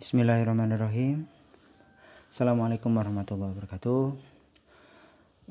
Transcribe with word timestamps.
Bismillahirrahmanirrahim. 0.00 1.28
Assalamualaikum 2.32 2.88
warahmatullahi 2.88 3.52
wabarakatuh. 3.52 4.16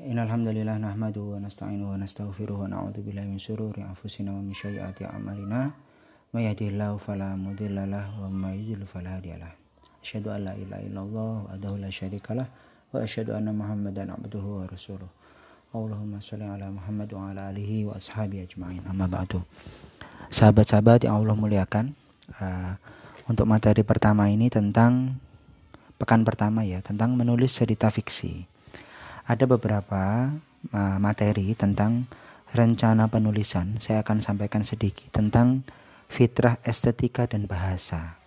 Innalhamdulillah 0.02 0.74
nahmadu 0.74 1.38
wa 1.38 1.38
nasta'inu 1.38 1.86
wa 1.86 1.94
nastaghfiruh 1.94 2.58
wa 2.58 2.66
na'udzu 2.66 2.98
billahi 2.98 3.30
min 3.30 3.38
syururi 3.38 3.86
anfusina 3.86 4.34
wa 4.34 4.42
min 4.42 4.50
sayyiati 4.50 5.06
a'malina. 5.06 5.70
May 6.34 6.50
yahdihillahu 6.50 6.98
fala 6.98 7.38
mudhillalah 7.38 8.18
wa 8.18 8.26
may 8.26 8.58
yudhlil 8.58 8.90
fala 8.90 9.22
hadiyalah. 9.22 9.54
Asyhadu 10.02 10.34
an 10.34 10.42
la 10.42 10.58
ilaha 10.58 10.82
illallah 10.82 11.30
wa 11.46 11.78
la 11.78 11.86
syarikalah 11.94 12.50
wa 12.90 13.06
asyhadu 13.06 13.38
anna 13.38 13.54
Muhammadan 13.54 14.10
abduhu 14.10 14.66
wa 14.66 14.66
rasuluh. 14.66 15.06
Allahumma 15.70 16.18
sholli 16.18 16.50
ala 16.50 16.74
Muhammad 16.74 17.06
wa 17.14 17.30
ala 17.30 17.54
alihi 17.54 17.86
wa 17.86 17.94
ashabi 17.94 18.42
ajma'in. 18.42 18.82
Amma 18.82 19.06
ba'du. 19.06 19.46
Sahabat-sahabat 20.34 21.06
yang 21.06 21.22
Allah 21.22 21.38
muliakan, 21.38 21.94
uh, 22.42 22.74
untuk 23.30 23.46
materi 23.46 23.86
pertama 23.86 24.26
ini 24.26 24.50
tentang 24.50 25.22
pekan 26.02 26.26
pertama 26.26 26.66
ya, 26.66 26.82
tentang 26.82 27.14
menulis 27.14 27.54
cerita 27.54 27.86
fiksi. 27.86 28.50
Ada 29.30 29.46
beberapa 29.46 30.34
materi 30.98 31.54
tentang 31.54 32.10
rencana 32.50 33.06
penulisan. 33.06 33.78
Saya 33.78 34.02
akan 34.02 34.18
sampaikan 34.18 34.66
sedikit 34.66 35.14
tentang 35.14 35.62
fitrah 36.10 36.58
estetika 36.66 37.30
dan 37.30 37.46
bahasa. 37.46 38.18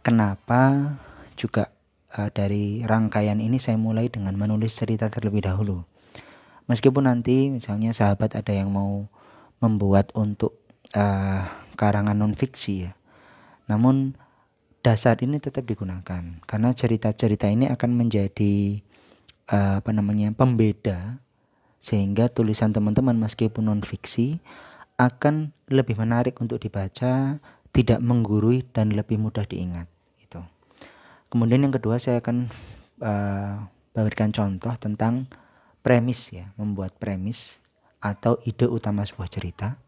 Kenapa 0.00 0.96
juga 1.36 1.68
uh, 2.16 2.32
dari 2.32 2.80
rangkaian 2.88 3.36
ini 3.36 3.60
saya 3.60 3.76
mulai 3.76 4.08
dengan 4.08 4.32
menulis 4.40 4.72
cerita 4.72 5.12
terlebih 5.12 5.44
dahulu. 5.44 5.84
Meskipun 6.66 7.04
nanti 7.04 7.52
misalnya 7.52 7.92
sahabat 7.92 8.32
ada 8.32 8.52
yang 8.54 8.72
mau 8.72 9.04
membuat 9.60 10.08
untuk 10.16 10.56
uh, 10.96 11.44
karangan 11.76 12.16
non 12.16 12.32
fiksi 12.32 12.88
ya. 12.88 12.92
Namun 13.68 14.16
dasar 14.80 15.20
ini 15.20 15.36
tetap 15.36 15.68
digunakan 15.68 16.22
karena 16.48 16.70
cerita-cerita 16.72 17.48
ini 17.48 17.68
akan 17.68 17.90
menjadi 17.92 18.80
uh, 19.52 19.84
apa 19.84 19.90
namanya 19.92 20.32
pembeda 20.32 21.20
sehingga 21.80 22.28
tulisan 22.28 22.72
teman-teman 22.72 23.16
meskipun 23.16 23.68
non 23.68 23.80
fiksi 23.84 24.40
akan 25.00 25.56
lebih 25.72 25.96
menarik 25.96 26.36
untuk 26.44 26.60
dibaca, 26.60 27.40
tidak 27.72 28.00
menggurui 28.04 28.68
dan 28.68 28.92
lebih 28.92 29.16
mudah 29.16 29.48
diingat. 29.48 29.88
Itu. 30.20 30.44
Kemudian 31.32 31.64
yang 31.64 31.72
kedua 31.72 31.96
saya 31.96 32.20
akan 32.20 32.52
uh, 33.00 33.64
berikan 33.96 34.28
contoh 34.28 34.76
tentang 34.76 35.24
premis 35.80 36.28
ya, 36.36 36.52
membuat 36.60 37.00
premis 37.00 37.56
atau 38.04 38.36
ide 38.44 38.68
utama 38.68 39.08
sebuah 39.08 39.32
cerita. 39.32 39.80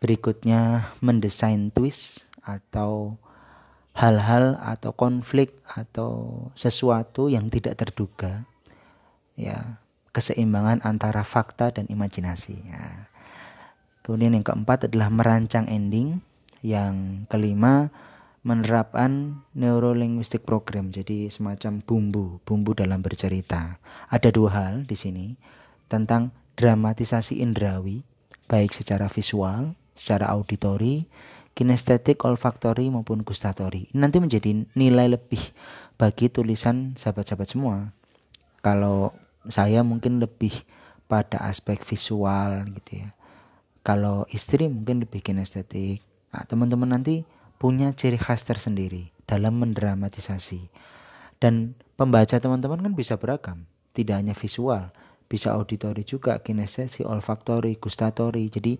Berikutnya 0.00 0.90
mendesain 1.04 1.68
twist 1.68 2.32
atau 2.40 3.20
hal-hal 3.92 4.56
atau 4.56 4.96
konflik 4.96 5.52
atau 5.68 6.44
sesuatu 6.56 7.28
yang 7.28 7.52
tidak 7.52 7.76
terduga 7.76 8.48
ya 9.36 9.80
keseimbangan 10.12 10.84
antara 10.84 11.24
fakta 11.24 11.72
dan 11.72 11.88
imajinasi 11.88 12.56
ya. 12.68 13.08
kemudian 14.04 14.36
yang 14.36 14.44
keempat 14.44 14.88
adalah 14.88 15.12
merancang 15.12 15.68
ending 15.68 16.24
yang 16.64 17.24
kelima 17.28 17.92
menerapkan 18.42 19.44
neurolinguistic 19.54 20.42
program 20.42 20.88
jadi 20.90 21.28
semacam 21.28 21.84
bumbu 21.84 22.40
bumbu 22.42 22.72
dalam 22.72 23.04
bercerita 23.04 23.76
ada 24.08 24.28
dua 24.32 24.50
hal 24.50 24.74
di 24.88 24.96
sini 24.96 25.26
tentang 25.86 26.32
dramatisasi 26.56 27.44
indrawi 27.44 28.02
baik 28.48 28.72
secara 28.72 29.06
visual 29.12 29.76
secara 29.92 30.32
auditori 30.32 31.06
kinestetik, 31.52 32.24
olfaktori 32.24 32.88
maupun 32.88 33.22
gustatori. 33.22 33.88
Nanti 33.92 34.18
menjadi 34.18 34.64
nilai 34.72 35.16
lebih 35.16 35.40
bagi 36.00 36.32
tulisan 36.32 36.96
sahabat-sahabat 36.96 37.48
semua. 37.48 37.92
Kalau 38.64 39.12
saya 39.48 39.84
mungkin 39.84 40.22
lebih 40.22 40.64
pada 41.10 41.42
aspek 41.44 41.82
visual 41.84 42.64
gitu 42.80 43.04
ya. 43.04 43.10
Kalau 43.82 44.24
istri 44.30 44.70
mungkin 44.70 45.02
lebih 45.02 45.20
kinestetik. 45.20 46.00
Nah, 46.32 46.46
teman-teman 46.46 46.96
nanti 46.96 47.26
punya 47.58 47.92
ciri 47.92 48.16
khas 48.16 48.46
tersendiri 48.46 49.12
dalam 49.28 49.58
mendramatisasi. 49.60 50.70
Dan 51.42 51.74
pembaca 51.98 52.38
teman-teman 52.38 52.80
kan 52.80 52.94
bisa 52.94 53.18
beragam, 53.18 53.66
tidak 53.90 54.22
hanya 54.22 54.34
visual, 54.38 54.94
bisa 55.26 55.52
auditori 55.52 56.06
juga, 56.06 56.38
kinestetik, 56.38 57.02
olfaktori, 57.02 57.74
gustatori. 57.76 58.46
Jadi 58.46 58.78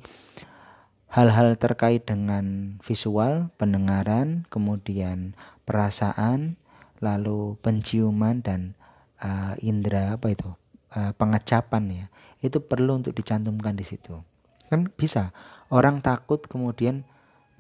hal-hal 1.13 1.61
terkait 1.61 2.09
dengan 2.09 2.77
visual, 2.81 3.53
pendengaran, 3.61 4.49
kemudian 4.49 5.37
perasaan, 5.69 6.57
lalu 7.05 7.61
penciuman 7.61 8.41
dan 8.41 8.73
uh, 9.21 9.53
indera 9.61 10.17
apa 10.17 10.33
itu 10.33 10.49
uh, 10.97 11.13
pengecapan 11.19 11.85
ya 11.91 12.07
itu 12.41 12.59
perlu 12.63 13.03
untuk 13.03 13.13
dicantumkan 13.13 13.77
di 13.77 13.85
situ. 13.85 14.25
Kan 14.73 14.89
bisa 14.89 15.37
orang 15.69 16.01
takut 16.01 16.41
kemudian 16.49 17.05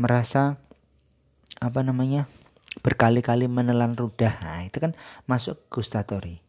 merasa 0.00 0.56
apa 1.60 1.84
namanya 1.84 2.24
berkali-kali 2.80 3.52
menelan 3.52 3.92
ludah 3.92 4.32
nah 4.40 4.64
itu 4.64 4.80
kan 4.80 4.96
masuk 5.28 5.60
gustatori. 5.68 6.40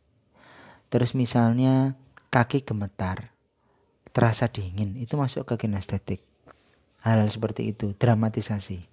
Terus 0.87 1.17
misalnya 1.17 1.99
kaki 2.31 2.63
gemetar 2.63 3.33
terasa 4.13 4.45
dingin 4.47 4.95
itu 5.01 5.17
masuk 5.17 5.49
ke 5.49 5.65
kinestetik 5.65 6.32
hal, 7.03 7.21
-hal 7.21 7.29
seperti 7.29 7.75
itu 7.75 7.93
dramatisasi 7.99 8.87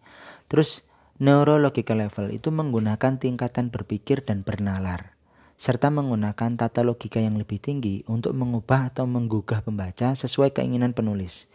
terus 0.50 0.82
neurological 1.16 2.02
level 2.02 2.34
itu 2.34 2.50
menggunakan 2.50 3.16
tingkatan 3.16 3.70
berpikir 3.70 4.26
dan 4.26 4.42
bernalar 4.42 5.14
serta 5.60 5.92
menggunakan 5.92 6.56
tata 6.56 6.80
logika 6.80 7.20
yang 7.20 7.36
lebih 7.36 7.60
tinggi 7.60 8.00
untuk 8.08 8.32
mengubah 8.32 8.88
atau 8.88 9.04
menggugah 9.04 9.60
pembaca 9.60 10.16
sesuai 10.16 10.56
keinginan 10.56 10.96
penulis. 10.96 11.52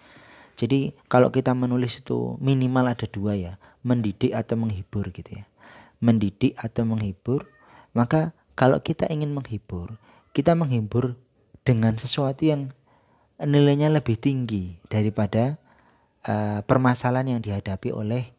Jadi 0.61 0.93
kalau 1.09 1.33
kita 1.33 1.57
menulis 1.57 2.05
itu 2.05 2.37
minimal 2.37 2.93
ada 2.93 3.09
dua 3.09 3.33
ya, 3.33 3.57
mendidik 3.81 4.37
atau 4.37 4.61
menghibur 4.61 5.09
gitu 5.09 5.41
ya. 5.41 5.49
Mendidik 6.05 6.53
atau 6.53 6.85
menghibur, 6.85 7.49
maka 7.97 8.37
kalau 8.53 8.77
kita 8.77 9.09
ingin 9.09 9.33
menghibur, 9.33 9.97
kita 10.37 10.53
menghibur 10.53 11.17
dengan 11.65 11.97
sesuatu 11.97 12.45
yang 12.45 12.77
nilainya 13.41 13.89
lebih 13.89 14.21
tinggi 14.21 14.77
daripada 14.85 15.57
uh, 16.25 16.59
permasalahan 16.65 17.37
yang 17.37 17.41
dihadapi 17.41 17.93
oleh 17.93 18.35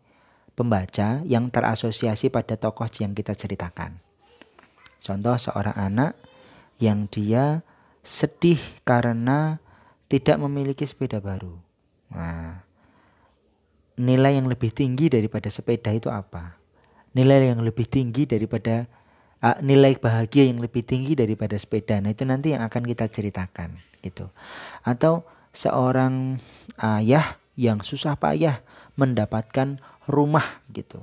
pembaca 0.57 1.21
yang 1.23 1.53
terasosiasi 1.53 2.33
pada 2.33 2.57
tokoh 2.57 2.89
yang 2.99 3.13
kita 3.13 3.37
ceritakan. 3.37 4.01
Contoh 5.05 5.37
seorang 5.39 5.77
anak 5.77 6.19
yang 6.83 7.07
dia 7.07 7.63
sedih 8.03 8.59
karena 8.83 9.63
tidak 10.07 10.39
memiliki 10.41 10.83
sepeda 10.87 11.19
baru. 11.23 11.55
Nah, 12.11 12.63
nilai 13.99 14.39
yang 14.39 14.47
lebih 14.47 14.71
tinggi 14.71 15.11
daripada 15.11 15.51
sepeda 15.51 15.91
itu 15.91 16.11
apa? 16.11 16.59
Nilai 17.17 17.55
yang 17.55 17.63
lebih 17.65 17.87
tinggi 17.89 18.29
daripada 18.29 18.87
uh, 19.43 19.59
nilai 19.63 19.99
bahagia 19.99 20.47
yang 20.47 20.63
lebih 20.63 20.83
tinggi 20.87 21.19
daripada 21.19 21.57
sepeda. 21.59 21.99
Nah, 21.99 22.13
itu 22.13 22.23
nanti 22.23 22.55
yang 22.55 22.63
akan 22.65 22.83
kita 22.87 23.09
ceritakan 23.11 23.77
gitu. 24.05 24.31
Atau 24.87 25.27
seorang 25.57 26.39
ayah 26.79 27.41
yang 27.57 27.81
susah 27.81 28.21
payah 28.21 28.61
mendapatkan 28.95 29.81
rumah 30.07 30.63
gitu. 30.71 31.03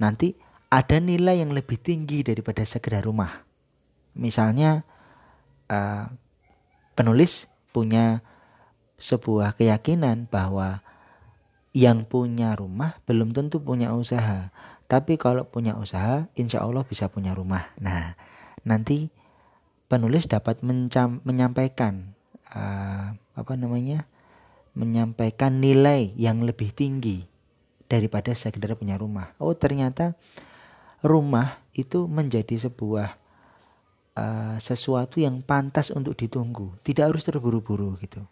Nanti 0.00 0.34
ada 0.72 0.96
nilai 0.98 1.44
yang 1.44 1.52
lebih 1.52 1.76
tinggi 1.76 2.24
daripada 2.24 2.64
sekedar 2.64 3.04
rumah. 3.04 3.44
Misalnya 4.16 4.82
uh, 5.68 6.08
penulis 6.96 7.46
punya 7.70 8.24
sebuah 9.00 9.56
keyakinan 9.56 10.28
bahwa 10.28 10.82
yang 11.70 12.02
punya 12.02 12.58
rumah 12.58 12.98
belum 13.06 13.30
tentu 13.36 13.62
punya 13.62 13.94
usaha. 13.94 14.50
Tapi 14.90 15.14
kalau 15.22 15.46
punya 15.46 15.78
usaha, 15.78 16.26
insya 16.34 16.66
Allah 16.66 16.82
bisa 16.82 17.06
punya 17.06 17.30
rumah. 17.30 17.70
Nah, 17.78 18.18
nanti 18.66 19.06
penulis 19.86 20.26
dapat 20.26 20.62
menyampaikan 21.22 22.14
uh, 22.50 23.14
apa 23.14 23.52
namanya 23.54 24.10
menyampaikan 24.74 25.58
nilai 25.58 26.14
yang 26.14 26.42
lebih 26.46 26.70
tinggi 26.70 27.26
daripada 27.90 28.30
sekedar 28.32 28.78
punya 28.78 28.94
rumah. 28.94 29.34
Oh 29.42 29.52
ternyata 29.52 30.14
rumah 31.02 31.58
itu 31.74 32.06
menjadi 32.06 32.70
sebuah 32.70 33.18
uh, 34.14 34.56
sesuatu 34.62 35.18
yang 35.18 35.42
pantas 35.42 35.90
untuk 35.90 36.14
ditunggu, 36.14 36.76
tidak 36.86 37.10
harus 37.14 37.26
terburu-buru 37.26 37.98
gitu. 37.98 38.22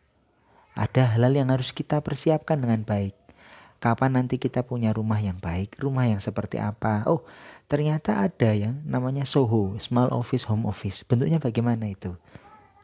Ada 0.79 1.19
hal-hal 1.19 1.35
yang 1.35 1.49
harus 1.51 1.75
kita 1.75 1.99
persiapkan 1.99 2.55
dengan 2.61 2.87
baik. 2.87 3.17
Kapan 3.79 4.19
nanti 4.19 4.43
kita 4.43 4.67
punya 4.67 4.91
rumah 4.91 5.19
yang 5.23 5.39
baik, 5.39 5.79
rumah 5.79 6.07
yang 6.07 6.19
seperti 6.19 6.59
apa? 6.59 7.07
Oh, 7.07 7.23
ternyata 7.71 8.27
ada 8.27 8.51
yang 8.51 8.75
namanya 8.83 9.23
SOHO, 9.23 9.79
small 9.79 10.11
office, 10.11 10.47
home 10.51 10.67
office. 10.67 11.07
Bentuknya 11.07 11.39
bagaimana 11.39 11.87
itu? 11.87 12.15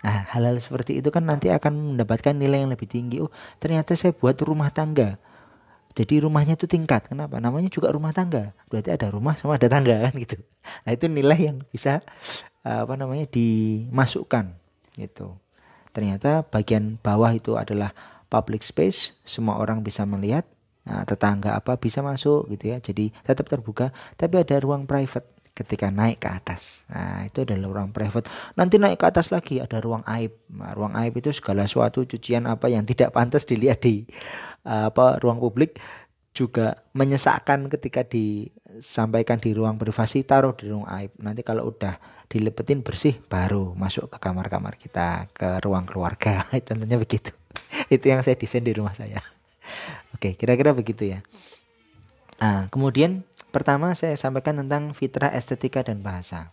Nah, 0.05 0.29
hal-hal 0.37 0.61
seperti 0.61 1.01
itu 1.01 1.09
kan 1.09 1.25
nanti 1.25 1.49
akan 1.49 1.97
mendapatkan 1.97 2.37
nilai 2.37 2.61
yang 2.61 2.69
lebih 2.69 2.85
tinggi. 2.85 3.25
Oh, 3.25 3.33
ternyata 3.57 3.97
saya 3.97 4.13
buat 4.13 4.37
rumah 4.45 4.69
tangga. 4.69 5.17
Jadi 5.97 6.21
rumahnya 6.21 6.61
itu 6.61 6.69
tingkat. 6.69 7.09
Kenapa? 7.09 7.41
Namanya 7.41 7.73
juga 7.73 7.89
rumah 7.89 8.13
tangga. 8.13 8.53
Berarti 8.69 8.93
ada 8.93 9.09
rumah 9.09 9.33
sama 9.41 9.57
ada 9.57 9.65
tangga 9.65 9.97
kan 10.05 10.13
gitu. 10.21 10.37
Nah, 10.85 10.91
itu 10.93 11.09
nilai 11.09 11.41
yang 11.49 11.65
bisa 11.73 12.05
apa 12.65 12.97
namanya 13.01 13.29
dimasukkan 13.33 14.57
gitu. 15.01 15.37
Ternyata 15.95 16.45
bagian 16.53 17.01
bawah 17.01 17.33
itu 17.33 17.57
adalah 17.57 17.97
public 18.29 18.61
space, 18.61 19.17
semua 19.25 19.57
orang 19.57 19.81
bisa 19.81 20.05
melihat. 20.05 20.45
Nah, 20.85 21.01
tetangga 21.09 21.57
apa 21.57 21.81
bisa 21.81 22.05
masuk 22.05 22.53
gitu 22.53 22.77
ya. 22.77 22.83
Jadi 22.83 23.09
tetap 23.25 23.49
terbuka, 23.49 23.89
tapi 24.21 24.37
ada 24.37 24.61
ruang 24.61 24.85
private 24.85 25.34
ketika 25.55 25.89
naik 25.89 26.19
ke 26.19 26.29
atas. 26.29 26.83
Nah, 26.91 27.23
itu 27.25 27.47
adalah 27.47 27.81
ruang 27.81 27.95
private. 27.95 28.27
Nanti 28.59 28.77
naik 28.83 28.99
ke 28.99 29.07
atas 29.07 29.31
lagi 29.31 29.63
ada 29.63 29.79
ruang 29.79 30.03
aib. 30.03 30.35
Nah, 30.51 30.75
ruang 30.75 30.99
aib 30.99 31.15
itu 31.15 31.31
segala 31.31 31.71
suatu 31.71 32.03
cucian 32.03 32.51
apa 32.51 32.67
yang 32.67 32.83
tidak 32.83 33.15
pantas 33.15 33.47
dilihat 33.47 33.81
di 33.81 34.03
apa 34.67 35.23
ruang 35.23 35.39
publik 35.39 35.79
juga 36.35 36.83
menyesakkan 36.99 37.71
ketika 37.71 38.03
disampaikan 38.03 39.39
di 39.39 39.55
ruang 39.55 39.79
privasi 39.79 40.27
taruh 40.27 40.59
di 40.59 40.67
ruang 40.67 40.91
aib. 40.91 41.15
Nanti 41.23 41.47
kalau 41.47 41.71
udah 41.71 42.03
dilepetin 42.27 42.83
bersih 42.83 43.15
baru 43.31 43.79
masuk 43.79 44.11
ke 44.11 44.19
kamar-kamar 44.19 44.75
kita, 44.75 45.31
ke 45.31 45.63
ruang 45.63 45.87
keluarga. 45.87 46.51
Contohnya 46.67 46.99
begitu. 46.99 47.31
Itu 47.87 48.11
yang 48.11 48.27
saya 48.27 48.35
desain 48.35 48.67
di 48.67 48.75
rumah 48.75 48.99
saya. 48.99 49.23
Oke, 50.19 50.35
kira-kira 50.35 50.75
begitu 50.75 51.15
ya. 51.15 51.23
Nah, 52.43 52.67
kemudian 52.75 53.23
Pertama 53.55 53.95
saya 53.95 54.19
sampaikan 54.19 54.59
tentang 54.59 54.91
fitrah 54.99 55.31
estetika 55.31 55.87
dan 55.87 56.03
bahasa. 56.03 56.51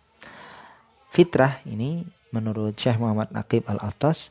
Fitrah 1.09 1.57
ini 1.65 2.05
menurut 2.29 2.77
Syekh 2.77 3.01
Muhammad 3.01 3.33
Naqib 3.33 3.65
Al-Atas 3.65 4.29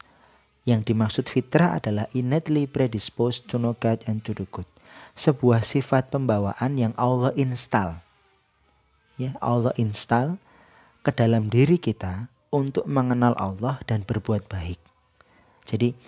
yang 0.63 0.87
dimaksud 0.87 1.27
fitrah 1.27 1.83
adalah 1.83 2.07
innately 2.15 2.71
predisposed 2.71 3.51
to 3.51 3.59
know 3.59 3.75
God 3.75 4.07
and 4.07 4.23
to 4.23 4.31
do 4.31 4.47
good. 4.55 4.71
Sebuah 5.19 5.67
sifat 5.67 6.15
pembawaan 6.15 6.79
yang 6.79 6.95
Allah 6.95 7.35
install. 7.35 7.99
Ya, 9.19 9.35
Allah 9.43 9.75
install 9.75 10.39
ke 11.03 11.11
dalam 11.11 11.51
diri 11.51 11.75
kita 11.75 12.31
untuk 12.55 12.87
mengenal 12.87 13.35
Allah 13.35 13.83
dan 13.91 14.07
berbuat 14.07 14.47
baik. 14.47 14.79
Jadi 15.67 15.99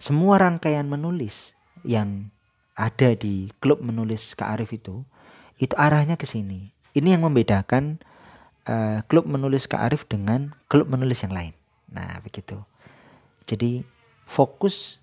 semua 0.00 0.40
rangkaian 0.40 0.88
menulis 0.88 1.52
yang 1.84 2.32
ada 2.76 3.12
di 3.16 3.52
klub 3.60 3.84
menulis 3.84 4.32
Arif 4.40 4.72
itu, 4.72 5.04
itu 5.60 5.74
arahnya 5.76 6.16
ke 6.16 6.24
sini. 6.24 6.72
Ini 6.92 7.16
yang 7.16 7.24
membedakan 7.28 8.00
uh, 8.68 9.00
klub 9.08 9.28
menulis 9.28 9.68
Arif 9.72 10.08
dengan 10.08 10.56
klub 10.68 10.88
menulis 10.88 11.20
yang 11.24 11.32
lain. 11.32 11.54
Nah, 11.92 12.20
begitu. 12.24 12.60
Jadi 13.44 13.84
fokus 14.24 14.96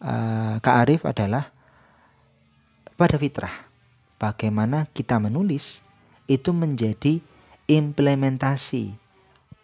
uh, 0.00 0.60
Arif 0.60 1.04
adalah 1.04 1.52
pada 2.96 3.16
fitrah. 3.20 3.68
Bagaimana 4.16 4.88
kita 4.94 5.20
menulis 5.20 5.84
itu 6.30 6.54
menjadi 6.54 7.20
implementasi 7.68 8.96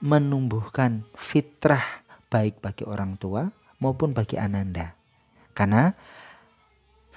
menumbuhkan 0.00 1.04
fitrah 1.16 2.04
baik 2.32 2.60
bagi 2.64 2.84
orang 2.88 3.20
tua 3.20 3.52
maupun 3.81 4.12
bagi 4.16 4.40
ananda. 4.40 4.96
Karena 5.52 5.92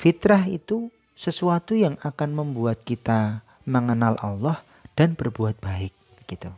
Fitrah 0.03 0.43
itu 0.51 0.91
sesuatu 1.15 1.79
yang 1.79 1.95
akan 2.03 2.35
membuat 2.35 2.83
kita 2.83 3.39
mengenal 3.63 4.19
Allah 4.19 4.59
dan 4.99 5.15
berbuat 5.15 5.63
baik 5.63 5.95
gitu. 6.27 6.51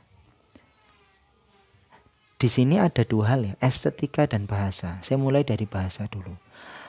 Di 2.41 2.49
sini 2.49 2.81
ada 2.81 3.05
dua 3.05 3.37
hal 3.37 3.45
ya, 3.45 3.55
estetika 3.61 4.25
dan 4.25 4.49
bahasa. 4.49 4.97
Saya 5.05 5.21
mulai 5.21 5.45
dari 5.45 5.69
bahasa 5.69 6.09
dulu. 6.09 6.33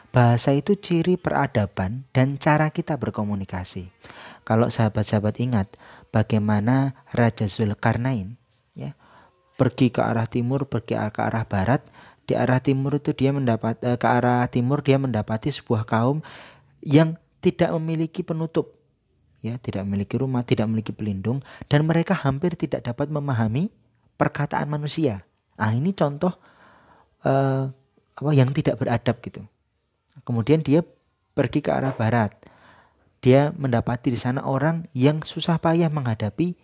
Bahasa 0.08 0.56
itu 0.56 0.73
ciri 0.81 1.20
peradaban 1.20 2.08
dan 2.17 2.41
cara 2.41 2.73
kita 2.73 2.97
berkomunikasi. 2.97 3.93
Kalau 4.49 4.73
sahabat-sahabat 4.73 5.37
ingat 5.44 5.69
bagaimana 6.09 7.05
Raja 7.12 7.52
Zulkarnain 7.52 8.41
ya, 8.73 8.97
pergi 9.61 9.93
ke 9.93 10.00
arah 10.00 10.25
timur, 10.25 10.73
pergi 10.73 10.97
ke 10.97 11.20
arah 11.20 11.44
barat, 11.44 11.85
di 12.26 12.34
arah 12.34 12.58
timur 12.58 12.99
itu 12.99 13.14
dia 13.14 13.31
mendapat 13.31 13.78
eh, 13.87 13.96
ke 13.96 14.06
arah 14.06 14.44
timur 14.50 14.82
dia 14.82 14.99
mendapati 14.99 15.55
sebuah 15.55 15.87
kaum 15.87 16.20
yang 16.82 17.14
tidak 17.40 17.70
memiliki 17.78 18.26
penutup 18.26 18.75
ya 19.46 19.56
tidak 19.62 19.87
memiliki 19.87 20.19
rumah 20.19 20.43
tidak 20.43 20.67
memiliki 20.67 20.90
pelindung 20.90 21.38
dan 21.70 21.87
mereka 21.87 22.19
hampir 22.19 22.58
tidak 22.58 22.82
dapat 22.82 23.06
memahami 23.06 23.70
perkataan 24.19 24.67
manusia. 24.67 25.23
Ah 25.55 25.73
ini 25.73 25.94
contoh 25.94 26.34
uh, 27.23 27.70
apa 28.17 28.31
yang 28.32 28.50
tidak 28.50 28.81
beradab 28.81 29.20
gitu. 29.23 29.44
Kemudian 30.25 30.64
dia 30.64 30.82
pergi 31.37 31.61
ke 31.61 31.70
arah 31.70 31.93
barat. 31.93 32.32
Dia 33.20 33.52
mendapati 33.52 34.12
di 34.12 34.20
sana 34.20 34.44
orang 34.44 34.88
yang 34.96 35.20
susah 35.25 35.61
payah 35.61 35.93
menghadapi 35.93 36.56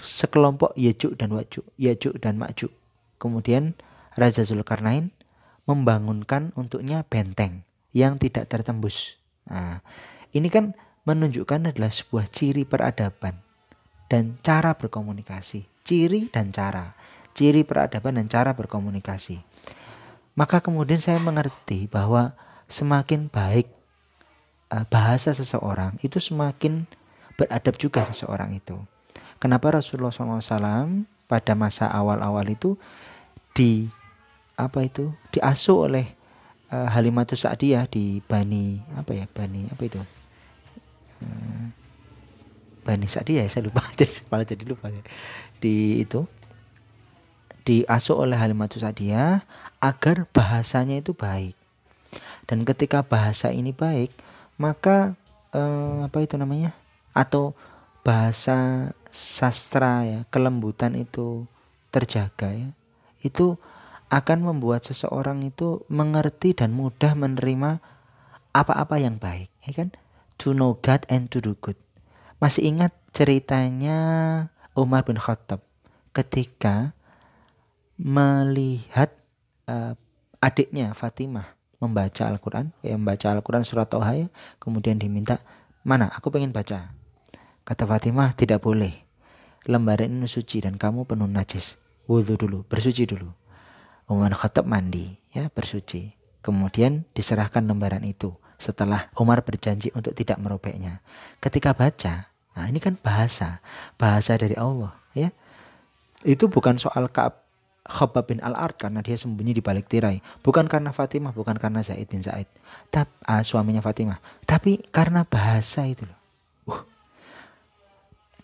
sekelompok 0.00 0.74
Yajuk 0.76 1.16
dan 1.16 1.32
Wajuk, 1.32 1.66
Yajuk 1.78 2.18
dan 2.20 2.36
Majuk. 2.36 2.72
Kemudian 3.16 3.78
Raja 4.16 4.42
Zulkarnain 4.42 5.12
membangunkan 5.68 6.56
untuknya 6.56 7.04
benteng 7.04 7.68
yang 7.92 8.16
tidak 8.16 8.48
tertembus. 8.48 9.20
Nah, 9.44 9.84
ini 10.32 10.48
kan 10.48 10.72
menunjukkan 11.04 11.70
adalah 11.70 11.92
sebuah 11.92 12.26
ciri 12.32 12.64
peradaban 12.64 13.44
dan 14.08 14.40
cara 14.40 14.74
berkomunikasi. 14.74 15.68
Ciri 15.86 16.32
dan 16.32 16.50
cara. 16.50 16.96
Ciri 17.36 17.62
peradaban 17.62 18.18
dan 18.18 18.26
cara 18.26 18.56
berkomunikasi. 18.56 19.38
Maka 20.34 20.64
kemudian 20.64 20.98
saya 20.98 21.20
mengerti 21.20 21.86
bahwa 21.86 22.34
semakin 22.66 23.28
baik 23.30 23.70
uh, 24.72 24.84
bahasa 24.88 25.36
seseorang 25.36 26.00
itu 26.02 26.18
semakin 26.18 26.88
beradab 27.36 27.76
juga 27.76 28.08
seseorang 28.08 28.56
itu. 28.56 28.76
Kenapa 29.36 29.76
Rasulullah 29.76 30.12
SAW 30.12 31.04
pada 31.28 31.52
masa 31.52 31.92
awal-awal 31.92 32.48
itu 32.48 32.80
di 33.52 33.88
apa 34.56 34.88
itu 34.88 35.12
diasuh 35.30 35.86
oleh 35.92 36.16
uh, 36.72 36.88
Halimatus 36.88 37.44
Sa'diyah 37.44 37.86
di 37.86 38.24
Bani 38.24 38.80
apa 38.96 39.12
ya 39.12 39.28
Bani 39.28 39.68
apa 39.68 39.82
itu? 39.84 40.00
Uh, 41.20 41.70
Bani 42.82 43.06
Sa'diyah 43.06 43.44
ya 43.46 43.50
saya 43.52 43.68
lupa 43.68 43.84
jadi 44.00 44.16
malah 44.32 44.46
jadi 44.48 44.64
lupa 44.64 44.88
ya. 44.88 45.04
Di 45.60 46.00
itu 46.02 46.24
diasuh 47.68 48.16
oleh 48.16 48.38
Halimatus 48.38 48.82
Sa'diyah 48.82 49.44
agar 49.82 50.24
bahasanya 50.32 50.98
itu 51.04 51.12
baik. 51.12 51.54
Dan 52.48 52.62
ketika 52.64 53.04
bahasa 53.04 53.52
ini 53.52 53.76
baik 53.76 54.14
maka 54.56 55.18
uh, 55.52 56.06
apa 56.08 56.24
itu 56.24 56.40
namanya 56.40 56.72
atau 57.12 57.52
bahasa 58.00 58.90
sastra 59.10 60.06
ya 60.06 60.20
kelembutan 60.32 60.94
itu 60.96 61.44
terjaga 61.90 62.54
ya. 62.54 62.70
Itu 63.20 63.58
akan 64.06 64.38
membuat 64.54 64.86
seseorang 64.86 65.42
itu 65.42 65.82
mengerti 65.90 66.54
dan 66.54 66.70
mudah 66.70 67.18
menerima 67.18 67.82
apa-apa 68.54 68.96
yang 69.02 69.18
baik, 69.18 69.50
ya 69.66 69.72
kan? 69.74 69.90
To 70.42 70.54
know 70.54 70.78
God 70.78 71.04
and 71.10 71.28
to 71.32 71.42
do 71.42 71.58
good. 71.58 71.76
Masih 72.38 72.68
ingat 72.68 72.92
ceritanya 73.10 73.98
Umar 74.76 75.08
bin 75.08 75.16
Khattab 75.16 75.64
ketika 76.12 76.92
melihat 77.96 79.12
uh, 79.68 79.96
adiknya 80.40 80.92
Fatimah 80.92 81.56
membaca 81.80 82.28
Al-Quran, 82.28 82.72
ya, 82.80 82.96
membaca 82.96 83.32
Al-Quran 83.32 83.64
surat 83.64 83.88
Toha 83.88 84.12
ya, 84.16 84.28
kemudian 84.60 84.96
diminta, 84.96 85.40
mana 85.84 86.08
aku 86.12 86.32
pengen 86.32 86.52
baca. 86.52 86.92
Kata 87.66 87.84
Fatimah, 87.84 88.32
tidak 88.32 88.64
boleh. 88.64 88.94
Lembaran 89.66 90.08
ini 90.08 90.30
suci 90.30 90.62
dan 90.62 90.78
kamu 90.78 91.04
penuh 91.04 91.26
najis. 91.26 91.76
Wudhu 92.06 92.38
dulu, 92.38 92.62
bersuci 92.64 93.02
dulu. 93.02 93.34
Umar 94.06 94.32
Khattab 94.34 94.66
mandi, 94.66 95.18
ya 95.34 95.50
bersuci. 95.50 96.14
Kemudian 96.42 97.02
diserahkan 97.10 97.66
lembaran 97.66 98.06
itu 98.06 98.30
setelah 98.56 99.10
Umar 99.18 99.42
berjanji 99.42 99.90
untuk 99.92 100.14
tidak 100.14 100.38
merobeknya. 100.38 101.02
Ketika 101.42 101.74
baca, 101.74 102.30
nah 102.54 102.66
ini 102.70 102.78
kan 102.78 102.94
bahasa, 103.02 103.58
bahasa 103.98 104.38
dari 104.38 104.54
Allah, 104.54 104.94
ya. 105.12 105.34
Itu 106.22 106.46
bukan 106.46 106.78
soal 106.78 107.10
Ka'ab 107.10 107.46
Khabbab 107.86 108.34
bin 108.34 108.42
Al-Ard 108.42 108.82
karena 108.82 108.98
dia 108.98 109.14
sembunyi 109.14 109.54
di 109.54 109.62
balik 109.62 109.86
tirai. 109.86 110.18
Bukan 110.42 110.66
karena 110.66 110.90
Fatimah, 110.90 111.30
bukan 111.30 111.54
karena 111.54 111.86
Zaid 111.86 112.10
bin 112.10 112.18
Zaid. 112.18 112.50
Tapi 112.90 113.10
uh, 113.30 113.42
suaminya 113.46 113.78
Fatimah. 113.78 114.18
Tapi 114.42 114.82
karena 114.90 115.22
bahasa 115.22 115.86
itu 115.86 116.02
loh. 116.02 116.18
Uh. 116.66 116.82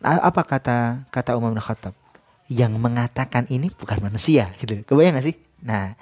Apa 0.03 0.47
kata 0.47 1.11
kata 1.11 1.35
Umar 1.35 1.51
bin 1.51 1.63
Khattab? 1.63 1.95
Yang 2.47 2.79
mengatakan 2.79 3.51
ini 3.51 3.67
bukan 3.75 3.99
manusia 3.99 4.55
gitu. 4.63 4.87
Kebayang 4.87 5.19
gak 5.19 5.27
sih? 5.27 5.37
Nah, 5.63 5.95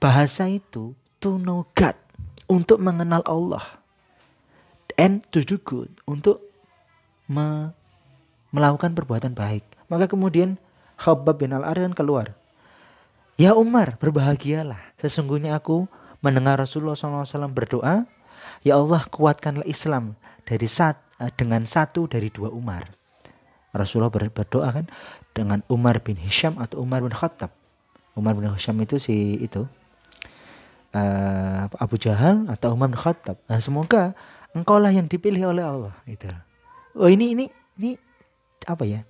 bahasa 0.00 0.48
itu 0.50 0.96
to 1.20 1.38
know 1.38 1.68
God 1.76 1.94
untuk 2.50 2.80
mengenal 2.80 3.22
Allah 3.28 3.78
and 4.96 5.22
to 5.30 5.44
do 5.44 5.60
good 5.60 5.92
untuk 6.08 6.42
me 7.30 7.72
melakukan 8.54 8.94
perbuatan 8.94 9.34
baik. 9.34 9.66
Maka 9.90 10.06
kemudian 10.08 10.56
Khabbab 10.98 11.42
bin 11.42 11.50
Al-Aryan 11.52 11.90
keluar. 11.92 12.38
Ya 13.34 13.50
Umar, 13.58 13.98
berbahagialah. 13.98 14.94
Sesungguhnya 15.02 15.58
aku 15.58 15.90
mendengar 16.22 16.54
Rasulullah 16.62 16.94
SAW 16.94 17.50
berdoa 17.50 18.06
Ya 18.62 18.80
Allah 18.80 19.04
kuatkanlah 19.08 19.66
Islam 19.66 20.16
dari 20.44 20.68
sat, 20.68 21.00
eh, 21.20 21.32
dengan 21.34 21.64
satu 21.64 22.06
dari 22.08 22.28
dua 22.28 22.52
Umar. 22.52 22.92
Rasulullah 23.74 24.12
berdoa 24.12 24.70
kan 24.70 24.86
dengan 25.34 25.66
Umar 25.66 25.98
bin 25.98 26.14
Hisham 26.14 26.62
atau 26.62 26.86
Umar 26.86 27.02
bin 27.02 27.10
Khattab. 27.10 27.50
Umar 28.14 28.38
bin 28.38 28.46
Hisham 28.50 28.78
itu 28.82 29.02
si 29.02 29.42
itu 29.42 29.66
uh, 30.94 31.66
Abu 31.76 31.98
Jahal 31.98 32.46
atau 32.46 32.72
Umar 32.74 32.90
bin 32.90 32.98
Khattab. 32.98 33.36
Nah, 33.50 33.58
semoga 33.58 34.14
engkaulah 34.54 34.94
yang 34.94 35.10
dipilih 35.10 35.50
oleh 35.50 35.64
Allah 35.66 35.94
itu. 36.06 36.30
Oh 36.94 37.10
ini 37.10 37.34
ini 37.34 37.50
ini 37.78 37.98
apa 38.70 38.86
ya? 38.86 39.02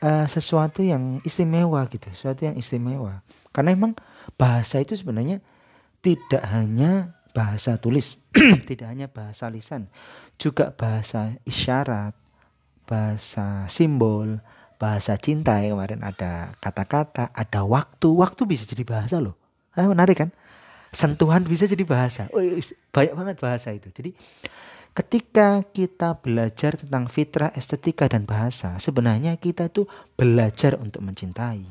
Uh, 0.00 0.24
sesuatu 0.24 0.80
yang 0.80 1.20
istimewa 1.28 1.84
gitu, 1.92 2.08
sesuatu 2.16 2.48
yang 2.48 2.56
istimewa. 2.56 3.20
Karena 3.52 3.76
emang 3.76 3.92
bahasa 4.40 4.80
itu 4.80 4.96
sebenarnya 4.96 5.44
tidak 6.00 6.40
hanya 6.48 7.20
bahasa 7.36 7.76
tulis, 7.76 8.16
tidak 8.68 8.88
hanya 8.88 9.12
bahasa 9.12 9.52
lisan, 9.52 9.92
juga 10.40 10.72
bahasa 10.72 11.36
isyarat, 11.44 12.16
bahasa 12.88 13.68
simbol, 13.68 14.40
bahasa 14.80 15.20
cinta 15.20 15.60
ya 15.60 15.76
kemarin 15.76 16.00
ada 16.00 16.56
kata-kata, 16.56 17.28
ada 17.36 17.60
waktu, 17.68 18.08
waktu 18.16 18.42
bisa 18.48 18.64
jadi 18.64 18.80
bahasa 18.88 19.20
loh. 19.20 19.36
Ah, 19.76 19.84
menarik 19.84 20.16
kan? 20.24 20.32
Sentuhan 20.90 21.44
bisa 21.44 21.68
jadi 21.68 21.84
bahasa. 21.84 22.32
Oh, 22.32 22.40
banyak 22.90 23.14
banget 23.14 23.36
bahasa 23.38 23.76
itu. 23.76 23.92
Jadi 23.92 24.16
ketika 24.96 25.62
kita 25.68 26.18
belajar 26.18 26.80
tentang 26.80 27.06
fitrah, 27.12 27.52
estetika 27.54 28.08
dan 28.08 28.24
bahasa, 28.24 28.80
sebenarnya 28.80 29.36
kita 29.36 29.68
tuh 29.68 29.86
belajar 30.16 30.80
untuk 30.80 31.04
mencintai, 31.04 31.62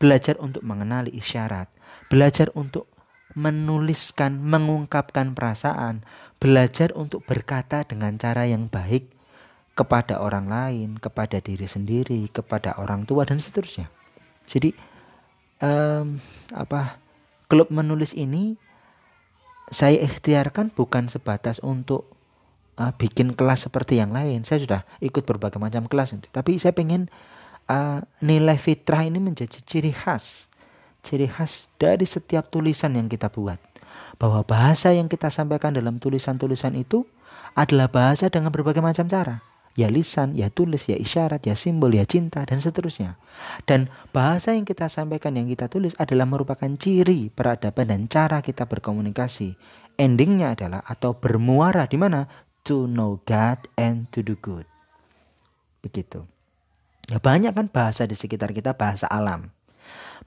belajar 0.00 0.40
untuk 0.40 0.64
mengenali 0.64 1.12
isyarat, 1.14 1.68
belajar 2.08 2.48
untuk 2.56 2.90
menuliskan, 3.38 4.40
mengungkapkan 4.40 5.36
perasaan, 5.36 6.02
belajar 6.40 6.90
untuk 6.96 7.22
berkata 7.28 7.86
dengan 7.86 8.18
cara 8.18 8.48
yang 8.48 8.66
baik 8.66 9.13
kepada 9.74 10.22
orang 10.22 10.46
lain, 10.46 10.96
kepada 10.98 11.42
diri 11.42 11.66
sendiri, 11.66 12.30
kepada 12.30 12.78
orang 12.78 13.06
tua 13.06 13.26
dan 13.26 13.42
seterusnya. 13.42 13.90
Jadi 14.46 14.74
um, 15.62 16.18
apa 16.54 17.02
klub 17.50 17.70
menulis 17.74 18.14
ini 18.14 18.54
saya 19.68 19.98
ikhtiarkan 20.02 20.70
bukan 20.70 21.10
sebatas 21.10 21.58
untuk 21.64 22.06
uh, 22.78 22.94
bikin 22.94 23.34
kelas 23.34 23.66
seperti 23.66 23.98
yang 23.98 24.14
lain. 24.14 24.46
Saya 24.46 24.62
sudah 24.62 24.80
ikut 25.02 25.26
berbagai 25.26 25.58
macam 25.58 25.90
kelas, 25.90 26.14
tapi 26.30 26.56
saya 26.62 26.70
pengen 26.70 27.10
uh, 27.66 28.04
nilai 28.22 28.56
fitrah 28.60 29.02
ini 29.02 29.18
menjadi 29.18 29.58
ciri 29.64 29.90
khas 29.90 30.46
ciri 31.04 31.28
khas 31.28 31.68
dari 31.76 32.08
setiap 32.08 32.48
tulisan 32.48 32.96
yang 32.96 33.06
kita 33.06 33.28
buat. 33.28 33.60
Bahwa 34.16 34.40
bahasa 34.42 34.90
yang 34.96 35.06
kita 35.06 35.28
sampaikan 35.28 35.76
dalam 35.76 36.00
tulisan-tulisan 36.00 36.72
itu 36.74 37.04
adalah 37.52 37.92
bahasa 37.92 38.32
dengan 38.32 38.50
berbagai 38.50 38.80
macam 38.80 39.04
cara. 39.06 39.44
Ya 39.74 39.90
lisan, 39.90 40.38
ya 40.38 40.54
tulis, 40.54 40.86
ya 40.86 40.94
isyarat, 40.94 41.42
ya 41.50 41.58
simbol, 41.58 41.90
ya 41.90 42.06
cinta, 42.06 42.46
dan 42.46 42.62
seterusnya. 42.62 43.18
Dan 43.66 43.90
bahasa 44.14 44.54
yang 44.54 44.62
kita 44.62 44.86
sampaikan, 44.86 45.34
yang 45.34 45.50
kita 45.50 45.66
tulis 45.66 45.98
adalah 45.98 46.30
merupakan 46.30 46.70
ciri 46.78 47.26
peradaban 47.34 47.90
dan 47.90 48.06
cara 48.06 48.38
kita 48.38 48.70
berkomunikasi. 48.70 49.58
Endingnya 49.98 50.54
adalah 50.54 50.82
atau 50.86 51.18
bermuara 51.18 51.90
di 51.90 51.98
mana? 51.98 52.30
To 52.64 52.86
know 52.86 53.18
God 53.26 53.66
and 53.74 54.06
to 54.14 54.22
do 54.22 54.38
good. 54.38 54.64
Begitu. 55.82 56.22
Ya 57.10 57.18
banyak 57.18 57.52
kan 57.52 57.66
bahasa 57.68 58.06
di 58.06 58.14
sekitar 58.14 58.54
kita, 58.54 58.78
bahasa 58.78 59.10
alam. 59.10 59.50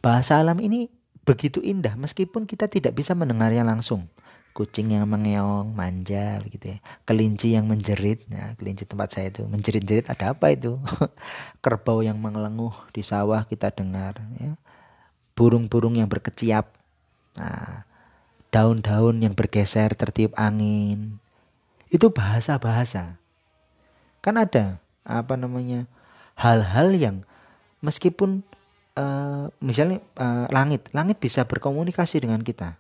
Bahasa 0.04 0.38
alam 0.38 0.60
ini 0.60 0.92
begitu 1.28 1.60
indah 1.60 2.00
meskipun 2.00 2.48
kita 2.48 2.72
tidak 2.72 2.96
bisa 2.96 3.16
mendengarnya 3.18 3.64
langsung. 3.64 4.12
Kucing 4.58 4.98
yang 4.98 5.06
mengeong, 5.06 5.78
manja 5.78 6.42
begitu 6.42 6.74
ya. 6.74 6.78
Kelinci 7.06 7.54
yang 7.54 7.70
menjerit, 7.70 8.26
ya, 8.26 8.58
kelinci 8.58 8.90
tempat 8.90 9.14
saya 9.14 9.30
itu 9.30 9.46
menjerit-jerit 9.46 10.10
ada 10.10 10.34
apa 10.34 10.50
itu? 10.50 10.82
Kerbau 11.64 12.02
yang 12.02 12.18
mengelenguh 12.18 12.74
di 12.90 13.06
sawah 13.06 13.46
kita 13.46 13.70
dengar 13.70 14.18
ya. 14.42 14.58
Burung-burung 15.38 16.02
yang 16.02 16.10
berkeciap. 16.10 16.74
Nah, 17.38 17.86
daun-daun 18.50 19.22
yang 19.22 19.38
bergeser 19.38 19.94
tertiup 19.94 20.34
angin. 20.34 21.22
Itu 21.94 22.10
bahasa-bahasa. 22.10 23.22
Kan 24.26 24.42
ada 24.42 24.82
apa 25.06 25.38
namanya? 25.38 25.86
hal-hal 26.38 26.94
yang 26.94 27.18
meskipun 27.82 28.46
uh, 28.94 29.50
misalnya 29.60 30.00
uh, 30.16 30.46
langit, 30.54 30.88
langit 30.94 31.18
bisa 31.18 31.44
berkomunikasi 31.44 32.22
dengan 32.22 32.46
kita. 32.46 32.78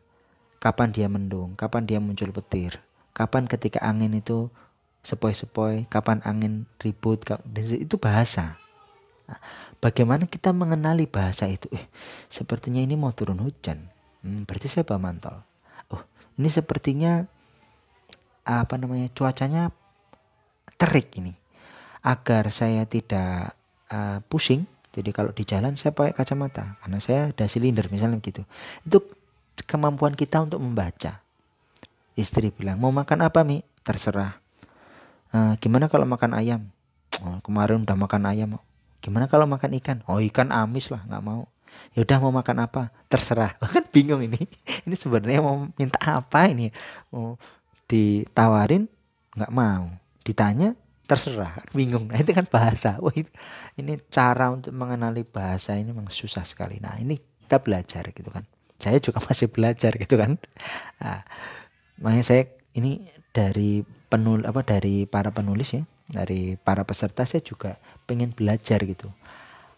Kapan 0.57 0.89
dia 0.89 1.05
mendung, 1.05 1.53
kapan 1.53 1.85
dia 1.85 1.99
muncul 2.01 2.33
petir, 2.33 2.81
kapan 3.13 3.45
ketika 3.45 3.77
angin 3.85 4.17
itu 4.17 4.49
sepoi-sepoi, 5.05 5.85
kapan 5.87 6.19
angin 6.25 6.65
ribut, 6.81 7.23
itu 7.55 7.95
bahasa. 8.01 8.57
Nah, 9.27 9.39
bagaimana 9.79 10.25
kita 10.27 10.51
mengenali 10.51 11.05
bahasa 11.05 11.47
itu? 11.47 11.67
Eh, 11.71 11.85
sepertinya 12.27 12.81
ini 12.81 12.97
mau 12.99 13.13
turun 13.15 13.39
hujan. 13.39 13.87
Hmm, 14.25 14.43
berarti 14.43 14.67
saya 14.67 14.83
bawa 14.83 15.11
mantel. 15.11 15.35
Oh, 15.93 16.01
ini 16.35 16.49
sepertinya 16.51 17.23
apa 18.47 18.75
namanya 18.79 19.07
cuacanya 19.11 19.71
terik 20.79 21.11
ini. 21.19 21.35
Agar 22.03 22.47
saya 22.55 22.87
tidak 22.87 23.55
uh, 23.91 24.23
pusing, 24.31 24.63
jadi 24.95 25.11
kalau 25.11 25.35
di 25.35 25.43
jalan 25.43 25.75
saya 25.75 25.91
pakai 25.91 26.15
kacamata 26.15 26.79
karena 26.81 26.97
saya 27.03 27.21
ada 27.35 27.45
silinder 27.51 27.85
misalnya 27.91 28.17
gitu. 28.23 28.47
Itu 28.87 29.03
kemampuan 29.65 30.13
kita 30.13 30.43
untuk 30.43 30.61
membaca. 30.61 31.23
Istri 32.17 32.53
bilang, 32.53 32.77
"Mau 32.81 32.93
makan 32.93 33.25
apa, 33.25 33.41
Mi?" 33.41 33.65
Terserah. 33.81 34.37
Uh, 35.31 35.53
gimana 35.63 35.87
kalau 35.87 36.03
makan 36.03 36.35
ayam? 36.35 36.61
Oh, 37.23 37.39
kemarin 37.41 37.87
udah 37.87 37.97
makan 37.97 38.23
ayam. 38.27 38.49
Gimana 38.99 39.31
kalau 39.31 39.47
makan 39.47 39.73
ikan? 39.79 39.97
Oh, 40.05 40.19
ikan 40.19 40.51
amis 40.51 40.91
lah, 40.91 41.01
nggak 41.07 41.23
mau. 41.23 41.47
Ya 41.95 42.03
udah 42.03 42.17
mau 42.19 42.33
makan 42.33 42.67
apa? 42.67 42.91
Terserah. 43.07 43.55
Kan 43.73 43.85
bingung 43.89 44.19
ini. 44.21 44.43
Ini 44.85 44.95
sebenarnya 44.97 45.39
mau 45.39 45.69
minta 45.77 45.99
apa 46.03 46.49
ini? 46.49 46.73
Mau 47.13 47.39
ditawarin 47.87 48.89
nggak 49.37 49.53
mau. 49.53 49.87
Ditanya 50.25 50.75
terserah 51.07 51.55
bingung 51.71 52.11
nah 52.11 52.19
itu 52.19 52.35
kan 52.35 52.43
bahasa 52.51 52.99
wah 52.99 53.15
itu, 53.15 53.31
ini 53.79 53.95
cara 54.11 54.51
untuk 54.51 54.75
mengenali 54.75 55.23
bahasa 55.23 55.79
ini 55.79 55.95
memang 55.95 56.11
susah 56.11 56.43
sekali 56.43 56.83
nah 56.83 56.99
ini 56.99 57.15
kita 57.47 57.63
belajar 57.63 58.11
gitu 58.11 58.27
kan 58.27 58.43
saya 58.77 58.97
juga 59.01 59.19
masih 59.27 59.49
belajar 59.49 59.93
gitu 59.97 60.15
kan. 60.17 60.37
Nah, 61.01 61.21
makanya 62.01 62.25
saya 62.25 62.43
ini 62.77 63.05
dari 63.33 63.81
penul 64.07 64.45
apa 64.47 64.63
dari 64.63 65.03
para 65.05 65.29
penulis 65.33 65.75
ya 65.75 65.83
dari 66.07 66.55
para 66.55 66.87
peserta 66.87 67.27
saya 67.27 67.43
juga 67.43 67.75
pengen 68.07 68.31
belajar 68.31 68.79
gitu. 68.81 69.11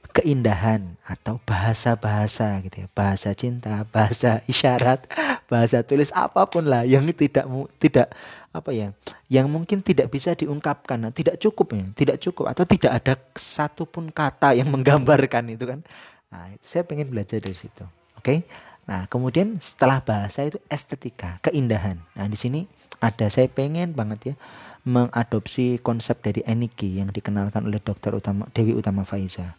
Keindahan 0.09 0.97
atau 1.05 1.37
bahasa-bahasa 1.45 2.65
gitu 2.65 2.81
ya 2.81 2.87
bahasa 2.97 3.29
cinta 3.37 3.85
bahasa 3.93 4.41
isyarat 4.49 5.05
bahasa 5.45 5.85
tulis 5.85 6.09
apa 6.17 6.49
pun 6.49 6.65
lah 6.65 6.81
yang 6.81 7.05
tidak 7.13 7.45
tidak 7.77 8.09
apa 8.49 8.73
ya 8.73 8.89
yang 9.29 9.45
mungkin 9.45 9.85
tidak 9.85 10.09
bisa 10.09 10.33
diungkapkan 10.33 10.97
nah, 10.97 11.13
tidak 11.13 11.37
cukup 11.37 11.77
ya 11.77 11.85
tidak 11.93 12.17
cukup 12.25 12.49
atau 12.49 12.65
tidak 12.65 12.91
ada 12.97 13.13
satupun 13.37 14.09
kata 14.09 14.57
yang 14.57 14.73
menggambarkan 14.73 15.53
itu 15.53 15.69
kan. 15.69 15.85
Nah 16.33 16.57
saya 16.65 16.81
pengen 16.89 17.13
belajar 17.13 17.37
dari 17.37 17.53
situ 17.53 17.85
oke? 18.17 18.25
okay? 18.25 18.41
Nah 18.89 19.05
kemudian 19.05 19.61
setelah 19.61 20.01
bahasa 20.01 20.49
itu 20.49 20.57
estetika 20.65 21.37
keindahan 21.45 22.01
nah 22.17 22.25
di 22.25 22.33
sini 22.33 22.65
ada 22.97 23.29
saya 23.29 23.45
pengen 23.45 23.93
banget 23.93 24.33
ya 24.33 24.35
mengadopsi 24.81 25.77
konsep 25.77 26.17
dari 26.25 26.41
Eniki 26.41 26.97
yang 26.97 27.13
dikenalkan 27.13 27.69
oleh 27.69 27.77
dokter 27.77 28.09
utama 28.17 28.49
Dewi 28.57 28.73
Utama 28.73 29.05
Faiza 29.05 29.53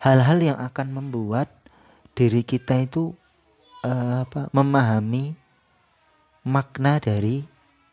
hal-hal 0.00 0.40
yang 0.40 0.56
akan 0.56 0.88
membuat 0.96 1.52
diri 2.16 2.40
kita 2.40 2.80
itu 2.80 3.12
uh, 3.84 4.24
apa 4.24 4.48
memahami 4.50 5.36
makna 6.42 6.98
dari 6.98 7.46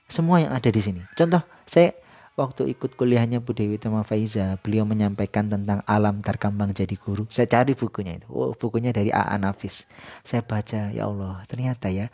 semua 0.10 0.42
yang 0.42 0.52
ada 0.58 0.70
di 0.74 0.82
sini. 0.82 1.02
Contoh, 1.14 1.46
saya 1.70 1.94
waktu 2.40 2.72
ikut 2.72 2.96
kuliahnya 2.96 3.44
Bu 3.44 3.52
Dewi 3.52 3.76
Tama 3.76 4.08
Faiza, 4.08 4.56
beliau 4.64 4.88
menyampaikan 4.88 5.52
tentang 5.52 5.84
alam 5.84 6.24
terkambang 6.24 6.72
jadi 6.72 6.96
guru. 6.96 7.28
Saya 7.28 7.52
cari 7.52 7.76
bukunya 7.76 8.16
itu. 8.16 8.28
Oh, 8.32 8.56
bukunya 8.56 8.96
dari 8.96 9.12
A.A. 9.12 9.36
Nafis. 9.36 9.84
Saya 10.24 10.40
baca, 10.40 10.96
ya 10.96 11.04
Allah, 11.12 11.44
ternyata 11.52 11.92
ya 11.92 12.08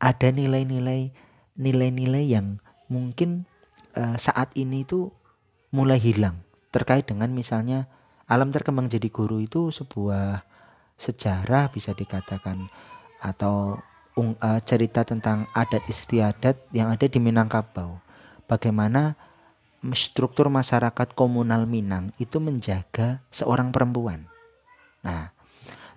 ada 0.00 0.28
nilai-nilai 0.28 1.12
nilai-nilai 1.56 2.24
yang 2.28 2.60
mungkin 2.92 3.48
uh, 3.96 4.16
saat 4.20 4.52
ini 4.52 4.84
itu 4.84 5.08
mulai 5.72 5.96
hilang 5.96 6.44
terkait 6.68 7.08
dengan 7.08 7.32
misalnya 7.32 7.88
alam 8.28 8.52
terkembang 8.52 8.92
jadi 8.92 9.08
guru 9.08 9.40
itu 9.40 9.72
sebuah 9.72 10.44
sejarah 11.00 11.72
bisa 11.72 11.96
dikatakan 11.96 12.68
atau 13.24 13.80
uh, 14.16 14.60
cerita 14.64 15.04
tentang 15.04 15.48
adat 15.56 15.84
istiadat 15.88 16.56
yang 16.72 16.92
ada 16.92 17.08
di 17.08 17.16
Minangkabau. 17.20 18.00
Bagaimana 18.46 19.16
struktur 19.92 20.48
masyarakat 20.48 21.12
komunal 21.14 21.68
Minang 21.68 22.16
itu 22.16 22.40
menjaga 22.40 23.22
seorang 23.30 23.70
perempuan. 23.70 24.26
Nah, 25.04 25.30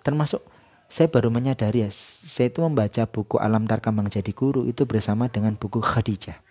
termasuk 0.03 0.43
saya 0.89 1.07
baru 1.07 1.29
menyadari 1.29 1.85
ya, 1.85 1.89
saya 1.93 2.49
itu 2.49 2.59
membaca 2.65 3.05
buku 3.05 3.37
Alam 3.37 3.69
Tarkambang 3.69 4.09
Jadi 4.09 4.33
Guru 4.33 4.65
itu 4.65 4.83
bersama 4.89 5.29
dengan 5.29 5.53
buku 5.55 5.79
Khadijah. 5.79 6.41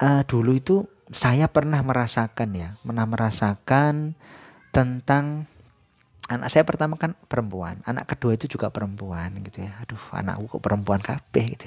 uh, 0.00 0.22
dulu 0.26 0.56
itu 0.56 0.76
saya 1.10 1.46
pernah 1.50 1.82
merasakan 1.82 2.50
ya, 2.54 2.68
pernah 2.82 3.06
merasakan 3.06 4.14
tentang 4.70 5.50
anak 6.30 6.48
saya 6.50 6.62
pertama 6.62 6.94
kan 6.94 7.18
perempuan, 7.26 7.82
anak 7.82 8.14
kedua 8.14 8.38
itu 8.38 8.46
juga 8.46 8.70
perempuan 8.70 9.34
gitu 9.42 9.66
ya. 9.66 9.74
Aduh, 9.82 10.00
anakku 10.14 10.58
kok 10.58 10.62
perempuan 10.62 11.02
kabeh 11.02 11.58
gitu. 11.58 11.66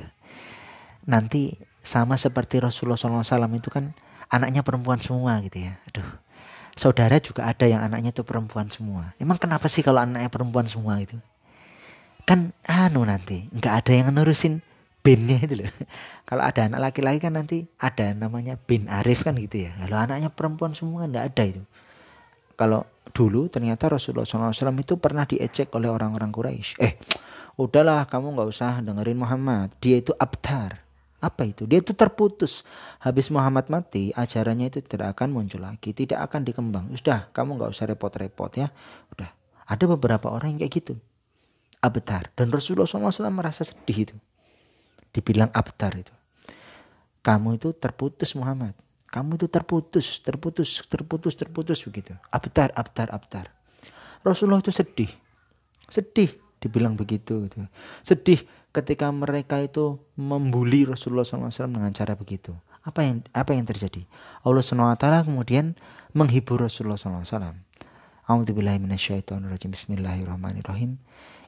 Nanti 1.04 1.60
sama 1.84 2.16
seperti 2.16 2.64
Rasulullah 2.64 2.96
SAW 2.96 3.60
itu 3.60 3.68
kan 3.68 3.92
anaknya 4.34 4.66
perempuan 4.66 4.98
semua 4.98 5.38
gitu 5.46 5.62
ya. 5.62 5.78
Aduh, 5.94 6.10
saudara 6.74 7.22
juga 7.22 7.46
ada 7.46 7.70
yang 7.70 7.86
anaknya 7.86 8.10
itu 8.10 8.26
perempuan 8.26 8.74
semua. 8.74 9.14
Emang 9.22 9.38
kenapa 9.38 9.70
sih 9.70 9.86
kalau 9.86 10.02
anaknya 10.02 10.34
perempuan 10.34 10.66
semua 10.66 10.98
itu? 10.98 11.22
Kan 12.26 12.50
anu 12.66 13.06
nanti 13.06 13.46
nggak 13.54 13.74
ada 13.86 13.92
yang 13.94 14.10
nurusin 14.10 14.66
binnya 15.04 15.38
itu 15.44 15.62
loh. 15.62 15.70
Kalau 16.30 16.40
ada 16.40 16.72
anak 16.72 16.80
laki-laki 16.80 17.20
kan 17.20 17.36
nanti 17.36 17.68
ada 17.76 18.16
namanya 18.16 18.56
bin 18.56 18.88
Arif 18.88 19.28
kan 19.28 19.36
gitu 19.36 19.68
ya. 19.68 19.76
Kalau 19.76 20.00
anaknya 20.00 20.32
perempuan 20.32 20.72
semua 20.72 21.04
nggak 21.04 21.36
ada 21.36 21.44
itu. 21.44 21.62
Kalau 22.56 22.88
dulu 23.12 23.52
ternyata 23.52 23.92
Rasulullah 23.92 24.24
SAW 24.24 24.56
itu 24.80 24.96
pernah 24.96 25.28
diejek 25.28 25.68
oleh 25.76 25.92
orang-orang 25.92 26.32
Quraisy. 26.32 26.80
Eh, 26.80 26.96
udahlah 27.60 28.08
kamu 28.08 28.40
nggak 28.40 28.50
usah 28.50 28.80
dengerin 28.80 29.20
Muhammad. 29.20 29.76
Dia 29.84 30.00
itu 30.00 30.16
abtar. 30.16 30.83
Apa 31.24 31.48
itu? 31.48 31.64
Dia 31.64 31.80
itu 31.80 31.96
terputus. 31.96 32.68
Habis 33.00 33.32
Muhammad 33.32 33.72
mati, 33.72 34.12
ajarannya 34.12 34.68
itu 34.68 34.84
tidak 34.84 35.16
akan 35.16 35.32
muncul 35.32 35.64
lagi, 35.64 35.96
tidak 35.96 36.20
akan 36.28 36.44
dikembang. 36.44 36.92
Sudah, 37.00 37.32
kamu 37.32 37.56
nggak 37.56 37.72
usah 37.72 37.88
repot-repot 37.88 38.52
ya. 38.60 38.68
Udah. 39.16 39.32
Ada 39.64 39.88
beberapa 39.88 40.28
orang 40.28 40.60
yang 40.60 40.68
kayak 40.68 40.84
gitu. 40.84 40.94
Abtar. 41.80 42.36
Dan 42.36 42.52
Rasulullah 42.52 42.84
SAW 42.84 43.32
merasa 43.32 43.64
sedih 43.64 44.12
itu 44.12 44.16
dibilang 45.14 45.48
abtar 45.54 45.94
itu. 45.96 46.12
Kamu 47.24 47.56
itu 47.56 47.72
terputus 47.72 48.36
Muhammad. 48.36 48.76
Kamu 49.08 49.40
itu 49.40 49.48
terputus, 49.48 50.20
terputus, 50.20 50.84
terputus, 50.90 51.38
terputus 51.38 51.80
begitu. 51.86 52.18
Abtar, 52.34 52.76
abtar, 52.76 53.14
abtar. 53.14 53.54
Rasulullah 54.26 54.60
itu 54.60 54.74
sedih. 54.74 55.08
Sedih 55.88 56.36
dibilang 56.60 56.98
begitu 56.98 57.48
gitu. 57.48 57.64
Sedih 58.02 58.44
ketika 58.74 59.14
mereka 59.14 59.62
itu 59.62 60.02
membuli 60.18 60.84
Rasulullah 60.84 61.24
SAW 61.24 61.54
dengan 61.70 61.94
cara 61.94 62.18
begitu. 62.18 62.58
Apa 62.84 63.06
yang 63.06 63.24
apa 63.32 63.56
yang 63.56 63.64
terjadi? 63.64 64.04
Allah 64.44 64.60
SWT 64.60 65.06
kemudian 65.24 65.78
menghibur 66.12 66.60
Rasulullah 66.60 67.00
SAW. 67.00 67.56
A'udzubillahiminasyaitonirrajim. 68.28 69.72
Bismillahirrahmanirrahim. 69.72 71.00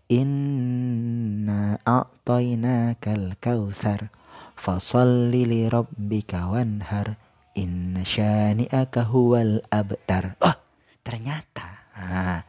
Inna 0.06 1.82
a'tainakal 1.82 3.36
kautsar 3.42 4.14
fasalli 4.56 5.44
li 5.50 5.62
rabbika 5.68 6.48
wanhar 6.48 7.20
inna 7.58 8.06
syani'aka 8.06 9.10
huwal 9.10 9.66
abtar. 9.74 10.38
Oh, 10.40 10.56
ternyata 11.02 11.90
nah, 11.98 12.46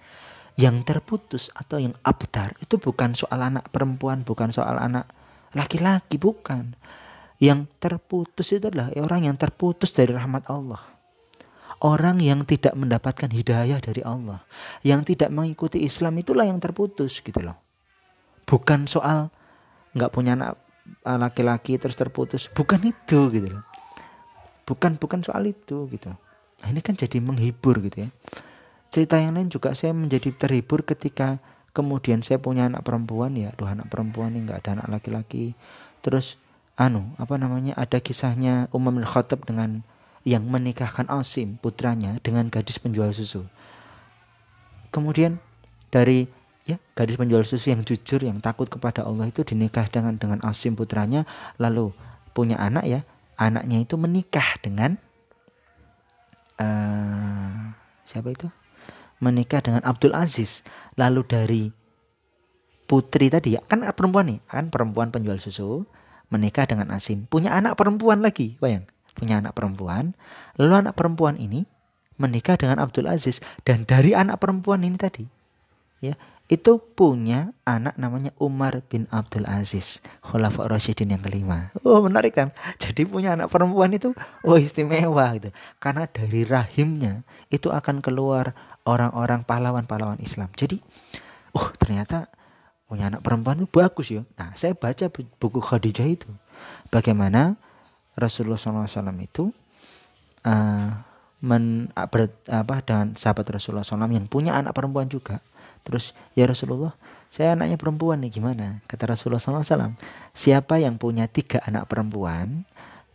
yang 0.57 0.83
terputus 0.85 1.53
atau 1.53 1.77
yang 1.77 1.93
abtar 2.01 2.57
itu 2.65 2.81
bukan 2.81 3.13
soal 3.13 3.41
anak 3.45 3.69
perempuan, 3.69 4.25
bukan 4.25 4.53
soal 4.53 4.81
anak 4.81 5.09
laki-laki, 5.53 6.17
bukan. 6.17 6.77
Yang 7.37 7.69
terputus 7.77 8.57
itu 8.57 8.73
adalah 8.73 8.89
orang 8.97 9.29
yang 9.29 9.37
terputus 9.37 9.93
dari 9.93 10.17
rahmat 10.17 10.49
Allah 10.49 10.97
orang 11.85 12.23
yang 12.25 12.47
tidak 12.49 12.73
mendapatkan 12.73 13.29
hidayah 13.29 13.77
dari 13.83 14.01
Allah, 14.01 14.41
yang 14.81 15.05
tidak 15.05 15.29
mengikuti 15.29 15.85
Islam 15.85 16.17
itulah 16.17 16.49
yang 16.49 16.57
terputus 16.63 17.21
gitu 17.21 17.37
loh. 17.43 17.59
Bukan 18.47 18.89
soal 18.89 19.29
nggak 19.93 20.13
punya 20.15 20.39
anak 20.39 20.57
eh, 21.05 21.19
laki-laki 21.19 21.77
terus 21.77 21.99
terputus, 21.99 22.49
bukan 22.49 22.81
itu 22.87 23.29
gitu 23.29 23.49
loh. 23.61 23.65
Bukan 24.67 24.97
bukan 24.97 25.21
soal 25.23 25.47
itu 25.47 25.87
gitu. 25.93 26.11
Nah, 26.57 26.69
ini 26.73 26.81
kan 26.81 26.97
jadi 26.97 27.21
menghibur 27.21 27.79
gitu 27.85 28.09
ya. 28.09 28.11
Cerita 28.97 29.21
yang 29.21 29.37
lain 29.37 29.53
juga 29.53 29.76
saya 29.76 29.93
menjadi 29.93 30.33
terhibur 30.33 30.81
ketika 30.81 31.37
kemudian 31.77 32.25
saya 32.25 32.40
punya 32.40 32.64
anak 32.64 32.81
perempuan 32.81 33.37
ya, 33.37 33.53
aduh 33.53 33.68
anak 33.68 33.92
perempuan 33.92 34.33
ini 34.33 34.49
nggak 34.49 34.64
ada 34.64 34.81
anak 34.81 34.88
laki-laki. 34.88 35.53
Terus 36.01 36.40
anu 36.81 37.12
apa 37.20 37.37
namanya 37.37 37.77
ada 37.77 38.01
kisahnya 38.01 38.73
Umar 38.73 38.97
bin 38.97 39.05
dengan 39.44 39.85
yang 40.25 40.49
menikahkan 40.49 41.12
Asim 41.12 41.61
putranya 41.61 42.16
dengan 42.25 42.49
gadis 42.49 42.81
penjual 42.81 43.12
susu. 43.12 43.44
Kemudian 44.88 45.44
dari 45.92 46.25
ya 46.64 46.81
gadis 46.97 47.20
penjual 47.20 47.44
susu 47.44 47.77
yang 47.77 47.85
jujur 47.85 48.25
yang 48.25 48.40
takut 48.40 48.64
kepada 48.64 49.05
Allah 49.05 49.29
itu 49.29 49.44
dinikah 49.44 49.92
dengan 49.92 50.16
dengan 50.16 50.40
Asim 50.40 50.73
putranya 50.73 51.29
lalu 51.61 51.92
punya 52.33 52.57
anak 52.57 52.88
ya 52.88 53.05
anaknya 53.37 53.85
itu 53.85 54.01
menikah 54.01 54.57
dengan 54.64 54.97
uh, 56.57 57.77
siapa 58.09 58.33
itu 58.33 58.49
menikah 59.22 59.64
dengan 59.64 59.83
Abdul 59.85 60.12
Aziz. 60.12 60.64
Lalu 60.96 61.20
dari 61.26 61.62
putri 62.87 63.26
tadi 63.29 63.59
ya 63.59 63.61
kan 63.66 63.83
perempuan 63.83 64.31
nih 64.31 64.38
kan 64.46 64.70
perempuan 64.70 65.11
penjual 65.11 65.42
susu 65.42 65.85
menikah 66.31 66.66
dengan 66.66 66.90
Asim. 66.94 67.26
Punya 67.26 67.55
anak 67.55 67.79
perempuan 67.79 68.22
lagi 68.22 68.59
bayang 68.59 68.87
punya 69.16 69.40
anak 69.40 69.57
perempuan. 69.57 70.12
Lalu 70.61 70.87
anak 70.87 70.94
perempuan 70.94 71.40
ini 71.40 71.64
menikah 72.20 72.61
dengan 72.61 72.79
Abdul 72.79 73.09
Aziz. 73.09 73.40
Dan 73.64 73.88
dari 73.88 74.12
anak 74.12 74.38
perempuan 74.44 74.85
ini 74.85 75.00
tadi 75.00 75.24
ya 76.05 76.12
itu 76.46 76.79
punya 76.79 77.50
anak 77.66 77.98
namanya 77.98 78.31
Umar 78.38 78.79
bin 78.87 79.11
Abdul 79.11 79.50
Aziz 79.50 79.98
Khulafa 80.22 80.70
Rasyidin 80.70 81.11
yang 81.11 81.22
kelima. 81.24 81.74
Oh 81.83 81.98
menarik 81.98 82.38
kan? 82.38 82.55
Jadi 82.79 83.02
punya 83.02 83.35
anak 83.35 83.50
perempuan 83.50 83.90
itu 83.90 84.14
oh 84.46 84.55
istimewa 84.55 85.35
gitu. 85.35 85.50
Karena 85.83 86.07
dari 86.07 86.46
rahimnya 86.46 87.26
itu 87.50 87.74
akan 87.74 87.98
keluar 87.98 88.55
orang-orang 88.87 89.42
pahlawan-pahlawan 89.42 90.22
Islam 90.22 90.49
jadi 90.55 90.81
oh 91.53 91.68
ternyata 91.77 92.31
punya 92.87 93.11
anak 93.11 93.20
perempuan 93.27 93.61
itu 93.61 93.68
bagus 93.68 94.09
ya 94.14 94.22
nah 94.38 94.55
saya 94.55 94.72
baca 94.79 95.11
buku 95.11 95.59
Khadijah 95.59 96.07
itu 96.07 96.31
bagaimana 96.88 97.59
Rasulullah 98.16 98.57
SAW 98.57 98.88
itu 99.20 99.53
uh, 100.46 100.88
men, 101.44 101.92
apa 101.94 102.81
dengan 102.81 103.12
sahabat 103.18 103.46
Rasulullah 103.61 103.85
SAW 103.85 104.09
yang 104.09 104.31
punya 104.31 104.57
anak 104.57 104.72
perempuan 104.72 105.11
juga. 105.11 105.44
Terus 105.85 106.16
ya 106.35 106.49
Rasulullah, 106.49 106.96
saya 107.31 107.55
anaknya 107.55 107.79
perempuan 107.79 108.18
nih 108.25 108.40
gimana? 108.40 108.83
Kata 108.90 109.07
Rasulullah 109.14 109.38
SAW, 109.38 109.94
siapa 110.35 110.83
yang 110.83 110.99
punya 110.99 111.31
tiga 111.31 111.62
anak 111.62 111.87
perempuan, 111.87 112.66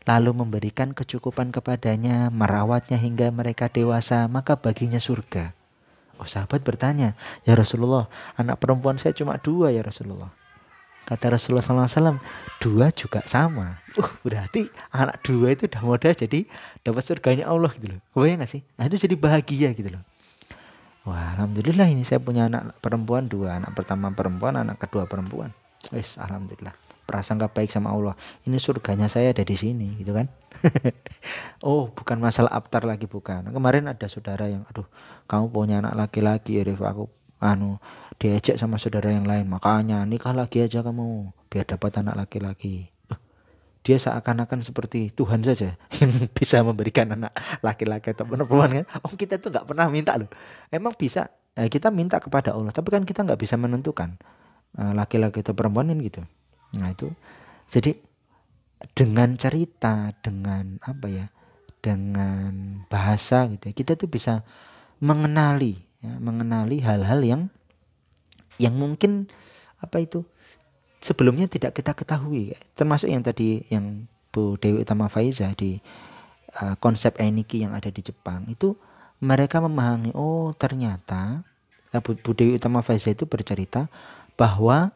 lalu 0.07 0.31
memberikan 0.31 0.95
kecukupan 0.95 1.51
kepadanya, 1.51 2.31
merawatnya 2.31 2.95
hingga 2.95 3.27
mereka 3.33 3.67
dewasa, 3.67 4.23
maka 4.31 4.55
baginya 4.55 5.01
surga. 5.03 5.51
Oh 6.21 6.29
sahabat 6.29 6.61
bertanya, 6.61 7.17
ya 7.41 7.57
Rasulullah, 7.57 8.05
anak 8.37 8.61
perempuan 8.61 9.01
saya 9.01 9.17
cuma 9.17 9.41
dua 9.41 9.73
ya 9.73 9.81
Rasulullah. 9.81 10.29
Kata 11.01 11.33
Rasulullah 11.33 11.65
SAW, 11.65 12.21
dua 12.61 12.93
juga 12.93 13.25
sama. 13.25 13.81
Uh, 13.97 14.05
berarti 14.21 14.69
anak 14.93 15.25
dua 15.25 15.57
itu 15.57 15.65
udah 15.65 15.81
modal 15.81 16.13
jadi 16.13 16.45
dapat 16.85 17.01
surganya 17.01 17.49
Allah 17.49 17.73
gitu 17.73 17.97
loh. 17.97 17.99
Kebayang 18.13 18.45
gak 18.45 18.53
sih? 18.53 18.61
Nah 18.77 18.85
itu 18.85 19.01
jadi 19.01 19.17
bahagia 19.17 19.73
gitu 19.73 19.89
loh. 19.97 20.05
Wah, 21.09 21.33
alhamdulillah 21.33 21.89
ini 21.89 22.05
saya 22.05 22.21
punya 22.21 22.45
anak 22.45 22.77
perempuan 22.77 23.25
dua, 23.25 23.57
anak 23.57 23.73
pertama 23.73 24.13
perempuan, 24.13 24.53
anak 24.61 24.77
kedua 24.77 25.09
perempuan. 25.09 25.49
Wes, 25.89 26.21
alhamdulillah. 26.21 26.77
Prasangka 27.09 27.49
baik 27.49 27.73
sama 27.73 27.89
Allah. 27.89 28.13
Ini 28.45 28.61
surganya 28.61 29.09
saya 29.09 29.33
ada 29.33 29.41
di 29.41 29.57
sini, 29.57 29.97
gitu 29.97 30.13
kan? 30.13 30.29
oh, 31.67 31.89
bukan 31.91 32.17
masalah 32.21 32.53
abtar 32.53 32.85
lagi 32.85 33.09
bukan. 33.09 33.49
Kemarin 33.49 33.89
ada 33.89 34.05
saudara 34.05 34.47
yang, 34.47 34.65
aduh, 34.69 34.85
kamu 35.25 35.45
punya 35.49 35.75
anak 35.81 35.97
laki-laki, 35.97 36.61
ya 36.61 36.65
aku 36.65 37.09
anu 37.41 37.81
diajak 38.21 38.55
sama 38.61 38.77
saudara 38.77 39.09
yang 39.09 39.25
lain. 39.25 39.49
Makanya 39.49 40.05
nikah 40.05 40.31
lagi 40.31 40.61
aja 40.61 40.85
kamu 40.85 41.33
biar 41.49 41.65
dapat 41.65 41.91
anak 41.99 42.15
laki-laki. 42.25 42.93
Dia 43.81 43.97
seakan-akan 43.97 44.61
seperti 44.61 45.09
Tuhan 45.09 45.41
saja 45.41 45.73
yang 45.97 46.11
bisa 46.37 46.61
memberikan 46.61 47.17
anak 47.17 47.33
laki-laki 47.65 48.13
atau 48.13 48.29
perempuan 48.29 48.69
kan? 48.69 48.85
Oh 49.01 49.17
kita 49.17 49.41
tuh 49.41 49.49
nggak 49.49 49.65
pernah 49.65 49.89
minta 49.89 50.13
loh. 50.21 50.29
Emang 50.69 50.93
bisa? 50.93 51.33
Eh, 51.57 51.67
kita 51.67 51.89
minta 51.89 52.21
kepada 52.21 52.53
Allah 52.53 52.71
tapi 52.71 52.93
kan 52.93 53.03
kita 53.03 53.25
nggak 53.25 53.41
bisa 53.41 53.57
menentukan 53.57 54.21
eh, 54.77 54.93
laki-laki 54.93 55.41
atau 55.41 55.57
perempuan 55.57 55.89
kan 55.89 55.97
gitu. 55.97 56.21
Nah 56.77 56.93
itu. 56.93 57.09
Jadi 57.73 57.97
dengan 58.97 59.37
cerita 59.37 60.13
dengan 60.21 60.81
apa 60.81 61.07
ya 61.07 61.25
dengan 61.81 62.85
bahasa 62.87 63.49
gitu 63.49 63.69
ya, 63.69 63.73
kita 63.73 63.97
tuh 63.97 64.09
bisa 64.09 64.45
mengenali 65.01 65.81
ya, 66.05 66.13
mengenali 66.21 66.77
hal-hal 66.81 67.19
yang 67.25 67.41
yang 68.61 68.77
mungkin 68.77 69.25
apa 69.81 69.97
itu 70.05 70.21
sebelumnya 71.01 71.49
tidak 71.49 71.73
kita 71.73 71.97
ketahui. 71.97 72.53
Termasuk 72.77 73.09
yang 73.09 73.25
tadi 73.25 73.65
yang 73.73 74.05
Bu 74.29 74.55
Dewi 74.61 74.85
Utama 74.85 75.09
Faiza 75.09 75.49
di 75.57 75.81
uh, 76.61 76.77
konsep 76.77 77.17
Eniki 77.17 77.65
yang 77.65 77.73
ada 77.73 77.89
di 77.89 78.05
Jepang 78.05 78.45
itu 78.47 78.77
mereka 79.21 79.57
memahami 79.57 80.13
oh 80.13 80.53
ternyata 80.53 81.41
uh, 81.91 82.01
Bu, 82.05 82.13
Bu 82.21 82.37
Dewi 82.37 82.61
Utama 82.61 82.85
Faiza 82.85 83.09
itu 83.09 83.25
bercerita 83.25 83.89
bahwa 84.37 84.93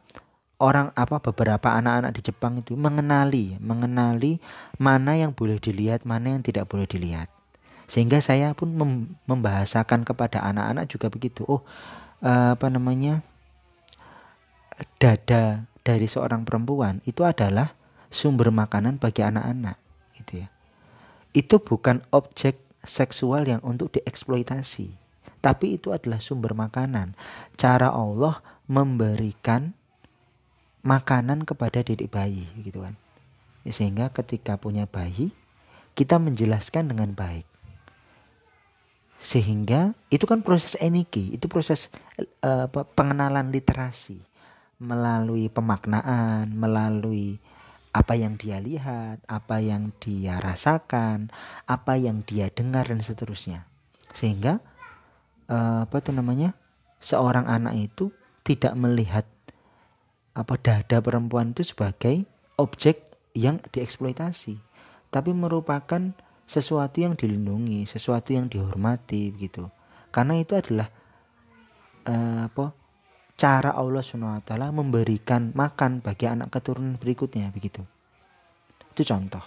orang 0.60 0.96
apa 0.96 1.20
beberapa 1.20 1.76
anak-anak 1.76 2.12
di 2.16 2.22
Jepang 2.32 2.60
itu 2.60 2.80
mengenali 2.80 3.60
mengenali 3.60 4.40
mana 4.80 5.20
yang 5.20 5.36
boleh 5.36 5.60
dilihat 5.60 6.08
mana 6.08 6.38
yang 6.38 6.44
tidak 6.44 6.72
boleh 6.72 6.88
dilihat. 6.88 7.28
Sehingga 7.86 8.18
saya 8.24 8.56
pun 8.58 8.74
mem 8.74 8.92
membahasakan 9.30 10.08
kepada 10.08 10.42
anak-anak 10.42 10.90
juga 10.90 11.12
begitu. 11.12 11.46
Oh 11.46 11.62
uh, 12.24 12.56
apa 12.56 12.68
namanya 12.72 13.22
dada 14.98 15.68
dari 15.86 16.08
seorang 16.10 16.44
perempuan 16.48 17.00
itu 17.06 17.22
adalah 17.22 17.76
sumber 18.10 18.50
makanan 18.50 18.98
bagi 18.98 19.22
anak-anak 19.22 19.78
gitu 20.18 20.44
ya. 20.44 20.48
Itu 21.36 21.60
bukan 21.60 22.02
objek 22.16 22.64
seksual 22.86 23.46
yang 23.46 23.62
untuk 23.62 23.92
dieksploitasi 23.94 25.06
tapi 25.46 25.78
itu 25.78 25.94
adalah 25.94 26.18
sumber 26.18 26.58
makanan. 26.58 27.14
Cara 27.54 27.94
Allah 27.94 28.42
memberikan 28.66 29.78
makanan 30.86 31.50
kepada 31.50 31.82
didik 31.82 32.14
bayi 32.14 32.46
gitu 32.62 32.86
kan. 32.86 32.94
Ya, 33.66 33.74
sehingga 33.74 34.14
ketika 34.14 34.62
punya 34.62 34.86
bayi 34.86 35.34
kita 35.98 36.22
menjelaskan 36.22 36.94
dengan 36.94 37.18
baik. 37.18 37.48
Sehingga 39.18 39.98
itu 40.14 40.28
kan 40.30 40.46
proses 40.46 40.78
eniki, 40.78 41.34
itu 41.34 41.50
proses 41.50 41.90
uh, 42.46 42.70
pengenalan 42.70 43.50
literasi 43.50 44.22
melalui 44.78 45.50
pemaknaan, 45.50 46.52
melalui 46.52 47.40
apa 47.96 48.14
yang 48.20 48.36
dia 48.36 48.60
lihat, 48.60 49.24
apa 49.26 49.64
yang 49.64 49.96
dia 50.04 50.38
rasakan, 50.44 51.32
apa 51.64 51.96
yang 51.96 52.22
dia 52.28 52.52
dengar 52.52 52.92
dan 52.92 53.00
seterusnya. 53.00 53.64
Sehingga 54.14 54.60
uh, 55.50 55.88
apa 55.90 56.04
itu 56.04 56.12
namanya? 56.12 56.54
seorang 57.06 57.46
anak 57.46 57.78
itu 57.78 58.10
tidak 58.42 58.74
melihat 58.74 59.30
apa 60.36 60.60
dada 60.60 61.00
perempuan 61.00 61.56
itu 61.56 61.72
sebagai 61.72 62.28
objek 62.60 63.02
yang 63.32 63.64
dieksploitasi 63.72 64.60
tapi 65.10 65.32
merupakan 65.32 66.12
sesuatu 66.46 67.02
yang 67.02 67.16
dilindungi 67.16 67.88
sesuatu 67.88 68.36
yang 68.36 68.52
dihormati 68.52 69.34
gitu 69.40 69.72
karena 70.12 70.40
itu 70.40 70.54
adalah 70.56 70.88
uh, 72.08 72.48
apa 72.48 72.76
cara 73.36 73.76
Allah 73.76 74.00
SWT 74.00 74.52
memberikan 74.72 75.52
makan 75.52 76.00
bagi 76.00 76.26
anak 76.26 76.56
keturunan 76.56 76.96
berikutnya 76.96 77.52
begitu. 77.52 77.84
Itu 78.96 79.04
contoh. 79.04 79.44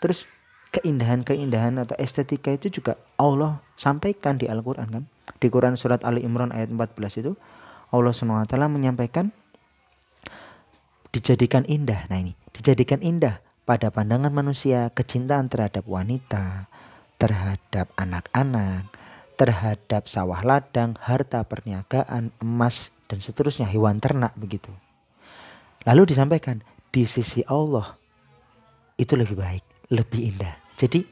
Terus 0.00 0.24
keindahan-keindahan 0.72 1.84
atau 1.84 1.94
estetika 2.00 2.50
itu 2.50 2.72
juga 2.72 2.96
Allah 3.20 3.60
sampaikan 3.76 4.40
di 4.40 4.48
Al-Quran 4.48 4.88
kan? 4.88 5.04
Di 5.38 5.52
Quran 5.52 5.76
surat 5.76 6.02
Ali 6.02 6.24
Imran 6.24 6.50
ayat 6.50 6.72
14 6.72 7.20
itu 7.20 7.32
Allah 7.92 8.10
SWT 8.10 8.56
menyampaikan 8.72 9.30
dijadikan 11.14 11.62
indah. 11.70 12.10
Nah 12.10 12.18
ini, 12.18 12.34
dijadikan 12.50 12.98
indah 12.98 13.38
pada 13.62 13.94
pandangan 13.94 14.34
manusia 14.34 14.90
kecintaan 14.90 15.46
terhadap 15.46 15.86
wanita, 15.86 16.66
terhadap 17.22 17.94
anak-anak, 17.94 18.90
terhadap 19.38 20.10
sawah 20.10 20.42
ladang, 20.42 20.98
harta 20.98 21.46
perniagaan, 21.46 22.34
emas 22.42 22.90
dan 23.06 23.22
seterusnya 23.22 23.70
hewan 23.70 24.02
ternak 24.02 24.34
begitu. 24.34 24.74
Lalu 25.86 26.10
disampaikan 26.10 26.66
di 26.90 27.06
sisi 27.06 27.46
Allah 27.46 27.94
itu 28.98 29.14
lebih 29.14 29.38
baik, 29.38 29.64
lebih 29.94 30.34
indah. 30.34 30.54
Jadi 30.74 31.06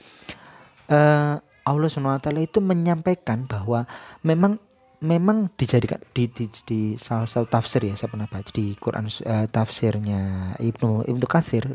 uh, 0.91 1.39
Allah 1.63 1.89
SWT 1.89 2.27
itu 2.43 2.59
menyampaikan 2.59 3.47
bahwa 3.47 3.87
memang 4.27 4.59
memang 5.03 5.51
dijadikan 5.59 5.99
di, 6.15 6.31
di, 6.31 6.47
di 6.63 6.81
salah 6.95 7.27
satu 7.27 7.51
tafsir 7.51 7.83
ya 7.83 7.99
saya 7.99 8.09
pernah 8.09 8.31
baca 8.31 8.47
di 8.55 8.79
Quran 8.79 9.11
uh, 9.11 9.47
tafsirnya 9.51 10.55
Ibnu 10.63 11.11
Ibnu 11.11 11.27
Katsir 11.27 11.67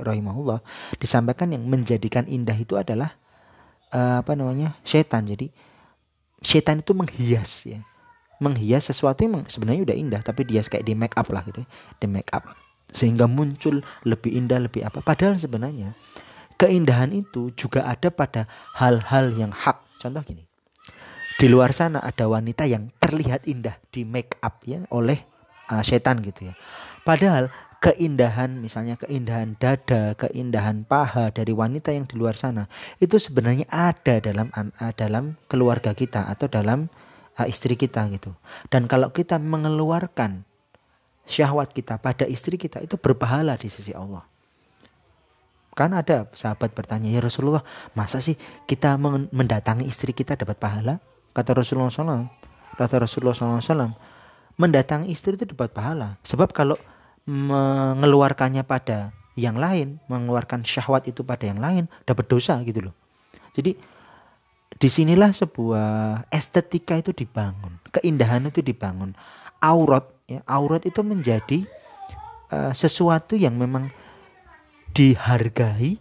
rahimahullah 0.00 0.64
disampaikan 0.96 1.52
yang 1.52 1.68
menjadikan 1.68 2.24
indah 2.24 2.56
itu 2.56 2.80
adalah 2.80 3.20
uh, 3.92 4.24
apa 4.24 4.32
namanya 4.32 4.80
setan. 4.82 5.28
Jadi 5.28 5.52
setan 6.40 6.80
itu 6.80 6.96
menghias 6.96 7.68
ya. 7.68 7.84
Menghias 8.40 8.88
sesuatu 8.88 9.20
yang 9.20 9.44
sebenarnya 9.44 9.84
udah 9.84 9.96
indah 10.00 10.20
tapi 10.24 10.48
dia 10.48 10.64
kayak 10.64 10.88
di 10.88 10.96
make 10.96 11.12
up 11.20 11.28
lah 11.28 11.44
gitu 11.44 11.60
ya. 11.60 11.68
di 12.00 12.06
make 12.08 12.32
up. 12.32 12.48
Sehingga 12.90 13.28
muncul 13.28 13.84
lebih 14.08 14.32
indah 14.32 14.56
lebih 14.56 14.88
apa. 14.88 15.04
Padahal 15.04 15.36
sebenarnya 15.36 15.92
keindahan 16.56 17.12
itu 17.12 17.52
juga 17.52 17.84
ada 17.84 18.08
pada 18.08 18.48
hal-hal 18.80 19.36
yang 19.36 19.52
hak. 19.52 19.84
Contoh 20.00 20.24
gini 20.24 20.49
di 21.40 21.48
luar 21.48 21.72
sana 21.72 22.04
ada 22.04 22.28
wanita 22.28 22.68
yang 22.68 22.92
terlihat 23.00 23.48
indah 23.48 23.80
di 23.88 24.04
make 24.04 24.36
up 24.44 24.60
ya 24.68 24.84
oleh 24.92 25.24
uh, 25.72 25.80
setan 25.80 26.20
gitu 26.20 26.52
ya. 26.52 26.54
Padahal 27.00 27.48
keindahan 27.80 28.60
misalnya 28.60 29.00
keindahan 29.00 29.56
dada, 29.56 30.12
keindahan 30.20 30.84
paha 30.84 31.32
dari 31.32 31.56
wanita 31.56 31.96
yang 31.96 32.04
di 32.04 32.20
luar 32.20 32.36
sana 32.36 32.68
itu 33.00 33.16
sebenarnya 33.16 33.64
ada 33.72 34.20
dalam 34.20 34.52
uh, 34.52 34.92
dalam 34.92 35.40
keluarga 35.48 35.96
kita 35.96 36.28
atau 36.28 36.44
dalam 36.44 36.92
uh, 37.40 37.48
istri 37.48 37.72
kita 37.72 38.04
gitu. 38.12 38.36
Dan 38.68 38.84
kalau 38.84 39.08
kita 39.08 39.40
mengeluarkan 39.40 40.44
syahwat 41.24 41.72
kita 41.72 41.96
pada 41.96 42.28
istri 42.28 42.60
kita 42.60 42.84
itu 42.84 43.00
berpahala 43.00 43.56
di 43.56 43.72
sisi 43.72 43.96
Allah. 43.96 44.28
Kan 45.72 45.96
ada 45.96 46.28
sahabat 46.36 46.76
bertanya, 46.76 47.08
"Ya 47.08 47.24
Rasulullah, 47.24 47.64
masa 47.96 48.20
sih 48.20 48.36
kita 48.68 49.00
mendatangi 49.32 49.88
istri 49.88 50.12
kita 50.12 50.36
dapat 50.36 50.60
pahala?" 50.60 51.00
Kata 51.40 51.56
Rasulullah 51.56 51.88
SAW, 51.88 52.28
kata 52.76 53.00
Rasulullah 53.00 53.32
SAW, 53.32 53.96
mendatangi 54.60 55.08
istri 55.08 55.40
itu 55.40 55.48
dapat 55.48 55.72
pahala. 55.72 56.20
Sebab 56.20 56.52
kalau 56.52 56.76
mengeluarkannya 57.24 58.60
pada 58.68 59.16
yang 59.40 59.56
lain, 59.56 59.96
mengeluarkan 60.04 60.68
syahwat 60.68 61.08
itu 61.08 61.24
pada 61.24 61.48
yang 61.48 61.56
lain, 61.56 61.88
dapat 62.04 62.28
dosa 62.28 62.60
gitu 62.60 62.92
loh. 62.92 62.94
Jadi 63.56 63.72
di 64.76 64.88
sinilah 64.92 65.32
sebuah 65.32 65.88
estetika 66.28 67.00
itu 67.00 67.16
dibangun, 67.16 67.80
keindahan 67.88 68.52
itu 68.52 68.60
dibangun, 68.60 69.16
aurat 69.64 70.04
ya 70.28 70.44
aurat 70.44 70.84
itu 70.84 71.00
menjadi 71.00 71.64
uh, 72.52 72.76
sesuatu 72.76 73.32
yang 73.32 73.56
memang 73.56 73.88
dihargai 74.92 75.96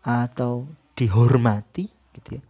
atau 0.00 0.64
dihormati 0.98 1.86
gitu 2.18 2.40
ya 2.40 2.42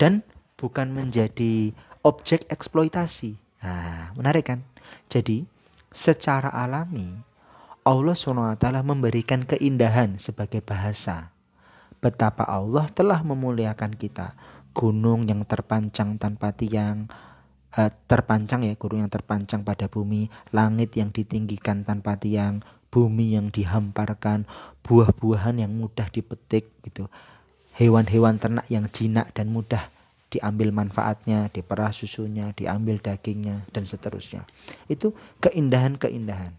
dan 0.00 0.24
bukan 0.60 0.92
menjadi 0.92 1.72
objek 2.04 2.44
eksploitasi. 2.52 3.40
Nah, 3.64 4.12
menarik 4.12 4.52
kan? 4.52 4.60
Jadi, 5.08 5.48
secara 5.88 6.52
alami 6.52 7.24
Allah 7.80 8.12
SWT 8.12 8.60
memberikan 8.84 9.48
keindahan 9.48 10.20
sebagai 10.20 10.60
bahasa. 10.60 11.32
Betapa 12.04 12.44
Allah 12.44 12.84
telah 12.92 13.24
memuliakan 13.24 13.96
kita. 13.96 14.36
Gunung 14.76 15.24
yang 15.24 15.48
terpancang 15.48 16.20
tanpa 16.20 16.52
tiang, 16.52 17.08
eh, 17.74 17.90
terpancang 18.04 18.68
ya, 18.68 18.76
gunung 18.76 19.08
yang 19.08 19.12
terpancang 19.12 19.64
pada 19.64 19.88
bumi, 19.88 20.28
langit 20.52 20.92
yang 20.94 21.08
ditinggikan 21.08 21.82
tanpa 21.82 22.20
tiang, 22.20 22.60
bumi 22.92 23.34
yang 23.34 23.48
dihamparkan, 23.48 24.44
buah-buahan 24.84 25.64
yang 25.64 25.72
mudah 25.72 26.06
dipetik 26.12 26.68
gitu. 26.84 27.08
Hewan-hewan 27.74 28.36
ternak 28.36 28.68
yang 28.68 28.86
jinak 28.92 29.32
dan 29.32 29.50
mudah 29.50 29.88
diambil 30.30 30.70
manfaatnya, 30.70 31.50
diperah 31.50 31.90
susunya, 31.90 32.54
diambil 32.54 33.02
dagingnya 33.02 33.66
dan 33.74 33.84
seterusnya. 33.84 34.46
Itu 34.86 35.12
keindahan-keindahan. 35.42 36.54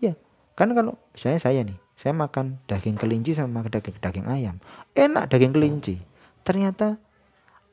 Ya, 0.00 0.16
kan 0.56 0.72
kalau 0.72 0.96
saya 1.12 1.36
saya 1.36 1.60
nih, 1.62 1.76
saya 1.92 2.16
makan 2.16 2.58
daging 2.64 2.96
kelinci 2.96 3.36
sama 3.36 3.62
daging 3.68 4.00
daging 4.00 4.26
ayam. 4.26 4.56
Enak 4.96 5.28
daging 5.28 5.52
kelinci. 5.52 6.00
Ternyata 6.42 6.96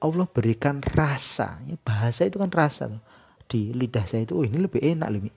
Allah 0.04 0.28
berikan 0.28 0.84
rasa. 0.84 1.64
Ya, 1.66 1.80
bahasa 1.80 2.28
itu 2.28 2.36
kan 2.38 2.52
rasa 2.52 2.92
tuh. 2.92 3.02
Di 3.50 3.74
lidah 3.74 4.06
saya 4.06 4.28
itu, 4.28 4.38
oh 4.38 4.46
ini 4.46 4.62
lebih 4.62 4.84
enak 4.84 5.10
lebih. 5.10 5.34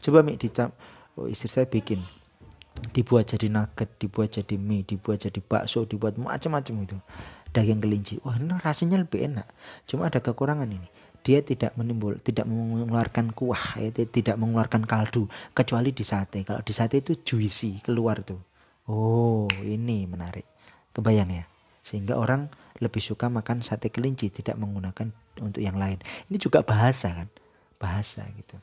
Coba 0.00 0.24
Mi 0.24 0.40
dicap, 0.40 0.72
oh 1.18 1.28
istri 1.28 1.52
saya 1.52 1.68
bikin 1.68 2.00
dibuat 2.94 3.28
jadi 3.28 3.52
nugget, 3.52 4.00
dibuat 4.00 4.32
jadi 4.32 4.56
mie, 4.56 4.86
dibuat 4.86 5.20
jadi 5.20 5.36
bakso, 5.44 5.84
dibuat 5.84 6.16
macam-macam 6.16 6.74
itu 6.88 6.96
daging 7.50 7.80
kelinci. 7.82 8.14
Wah, 8.22 8.38
ini 8.38 8.54
rasanya 8.58 9.00
lebih 9.00 9.26
enak. 9.26 9.46
Cuma 9.86 10.10
ada 10.10 10.22
kekurangan 10.22 10.66
ini. 10.70 10.88
Dia 11.20 11.44
tidak 11.44 11.76
menimbul, 11.76 12.16
tidak 12.24 12.48
mengeluarkan 12.48 13.36
kuah, 13.36 13.76
ya, 13.76 13.92
tidak 13.92 14.40
mengeluarkan 14.40 14.88
kaldu 14.88 15.28
kecuali 15.52 15.92
di 15.92 16.00
sate. 16.00 16.40
Kalau 16.48 16.64
di 16.64 16.72
sate 16.72 17.04
itu 17.04 17.12
juicy 17.20 17.84
keluar 17.84 18.24
tuh. 18.24 18.40
Oh, 18.88 19.44
ini 19.60 20.08
menarik. 20.08 20.48
Kebayang 20.96 21.30
ya. 21.30 21.44
Sehingga 21.84 22.16
orang 22.16 22.48
lebih 22.80 23.04
suka 23.04 23.28
makan 23.28 23.60
sate 23.60 23.92
kelinci 23.92 24.32
tidak 24.32 24.56
menggunakan 24.56 25.12
untuk 25.44 25.60
yang 25.60 25.76
lain. 25.76 26.00
Ini 26.32 26.36
juga 26.40 26.64
bahasa 26.64 27.12
kan? 27.12 27.28
Bahasa 27.76 28.24
gitu. 28.34 28.56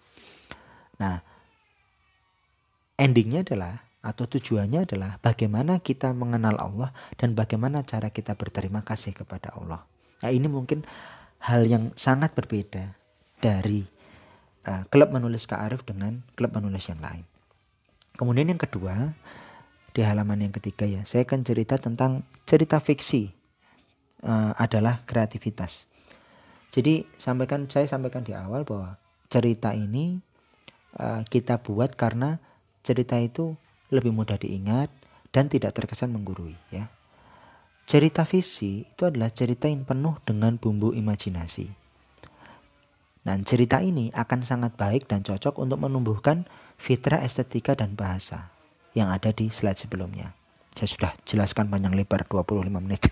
Nah, 0.97 1.21
endingnya 2.97 3.45
adalah 3.45 3.86
atau 4.01 4.29
tujuannya 4.29 4.87
adalah 4.87 5.17
bagaimana 5.19 5.81
kita 5.81 6.13
mengenal 6.13 6.55
Allah 6.61 6.89
dan 7.17 7.33
bagaimana 7.33 7.83
cara 7.83 8.13
kita 8.13 8.37
berterima 8.37 8.85
kasih 8.85 9.11
kepada 9.11 9.51
Allah. 9.57 9.83
Nah, 10.23 10.31
ini 10.31 10.47
mungkin 10.49 10.85
hal 11.43 11.65
yang 11.65 11.93
sangat 11.93 12.33
berbeda 12.33 12.93
dari 13.37 13.85
uh, 14.65 14.83
klub 14.89 15.13
menulis 15.13 15.45
Kak 15.45 15.61
Arif 15.61 15.81
dengan 15.85 16.21
klub 16.33 16.53
menulis 16.53 16.85
yang 16.89 17.01
lain. 17.01 17.25
Kemudian 18.17 18.49
yang 18.49 18.61
kedua, 18.61 19.13
di 19.93 20.01
halaman 20.01 20.49
yang 20.49 20.53
ketiga 20.53 20.89
ya, 20.89 21.05
saya 21.05 21.25
akan 21.25 21.45
cerita 21.45 21.77
tentang 21.77 22.25
cerita 22.49 22.81
fiksi 22.81 23.29
uh, 24.25 24.53
adalah 24.57 25.05
kreativitas. 25.05 25.85
Jadi 26.73 27.05
sampaikan 27.17 27.69
saya 27.69 27.89
sampaikan 27.89 28.25
di 28.25 28.33
awal 28.33 28.65
bahwa 28.65 28.97
cerita 29.29 29.73
ini 29.73 30.21
uh, 30.97 31.21
kita 31.25 31.61
buat 31.61 31.93
karena 31.97 32.41
cerita 32.81 33.17
itu 33.19 33.57
lebih 33.93 34.11
mudah 34.11 34.39
diingat 34.39 34.91
dan 35.31 35.47
tidak 35.51 35.75
terkesan 35.75 36.11
menggurui 36.11 36.55
ya. 36.71 36.91
Cerita 37.87 38.27
visi 38.27 38.83
itu 38.83 39.07
adalah 39.07 39.31
cerita 39.31 39.71
yang 39.71 39.87
penuh 39.87 40.19
dengan 40.27 40.59
bumbu 40.59 40.91
imajinasi. 40.91 41.71
Dan 43.23 43.43
cerita 43.47 43.79
ini 43.83 44.11
akan 44.11 44.43
sangat 44.43 44.75
baik 44.75 45.07
dan 45.07 45.23
cocok 45.23 45.59
untuk 45.59 45.79
menumbuhkan 45.79 46.47
fitrah 46.75 47.23
estetika 47.23 47.75
dan 47.75 47.95
bahasa 47.95 48.51
yang 48.91 49.11
ada 49.11 49.31
di 49.31 49.47
slide 49.51 49.79
sebelumnya. 49.79 50.35
Saya 50.75 50.87
sudah 50.87 51.11
jelaskan 51.23 51.71
panjang 51.71 51.95
lebar 51.95 52.27
25 52.27 52.67
menit. 52.71 53.07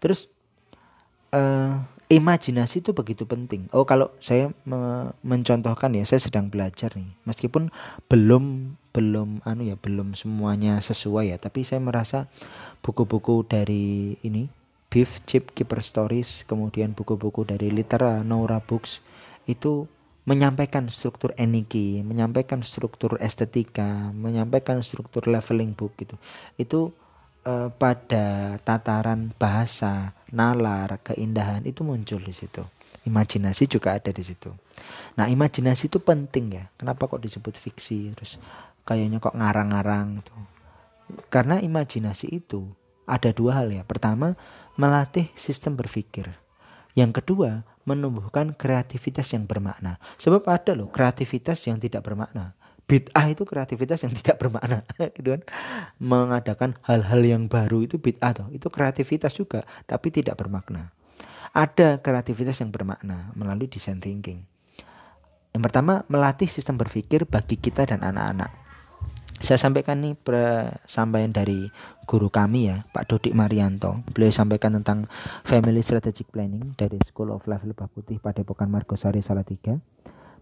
Terus 0.00 0.28
uh, 1.32 1.82
imajinasi 2.08 2.80
itu 2.80 2.96
begitu 2.96 3.28
penting. 3.28 3.68
Oh, 3.70 3.84
kalau 3.84 4.08
saya 4.18 4.48
me 4.64 5.12
mencontohkan 5.20 5.92
ya, 5.92 6.04
saya 6.08 6.24
sedang 6.24 6.48
belajar 6.48 6.96
nih. 6.96 7.08
Meskipun 7.28 7.68
belum 8.08 8.76
belum 8.96 9.44
anu 9.44 9.68
ya, 9.68 9.76
belum 9.76 10.16
semuanya 10.16 10.80
sesuai 10.80 11.30
ya, 11.30 11.36
tapi 11.38 11.62
saya 11.62 11.78
merasa 11.78 12.26
buku-buku 12.80 13.44
dari 13.46 14.16
ini 14.24 14.48
Beef 14.88 15.20
Chip 15.28 15.52
Keeper 15.52 15.84
Stories, 15.84 16.48
kemudian 16.48 16.96
buku-buku 16.96 17.44
dari 17.44 17.68
Litera 17.68 18.24
Nora 18.24 18.58
Books 18.64 19.04
itu 19.44 19.84
menyampaikan 20.28 20.88
struktur 20.92 21.32
eniki, 21.40 22.04
menyampaikan 22.04 22.60
struktur 22.60 23.16
estetika, 23.20 24.12
menyampaikan 24.12 24.80
struktur 24.84 25.24
leveling 25.24 25.72
book 25.72 25.96
gitu. 25.96 26.20
Itu 26.60 26.92
eh, 27.48 27.68
pada 27.72 28.60
tataran 28.60 29.32
bahasa, 29.40 30.12
nalar, 30.28 31.00
keindahan 31.00 31.64
itu 31.64 31.80
muncul 31.80 32.20
di 32.20 32.36
situ. 32.36 32.60
Imajinasi 33.08 33.64
juga 33.64 33.96
ada 33.96 34.12
di 34.12 34.20
situ. 34.20 34.52
Nah, 35.16 35.32
imajinasi 35.32 35.88
itu 35.88 35.98
penting 35.98 36.60
ya. 36.60 36.64
Kenapa 36.76 37.08
kok 37.08 37.24
disebut 37.24 37.56
fiksi 37.56 38.12
terus 38.12 38.36
kayaknya 38.84 39.16
kok 39.18 39.32
ngarang-ngarang 39.32 40.20
gitu. 40.20 40.34
Karena 41.32 41.56
imajinasi 41.56 42.28
itu 42.28 42.68
ada 43.08 43.32
dua 43.32 43.64
hal 43.64 43.72
ya. 43.72 43.82
Pertama, 43.88 44.36
melatih 44.76 45.32
sistem 45.32 45.72
berpikir. 45.74 46.28
Yang 46.92 47.24
kedua, 47.24 47.64
menumbuhkan 47.88 48.52
kreativitas 48.52 49.32
yang 49.32 49.48
bermakna. 49.48 49.96
Sebab 50.20 50.44
ada 50.44 50.76
loh 50.76 50.92
kreativitas 50.92 51.64
yang 51.64 51.80
tidak 51.80 52.04
bermakna. 52.04 52.52
Bid'ah 52.88 53.28
itu 53.28 53.44
kreativitas 53.44 54.00
yang 54.00 54.16
tidak 54.24 54.40
bermakna, 54.40 54.80
gitu 55.12 55.36
kan? 55.36 55.42
Mengadakan 56.00 56.80
hal-hal 56.88 57.20
yang 57.20 57.44
baru 57.46 57.84
itu 57.84 58.00
bid'ah 58.00 58.32
toh. 58.32 58.48
Itu 58.48 58.72
kreativitas 58.72 59.36
juga, 59.36 59.68
tapi 59.84 60.08
tidak 60.08 60.40
bermakna. 60.40 60.96
Ada 61.52 62.00
kreativitas 62.00 62.64
yang 62.64 62.72
bermakna 62.72 63.28
melalui 63.36 63.68
design 63.68 64.00
thinking. 64.00 64.40
Yang 65.52 65.62
pertama, 65.68 66.08
melatih 66.08 66.48
sistem 66.48 66.80
berpikir 66.80 67.28
bagi 67.28 67.60
kita 67.60 67.84
dan 67.84 68.00
anak-anak. 68.00 68.68
Saya 69.38 69.54
sampaikan 69.54 70.02
nih 70.02 70.18
sampaian 70.82 71.30
dari 71.30 71.70
guru 72.10 72.26
kami 72.26 72.74
ya, 72.74 72.82
Pak 72.90 73.06
Dodik 73.06 73.38
Marianto. 73.38 74.02
Beliau 74.10 74.34
sampaikan 74.34 74.74
tentang 74.74 75.06
Family 75.46 75.78
Strategic 75.78 76.26
Planning 76.34 76.74
dari 76.74 76.98
School 77.06 77.30
of 77.30 77.46
Life 77.46 77.62
Lebah 77.62 77.86
Putih 77.86 78.18
Padepokan 78.18 78.66
Margosari 78.66 79.22
Salatiga. 79.22 79.78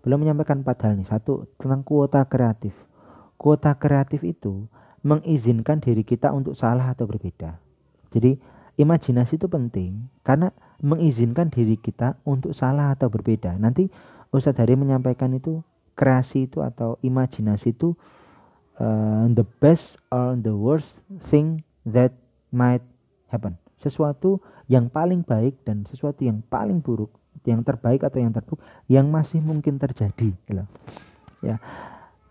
Beliau 0.07 0.23
menyampaikan 0.23 0.63
empat 0.63 0.87
hal 0.87 1.03
nih. 1.03 1.11
Satu, 1.11 1.51
tentang 1.59 1.83
kuota 1.83 2.23
kreatif. 2.31 2.71
Kuota 3.35 3.75
kreatif 3.75 4.23
itu 4.23 4.71
mengizinkan 5.03 5.83
diri 5.83 6.07
kita 6.07 6.31
untuk 6.31 6.55
salah 6.55 6.95
atau 6.95 7.11
berbeda. 7.11 7.59
Jadi, 8.15 8.39
imajinasi 8.79 9.35
itu 9.35 9.51
penting 9.51 10.07
karena 10.23 10.55
mengizinkan 10.79 11.51
diri 11.51 11.75
kita 11.75 12.23
untuk 12.23 12.55
salah 12.55 12.95
atau 12.95 13.11
berbeda. 13.11 13.59
Nanti 13.59 13.91
Ustadz 14.31 14.63
Hari 14.63 14.79
menyampaikan 14.79 15.35
itu 15.35 15.67
kreasi 15.99 16.47
itu 16.47 16.63
atau 16.63 17.01
imajinasi 17.03 17.75
itu 17.75 17.99
uh, 18.79 19.27
the 19.33 19.43
best 19.59 19.97
or 20.13 20.37
the 20.37 20.53
worst 20.53 21.01
thing 21.33 21.65
that 21.83 22.13
might 22.53 22.85
happen. 23.33 23.57
Sesuatu 23.81 24.39
yang 24.69 24.93
paling 24.93 25.25
baik 25.25 25.57
dan 25.65 25.89
sesuatu 25.89 26.23
yang 26.23 26.45
paling 26.47 26.85
buruk, 26.85 27.11
yang 27.45 27.61
terbaik 27.67 28.07
atau 28.07 28.23
yang 28.23 28.33
terburuk 28.33 28.63
yang 28.89 29.07
masih 29.11 29.43
mungkin 29.43 29.77
terjadi, 29.77 30.33
gitu. 30.33 30.65
Ya. 31.45 31.61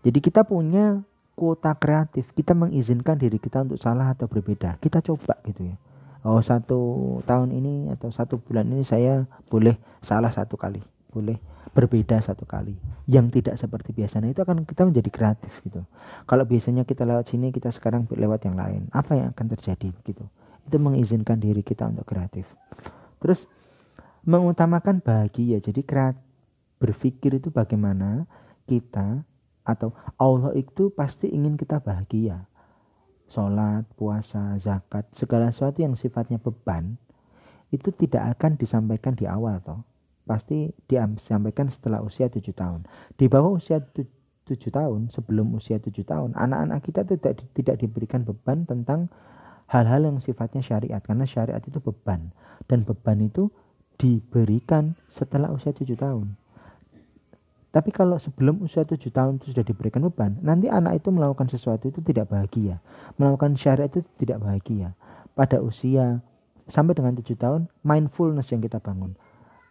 Jadi 0.02 0.18
kita 0.18 0.42
punya 0.42 1.02
kuota 1.36 1.76
kreatif, 1.76 2.32
kita 2.32 2.56
mengizinkan 2.56 3.20
diri 3.20 3.36
kita 3.36 3.62
untuk 3.62 3.78
salah 3.78 4.10
atau 4.16 4.26
berbeda. 4.26 4.80
Kita 4.80 5.04
coba 5.04 5.38
gitu 5.44 5.68
ya. 5.68 5.76
Oh 6.26 6.42
satu 6.42 6.80
tahun 7.22 7.54
ini 7.54 7.94
atau 7.94 8.10
satu 8.10 8.42
bulan 8.42 8.66
ini 8.66 8.82
saya 8.82 9.30
boleh 9.46 9.78
salah 10.02 10.34
satu 10.34 10.58
kali, 10.58 10.82
boleh 11.14 11.38
berbeda 11.76 12.24
satu 12.24 12.48
kali 12.48 12.72
yang 13.04 13.28
tidak 13.28 13.60
seperti 13.60 13.92
biasanya 13.92 14.32
itu 14.32 14.40
akan 14.40 14.64
kita 14.64 14.88
menjadi 14.88 15.10
kreatif 15.12 15.52
gitu 15.60 15.84
kalau 16.24 16.48
biasanya 16.48 16.88
kita 16.88 17.04
lewat 17.04 17.28
sini 17.28 17.52
kita 17.52 17.68
sekarang 17.68 18.08
lewat 18.08 18.48
yang 18.48 18.56
lain 18.56 18.88
apa 18.96 19.12
yang 19.12 19.28
akan 19.36 19.46
terjadi 19.52 19.92
gitu 20.08 20.24
itu 20.64 20.76
mengizinkan 20.80 21.36
diri 21.36 21.60
kita 21.60 21.84
untuk 21.84 22.08
kreatif 22.08 22.48
terus 23.20 23.44
mengutamakan 24.26 25.00
bahagia. 25.00 25.62
Jadi 25.62 25.86
kreatif 25.86 26.26
berpikir 26.76 27.40
itu 27.40 27.48
bagaimana 27.48 28.28
kita 28.68 29.24
atau 29.66 29.96
Allah 30.20 30.52
itu 30.54 30.92
pasti 30.92 31.32
ingin 31.32 31.56
kita 31.56 31.80
bahagia. 31.80 32.44
Sholat 33.26 33.82
puasa 33.98 34.54
zakat 34.62 35.10
segala 35.10 35.50
sesuatu 35.50 35.82
yang 35.82 35.98
sifatnya 35.98 36.38
beban 36.38 36.94
itu 37.74 37.90
tidak 37.90 38.38
akan 38.38 38.54
disampaikan 38.54 39.18
di 39.18 39.26
awal 39.26 39.58
toh. 39.66 39.82
Pasti 40.26 40.70
disampaikan 40.86 41.70
setelah 41.70 42.02
usia 42.02 42.30
tujuh 42.30 42.54
tahun. 42.54 42.86
Di 43.18 43.26
bawah 43.26 43.58
usia 43.58 43.82
tujuh 44.46 44.70
tahun, 44.70 45.10
sebelum 45.10 45.54
usia 45.54 45.82
tujuh 45.82 46.06
tahun, 46.06 46.38
anak-anak 46.38 46.82
kita 46.86 47.02
tidak 47.06 47.42
tidak 47.54 47.76
diberikan 47.82 48.22
beban 48.22 48.66
tentang 48.66 49.10
hal-hal 49.70 50.06
yang 50.06 50.18
sifatnya 50.22 50.62
syariat. 50.62 51.02
Karena 51.02 51.26
syariat 51.26 51.62
itu 51.62 51.78
beban. 51.82 52.30
Dan 52.66 52.86
beban 52.86 53.22
itu 53.22 53.50
diberikan 53.96 54.96
setelah 55.08 55.52
usia 55.52 55.72
tujuh 55.72 55.96
tahun. 55.96 56.32
Tapi 57.72 57.92
kalau 57.92 58.16
sebelum 58.16 58.64
usia 58.64 58.88
tujuh 58.88 59.12
tahun 59.12 59.36
itu 59.36 59.52
sudah 59.52 59.64
diberikan 59.64 60.00
beban, 60.08 60.40
nanti 60.40 60.72
anak 60.72 61.04
itu 61.04 61.12
melakukan 61.12 61.52
sesuatu 61.52 61.92
itu 61.92 62.00
tidak 62.00 62.32
bahagia. 62.32 62.80
Melakukan 63.20 63.52
syariat 63.60 63.92
itu 63.92 64.00
tidak 64.16 64.40
bahagia. 64.40 64.96
Pada 65.36 65.60
usia 65.60 66.24
sampai 66.64 66.96
dengan 66.96 67.12
tujuh 67.20 67.36
tahun, 67.36 67.68
mindfulness 67.84 68.48
yang 68.48 68.64
kita 68.64 68.80
bangun 68.80 69.12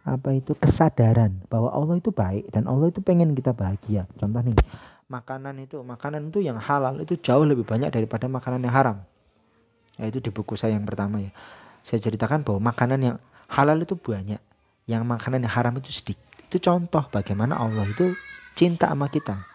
apa 0.06 0.38
itu 0.38 0.54
kesadaran 0.54 1.42
bahwa 1.50 1.74
Allah 1.74 1.98
itu 1.98 2.14
baik 2.14 2.54
dan 2.54 2.70
Allah 2.70 2.94
itu 2.94 3.02
pengen 3.02 3.34
kita 3.34 3.58
bahagia. 3.58 4.06
Contoh 4.22 4.38
nih, 4.46 4.54
makanan 5.10 5.58
itu 5.66 5.82
makanan 5.82 6.30
itu 6.30 6.46
yang 6.46 6.62
halal 6.62 7.02
itu 7.02 7.18
jauh 7.18 7.42
lebih 7.42 7.66
banyak 7.66 7.90
daripada 7.90 8.30
makanan 8.30 8.62
yang 8.62 8.74
haram. 8.74 8.98
Yaitu 9.98 10.22
di 10.22 10.30
buku 10.30 10.54
saya 10.54 10.78
yang 10.78 10.86
pertama 10.86 11.26
ya. 11.26 11.34
Saya 11.82 12.06
ceritakan 12.06 12.46
bahwa 12.46 12.70
makanan 12.70 13.00
yang 13.02 13.18
halal 13.52 13.82
itu 13.82 13.98
banyak, 13.98 14.42
yang 14.86 15.04
makanan 15.06 15.46
yang 15.46 15.54
haram 15.54 15.76
itu 15.80 15.92
sedikit. 15.92 16.22
Itu 16.50 16.62
contoh 16.62 17.06
bagaimana 17.10 17.58
Allah 17.58 17.86
itu 17.90 18.14
cinta 18.54 18.90
sama 18.90 19.10
kita. 19.10 19.46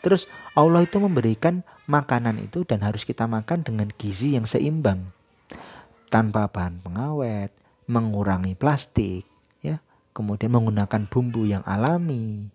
Terus 0.00 0.30
Allah 0.54 0.86
itu 0.86 0.96
memberikan 1.02 1.66
makanan 1.90 2.38
itu 2.38 2.62
dan 2.62 2.80
harus 2.86 3.02
kita 3.02 3.26
makan 3.26 3.66
dengan 3.66 3.90
gizi 3.98 4.38
yang 4.38 4.46
seimbang. 4.46 5.10
Tanpa 6.08 6.48
bahan 6.48 6.80
pengawet, 6.80 7.52
mengurangi 7.90 8.56
plastik, 8.56 9.28
kemudian 10.18 10.50
menggunakan 10.50 11.06
bumbu 11.06 11.46
yang 11.46 11.62
alami, 11.62 12.50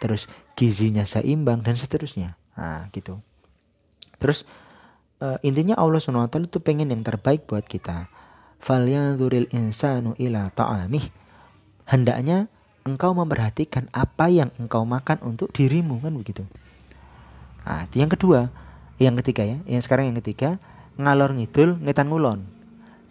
terus 0.00 0.24
gizinya 0.56 1.04
seimbang 1.04 1.60
dan 1.60 1.76
seterusnya. 1.76 2.40
Nah, 2.56 2.88
gitu. 2.96 3.20
Terus 4.16 4.48
uh, 5.20 5.36
intinya 5.44 5.76
Allah 5.76 6.00
SWT 6.00 6.48
itu 6.48 6.56
pengen 6.64 6.88
yang 6.88 7.04
terbaik 7.04 7.44
buat 7.44 7.68
kita. 7.68 8.08
Falyanzuril 8.60 9.48
insanu 9.52 10.16
ila 10.18 10.50
ta'amih. 10.50 11.08
Hendaknya 11.86 12.50
engkau 12.86 13.14
memperhatikan 13.14 13.90
apa 13.90 14.30
yang 14.30 14.54
engkau 14.58 14.86
makan 14.86 15.18
untuk 15.22 15.50
dirimu 15.50 15.98
kan 16.02 16.14
begitu. 16.14 16.42
Nah, 17.66 17.90
yang 17.94 18.10
kedua, 18.10 18.50
yang 19.02 19.18
ketiga 19.18 19.42
ya, 19.42 19.58
yang 19.66 19.82
sekarang 19.82 20.10
yang 20.10 20.18
ketiga, 20.22 20.62
ngalor 20.96 21.34
ngidul 21.34 21.76
ngetan 21.82 22.08
ngulon 22.08 22.56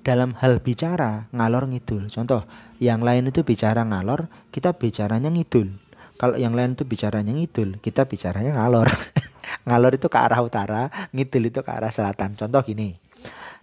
dalam 0.06 0.38
hal 0.38 0.62
bicara 0.62 1.28
ngalor 1.34 1.66
ngidul. 1.68 2.08
Contoh, 2.14 2.46
yang 2.78 3.02
lain 3.02 3.28
itu 3.34 3.42
bicara 3.42 3.82
ngalor, 3.82 4.30
kita 4.54 4.78
bicaranya 4.78 5.34
ngidul. 5.34 5.82
Kalau 6.16 6.40
yang 6.40 6.56
lain 6.56 6.80
itu 6.80 6.88
bicaranya 6.88 7.36
ngidul, 7.36 7.82
kita 7.84 8.08
bicaranya 8.08 8.56
ngalor. 8.56 8.88
ngalor 9.68 9.92
itu 9.98 10.08
ke 10.08 10.18
arah 10.22 10.40
utara, 10.40 10.94
ngidul 11.12 11.52
itu 11.52 11.60
ke 11.66 11.72
arah 11.74 11.92
selatan. 11.92 12.40
Contoh 12.40 12.64
gini. 12.64 13.05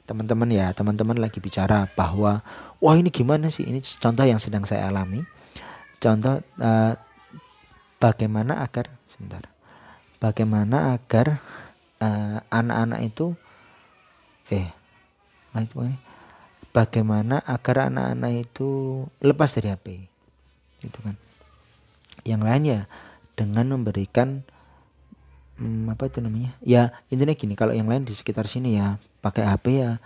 Teman-teman 0.03 0.51
ya, 0.51 0.75
teman-teman 0.75 1.17
lagi 1.17 1.39
bicara 1.39 1.87
bahwa 1.95 2.43
wah 2.83 2.95
ini 2.99 3.09
gimana 3.09 3.49
sih? 3.49 3.63
Ini 3.63 3.79
contoh 4.03 4.27
yang 4.27 4.43
sedang 4.43 4.67
saya 4.67 4.91
alami. 4.91 5.23
Contoh 6.03 6.43
uh, 6.59 6.95
bagaimana 8.03 8.67
agar 8.67 8.91
sebentar 9.07 9.47
bagaimana 10.19 10.99
agar 10.99 11.39
eh, 12.03 12.39
anak-anak 12.51 13.01
uh, 13.03 13.07
itu 13.07 13.27
eh 14.51 14.71
bagaimana 16.75 17.39
agar 17.47 17.87
anak-anak 17.87 18.33
itu 18.43 19.03
lepas 19.23 19.55
dari 19.55 19.71
HP 19.71 19.87
gitu 20.83 20.99
kan 21.07 21.15
yang 22.27 22.43
lain 22.43 22.63
ya 22.67 22.81
dengan 23.39 23.79
memberikan 23.79 24.43
hmm, 25.63 25.95
apa 25.95 26.11
itu 26.11 26.19
namanya 26.19 26.59
ya 26.59 26.91
intinya 27.07 27.39
gini 27.39 27.55
kalau 27.55 27.71
yang 27.71 27.87
lain 27.87 28.03
di 28.03 28.15
sekitar 28.15 28.51
sini 28.51 28.75
ya 28.79 28.99
pakai 29.23 29.47
HP 29.47 29.67
ya 29.79 30.03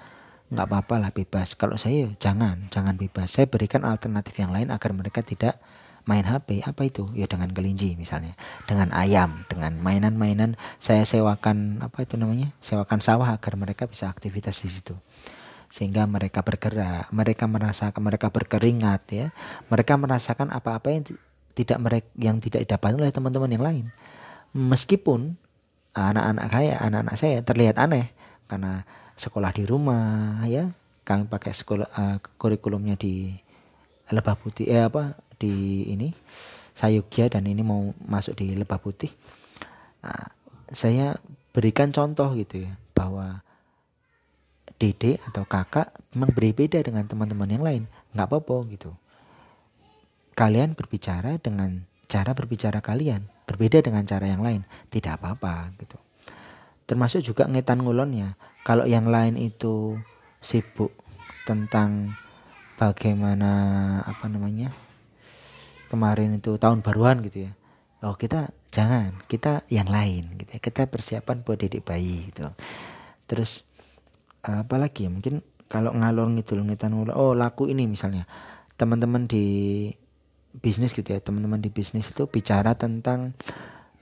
nggak 0.46 0.66
apa-apa 0.70 0.94
lah 1.02 1.10
bebas. 1.10 1.58
Kalau 1.58 1.74
saya 1.74 2.06
jangan 2.22 2.70
jangan 2.70 2.94
bebas. 2.94 3.34
Saya 3.34 3.50
berikan 3.50 3.82
alternatif 3.82 4.38
yang 4.38 4.54
lain 4.54 4.70
agar 4.70 4.94
mereka 4.94 5.24
tidak 5.26 5.58
main 6.06 6.22
HP 6.22 6.62
apa 6.62 6.86
itu? 6.86 7.10
Ya 7.18 7.26
dengan 7.26 7.50
kelinci 7.50 7.98
misalnya 7.98 8.38
dengan 8.70 8.94
ayam 8.94 9.42
dengan 9.50 9.74
mainan-mainan 9.82 10.54
saya 10.78 11.02
sewakan 11.02 11.82
apa 11.82 12.06
itu 12.06 12.14
namanya? 12.14 12.54
Sewakan 12.62 13.02
sawah 13.02 13.34
agar 13.34 13.58
mereka 13.58 13.90
bisa 13.90 14.06
aktivitas 14.06 14.62
di 14.62 14.70
situ. 14.70 14.94
Sehingga 15.66 16.06
mereka 16.06 16.46
bergerak 16.46 17.10
mereka 17.10 17.50
merasakan 17.50 17.98
mereka 18.06 18.30
berkeringat 18.30 19.02
ya. 19.10 19.26
Mereka 19.66 19.98
merasakan 19.98 20.54
apa-apa 20.54 20.94
yang 20.94 21.02
tidak 21.58 21.78
mereka 21.82 22.08
yang 22.20 22.38
tidak 22.38 22.62
didapat 22.68 22.94
oleh 22.94 23.10
teman-teman 23.10 23.50
yang 23.50 23.64
lain. 23.66 23.86
Meskipun 24.54 25.34
anak-anak 25.90 26.46
saya 26.54 26.74
anak-anak 26.78 27.16
saya 27.18 27.36
terlihat 27.42 27.82
aneh 27.82 28.14
karena 28.46 28.86
sekolah 29.16 29.50
di 29.56 29.64
rumah 29.64 30.44
ya. 30.46 30.70
Kami 31.06 31.26
pakai 31.30 31.56
sekolah 31.56 31.88
uh, 31.96 32.16
kurikulumnya 32.36 32.94
di 32.98 33.32
lebah 34.12 34.38
putih 34.38 34.70
eh 34.70 34.86
apa 34.86 35.18
di 35.38 35.86
ini 35.90 36.14
Sayugya 36.76 37.32
dan 37.32 37.48
ini 37.48 37.64
mau 37.64 37.96
masuk 38.04 38.36
di 38.36 38.52
lebah 38.52 38.76
putih. 38.76 39.08
Nah, 40.04 40.28
saya 40.68 41.16
berikan 41.56 41.88
contoh 41.88 42.36
gitu 42.36 42.68
ya 42.68 42.76
bahwa 42.92 43.40
dede 44.76 45.16
atau 45.24 45.48
kakak 45.48 45.88
memang 46.12 46.36
berbeda 46.36 46.84
dengan 46.84 47.08
teman-teman 47.08 47.48
yang 47.48 47.64
lain. 47.64 47.82
Nggak 48.12 48.28
apa-apa 48.28 48.56
gitu. 48.76 48.92
Kalian 50.36 50.76
berbicara 50.76 51.40
dengan 51.40 51.80
cara 52.12 52.36
berbicara 52.36 52.84
kalian 52.84 53.24
berbeda 53.48 53.80
dengan 53.80 54.04
cara 54.04 54.28
yang 54.28 54.44
lain. 54.44 54.68
Tidak 54.92 55.16
apa-apa 55.16 55.72
gitu. 55.80 55.96
Termasuk 56.84 57.24
juga 57.24 57.48
ngetan 57.48 57.80
ngulonnya 57.80 58.36
kalau 58.66 58.82
yang 58.82 59.06
lain 59.06 59.38
itu 59.38 59.94
sibuk 60.42 60.90
tentang 61.46 62.18
bagaimana 62.74 63.50
apa 64.02 64.26
namanya 64.26 64.74
kemarin 65.86 66.34
itu 66.34 66.58
tahun 66.58 66.82
baruan 66.82 67.22
gitu 67.22 67.46
ya. 67.46 67.52
Oh 68.02 68.18
kita 68.18 68.50
jangan 68.74 69.22
kita 69.30 69.62
yang 69.70 69.86
lain 69.86 70.34
gitu 70.42 70.50
ya. 70.50 70.58
kita 70.58 70.90
persiapan 70.90 71.46
buat 71.46 71.62
didik 71.62 71.86
bayi 71.86 72.26
gitu. 72.34 72.50
Terus 73.30 73.62
apalagi 74.42 75.06
ya 75.06 75.10
mungkin 75.14 75.46
kalau 75.70 75.94
ngalor 75.94 76.26
ngidul 76.34 76.66
ngetan 76.66 76.90
oh 77.14 77.38
laku 77.38 77.70
ini 77.70 77.86
misalnya. 77.86 78.26
Teman-teman 78.74 79.30
di 79.30 79.46
bisnis 80.58 80.90
gitu 80.90 81.06
ya 81.06 81.22
teman-teman 81.22 81.62
di 81.62 81.70
bisnis 81.70 82.10
itu 82.10 82.26
bicara 82.26 82.74
tentang 82.74 83.36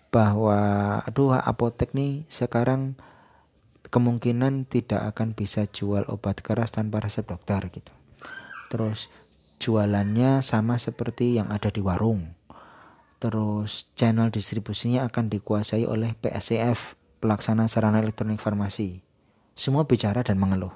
bahwa 0.09 0.99
aduh 1.03 1.35
apotek 1.35 1.91
nih 1.93 2.23
sekarang 2.31 2.95
kemungkinan 3.95 4.67
tidak 4.67 5.15
akan 5.15 5.39
bisa 5.39 5.71
jual 5.71 6.03
obat 6.11 6.43
keras 6.43 6.75
tanpa 6.75 6.99
resep 6.99 7.23
dokter 7.23 7.63
gitu 7.71 7.95
terus 8.75 9.07
jualannya 9.63 10.43
sama 10.43 10.83
seperti 10.83 11.39
yang 11.39 11.55
ada 11.55 11.71
di 11.71 11.79
warung 11.79 12.35
terus 13.23 13.87
channel 13.95 14.35
distribusinya 14.35 15.07
akan 15.07 15.31
dikuasai 15.31 15.87
oleh 15.87 16.19
PSCF 16.19 16.99
pelaksana 17.23 17.71
sarana 17.71 18.03
elektronik 18.03 18.43
farmasi 18.43 19.05
semua 19.55 19.87
bicara 19.87 20.27
dan 20.27 20.37
mengeluh. 20.37 20.75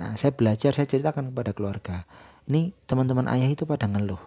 Nah, 0.00 0.16
saya 0.16 0.32
belajar, 0.32 0.72
saya 0.72 0.88
ceritakan 0.88 1.32
kepada 1.32 1.52
keluarga. 1.52 1.96
Ini 2.48 2.72
teman-teman 2.88 3.28
ayah 3.32 3.48
itu 3.52 3.68
pada 3.68 3.84
ngeluh. 3.84 4.20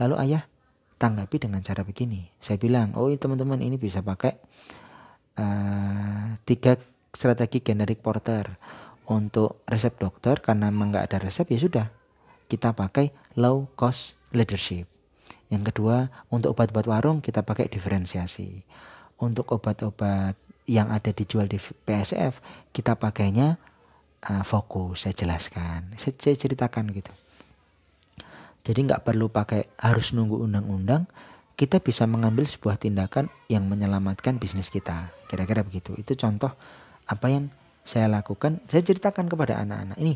Lalu 0.00 0.16
ayah 0.28 0.48
tanggapi 0.96 1.36
dengan 1.36 1.60
cara 1.60 1.84
begini. 1.84 2.32
Saya 2.40 2.56
bilang, 2.56 2.96
oh 2.96 3.12
teman-teman 3.12 3.60
ini 3.60 3.76
bisa 3.76 4.00
pakai 4.00 4.36
uh, 5.40 6.40
tiga 6.48 6.80
strategi 7.16 7.64
generic 7.64 8.04
porter. 8.04 8.60
Untuk 9.06 9.62
resep 9.70 9.96
dokter 10.02 10.42
karena 10.42 10.68
memang 10.68 10.90
nggak 10.90 11.06
ada 11.08 11.18
resep 11.22 11.46
ya 11.48 11.58
sudah. 11.62 11.86
Kita 12.50 12.74
pakai 12.76 13.14
low 13.38 13.70
cost 13.78 14.18
leadership. 14.34 14.90
Yang 15.46 15.72
kedua 15.72 16.10
untuk 16.28 16.58
obat-obat 16.58 16.86
warung 16.90 17.18
kita 17.22 17.46
pakai 17.46 17.70
diferensiasi. 17.70 18.66
Untuk 19.22 19.48
obat-obat 19.54 20.34
yang 20.66 20.90
ada 20.90 21.14
dijual 21.14 21.46
di 21.46 21.62
PSF 21.62 22.42
kita 22.74 22.98
pakainya 22.98 23.56
uh, 24.26 24.42
fokus 24.42 25.06
saya 25.06 25.14
jelaskan. 25.14 25.94
Saya, 25.94 26.18
saya 26.18 26.34
ceritakan 26.34 26.90
gitu. 26.90 27.14
Jadi 28.66 28.90
nggak 28.90 29.06
perlu 29.06 29.30
pakai 29.30 29.70
harus 29.78 30.10
nunggu 30.10 30.42
undang-undang 30.42 31.06
kita 31.56 31.80
bisa 31.80 32.04
mengambil 32.04 32.44
sebuah 32.44 32.76
tindakan 32.76 33.32
yang 33.48 33.64
menyelamatkan 33.64 34.36
bisnis 34.36 34.68
kita. 34.68 35.14
Kira-kira 35.24 35.64
begitu. 35.64 35.96
Itu 35.96 36.12
contoh 36.18 36.52
apa 37.06 37.26
yang 37.30 37.44
saya 37.86 38.10
lakukan 38.10 38.58
saya 38.66 38.82
ceritakan 38.82 39.30
kepada 39.30 39.62
anak-anak 39.62 39.98
ini 40.02 40.14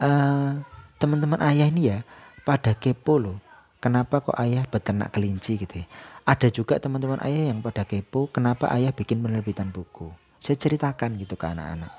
uh, 0.00 0.60
teman-teman 1.00 1.40
ayah 1.48 1.66
ini 1.68 1.82
ya 1.92 1.98
pada 2.44 2.76
kepo 2.76 3.16
loh 3.16 3.38
kenapa 3.80 4.20
kok 4.20 4.36
ayah 4.36 4.62
beternak 4.68 5.10
kelinci 5.10 5.56
gitu 5.58 5.82
ya 5.82 5.86
ada 6.22 6.48
juga 6.54 6.78
teman-teman 6.78 7.18
ayah 7.26 7.50
yang 7.50 7.58
pada 7.58 7.82
kepo 7.82 8.30
kenapa 8.30 8.70
ayah 8.70 8.94
bikin 8.94 9.18
penerbitan 9.18 9.74
buku. 9.74 10.06
Saya 10.38 10.54
ceritakan 10.54 11.18
gitu 11.18 11.34
ke 11.34 11.50
anak-anak. 11.50 11.90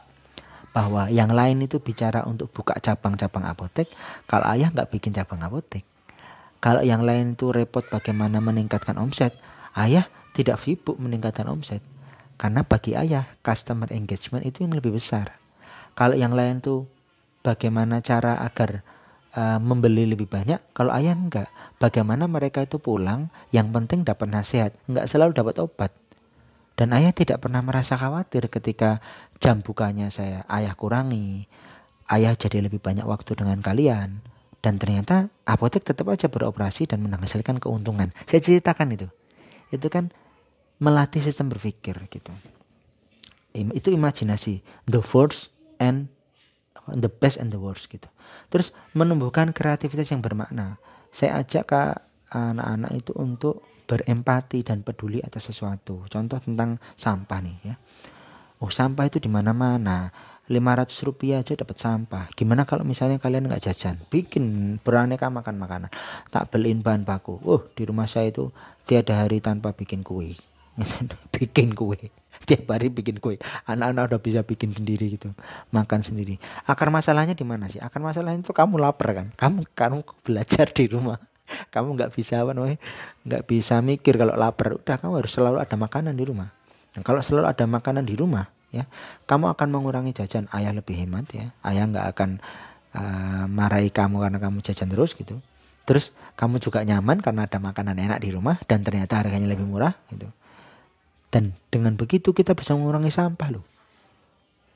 Bahwa 0.71 1.11
yang 1.11 1.35
lain 1.35 1.67
itu 1.67 1.83
bicara 1.83 2.23
untuk 2.23 2.47
buka 2.55 2.79
cabang-cabang 2.79 3.43
apotek. 3.51 3.91
Kalau 4.23 4.47
ayah 4.55 4.71
nggak 4.71 4.89
bikin 4.95 5.11
cabang 5.11 5.43
apotek. 5.43 5.83
Kalau 6.63 6.79
yang 6.79 7.03
lain 7.03 7.35
itu 7.35 7.51
repot 7.51 7.83
bagaimana 7.83 8.39
meningkatkan 8.39 8.95
omset. 8.95 9.35
Ayah 9.75 10.07
tidak 10.31 10.55
sibuk 10.63 10.95
meningkatkan 10.95 11.51
omset. 11.51 11.83
Karena 12.43 12.59
bagi 12.67 12.91
ayah 12.91 13.23
customer 13.39 13.87
engagement 13.95 14.43
itu 14.43 14.67
yang 14.67 14.75
lebih 14.75 14.91
besar. 14.91 15.39
Kalau 15.95 16.11
yang 16.11 16.35
lain 16.35 16.59
tuh 16.59 16.91
bagaimana 17.39 18.03
cara 18.03 18.35
agar 18.43 18.83
uh, 19.31 19.63
membeli 19.63 20.03
lebih 20.03 20.27
banyak? 20.27 20.59
Kalau 20.75 20.91
ayah 20.91 21.15
enggak. 21.15 21.47
Bagaimana 21.79 22.27
mereka 22.27 22.67
itu 22.67 22.83
pulang 22.83 23.31
yang 23.55 23.71
penting 23.71 24.03
dapat 24.03 24.27
nasihat. 24.27 24.75
Enggak 24.91 25.07
selalu 25.07 25.31
dapat 25.31 25.55
obat. 25.63 25.95
Dan 26.75 26.91
ayah 26.91 27.15
tidak 27.15 27.39
pernah 27.39 27.63
merasa 27.63 27.95
khawatir 27.95 28.51
ketika 28.51 28.99
jam 29.39 29.63
bukanya 29.63 30.11
saya 30.11 30.43
ayah 30.51 30.75
kurangi 30.75 31.47
ayah 32.11 32.35
jadi 32.35 32.59
lebih 32.59 32.83
banyak 32.83 33.07
waktu 33.07 33.39
dengan 33.39 33.63
kalian. 33.63 34.19
Dan 34.59 34.83
ternyata 34.83 35.31
apotek 35.47 35.87
tetap 35.87 36.11
aja 36.11 36.27
beroperasi 36.27 36.91
dan 36.91 37.07
menghasilkan 37.07 37.63
keuntungan. 37.63 38.11
Saya 38.27 38.43
ceritakan 38.43 38.99
itu. 38.99 39.07
Itu 39.71 39.87
kan 39.87 40.11
melatih 40.81 41.21
sistem 41.21 41.49
berpikir 41.49 41.97
gitu 42.09 42.33
itu 43.53 43.93
imajinasi 43.93 44.65
the 44.89 44.99
first 44.99 45.53
and 45.77 46.09
the 46.89 47.07
best 47.07 47.39
and 47.39 47.53
the 47.53 47.61
worst 47.61 47.87
gitu. 47.87 48.09
Terus 48.49 48.73
menumbuhkan 48.97 49.53
kreativitas 49.55 50.09
yang 50.11 50.19
bermakna. 50.19 50.81
Saya 51.13 51.45
ajak 51.45 51.63
ke 51.69 51.81
anak-anak 52.33 52.91
itu 52.97 53.13
untuk 53.15 53.61
berempati 53.85 54.65
dan 54.65 54.81
peduli 54.81 55.21
atas 55.21 55.53
sesuatu. 55.53 56.03
Contoh 56.09 56.41
tentang 56.41 56.81
sampah 56.97 57.39
nih 57.45 57.57
ya. 57.61 57.75
Oh 58.57 58.73
sampah 58.73 59.05
itu 59.07 59.21
di 59.21 59.29
mana-mana. 59.29 60.09
500 60.43 61.07
rupiah 61.07 61.39
aja 61.39 61.55
dapat 61.55 61.79
sampah. 61.79 62.27
Gimana 62.35 62.67
kalau 62.67 62.83
misalnya 62.83 63.15
kalian 63.15 63.47
nggak 63.47 63.63
jajan, 63.63 63.95
bikin 64.11 64.75
beraneka 64.83 65.31
makan 65.31 65.55
makanan, 65.55 65.87
tak 66.35 66.51
beliin 66.51 66.83
bahan 66.83 67.07
baku. 67.07 67.39
Oh 67.47 67.63
di 67.71 67.87
rumah 67.87 68.11
saya 68.11 68.27
itu 68.27 68.51
tiada 68.83 69.23
hari 69.23 69.39
tanpa 69.39 69.71
bikin 69.71 70.03
kue. 70.03 70.35
bikin 71.35 71.77
kue. 71.77 72.09
Tiap 72.43 72.65
hari 72.67 72.89
bikin 72.89 73.21
kue. 73.21 73.37
Anak-anak 73.69 74.13
udah 74.13 74.19
bisa 74.21 74.41
bikin 74.41 74.73
sendiri 74.73 75.15
gitu. 75.15 75.31
Makan 75.69 76.01
sendiri. 76.01 76.41
Akar 76.65 76.89
masalahnya 76.89 77.37
di 77.37 77.45
mana 77.45 77.69
sih? 77.69 77.79
Akar 77.79 78.01
masalahnya 78.01 78.41
itu 78.41 78.51
kamu 78.51 78.81
lapar 78.81 79.13
kan? 79.13 79.27
Kamu 79.37 79.69
kamu 79.77 80.01
belajar 80.25 80.67
di 80.73 80.89
rumah. 80.89 81.21
Kamu 81.69 81.93
nggak 81.93 82.11
bisa 82.15 82.41
apa 82.41 82.57
namanya? 82.57 82.79
Nggak 83.23 83.43
bisa 83.45 83.79
mikir 83.85 84.17
kalau 84.17 84.33
lapar. 84.33 84.75
Udah 84.81 84.97
kamu 84.97 85.13
harus 85.23 85.31
selalu 85.31 85.57
ada 85.61 85.75
makanan 85.77 86.13
di 86.17 86.23
rumah. 86.25 86.49
Dan 86.93 87.01
kalau 87.05 87.21
selalu 87.21 87.49
ada 87.49 87.65
makanan 87.65 88.05
di 88.05 88.13
rumah 88.13 88.45
ya 88.73 88.89
kamu 89.29 89.53
akan 89.53 89.67
mengurangi 89.69 90.11
jajan. 90.17 90.49
Ayah 90.49 90.73
lebih 90.73 90.97
hemat 90.97 91.29
ya. 91.29 91.53
Ayah 91.61 91.85
nggak 91.85 92.07
akan 92.17 92.29
uh, 92.97 93.45
marahi 93.45 93.93
kamu 93.93 94.25
karena 94.25 94.39
kamu 94.41 94.65
jajan 94.65 94.89
terus 94.89 95.13
gitu. 95.13 95.37
Terus 95.83 96.15
kamu 96.39 96.63
juga 96.63 96.81
nyaman 96.81 97.19
karena 97.19 97.45
ada 97.45 97.59
makanan 97.59 97.99
enak 97.99 98.19
di 98.23 98.33
rumah 98.33 98.57
dan 98.65 98.81
ternyata 98.81 99.19
harganya 99.19 99.51
lebih 99.51 99.67
murah 99.67 99.93
gitu 100.09 100.31
dan 101.33 101.57
dengan 101.73 101.97
begitu 101.97 102.29
kita 102.29 102.53
bisa 102.53 102.77
mengurangi 102.77 103.09
sampah 103.09 103.49
loh. 103.49 103.65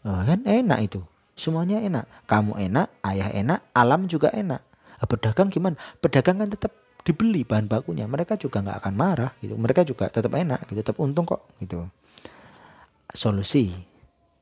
Oh, 0.01 0.17
kan 0.25 0.41
enak 0.41 0.89
itu. 0.89 1.05
Semuanya 1.37 1.77
enak. 1.77 2.09
Kamu 2.25 2.57
enak, 2.57 2.89
ayah 3.05 3.29
enak, 3.29 3.61
alam 3.77 4.09
juga 4.09 4.33
enak. 4.33 4.61
Nah, 4.97 5.05
pedagang 5.05 5.53
gimana? 5.53 5.77
Pedagang 6.01 6.41
kan 6.41 6.49
tetap 6.49 6.73
dibeli 7.07 7.47
bahan 7.47 7.71
bakunya 7.71 8.03
mereka 8.03 8.35
juga 8.35 8.59
nggak 8.59 8.83
akan 8.83 8.93
marah 8.99 9.31
gitu 9.39 9.55
mereka 9.55 9.87
juga 9.87 10.11
tetap 10.11 10.27
enak 10.35 10.67
gitu 10.67 10.83
tetap 10.83 10.99
untung 10.99 11.23
kok 11.23 11.47
gitu 11.63 11.87
solusi 13.15 13.71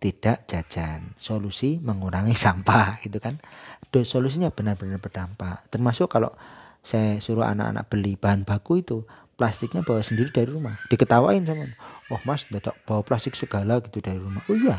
tidak 0.01 0.49
jajan 0.49 1.13
solusi 1.22 1.78
mengurangi 1.78 2.34
sampah 2.49 2.97
gitu 3.05 3.22
kan 3.22 3.38
solusinya 3.95 4.49
benar-benar 4.49 4.97
berdampak 4.97 5.61
termasuk 5.70 6.09
kalau 6.09 6.34
saya 6.82 7.22
suruh 7.22 7.45
anak-anak 7.45 7.86
beli 7.88 8.18
bahan 8.18 8.43
baku 8.43 8.82
itu 8.82 9.05
plastiknya 9.38 9.86
bawa 9.86 10.01
sendiri 10.01 10.34
dari 10.34 10.49
rumah 10.49 10.82
diketawain 10.89 11.45
sama 11.45 11.70
oh 12.14 12.22
mas 12.26 12.45
bawa 12.86 13.01
plastik 13.01 13.34
segala 13.34 13.82
gitu 13.82 14.01
dari 14.01 14.22
rumah. 14.22 14.45
Oh 14.45 14.58
iya. 14.58 14.78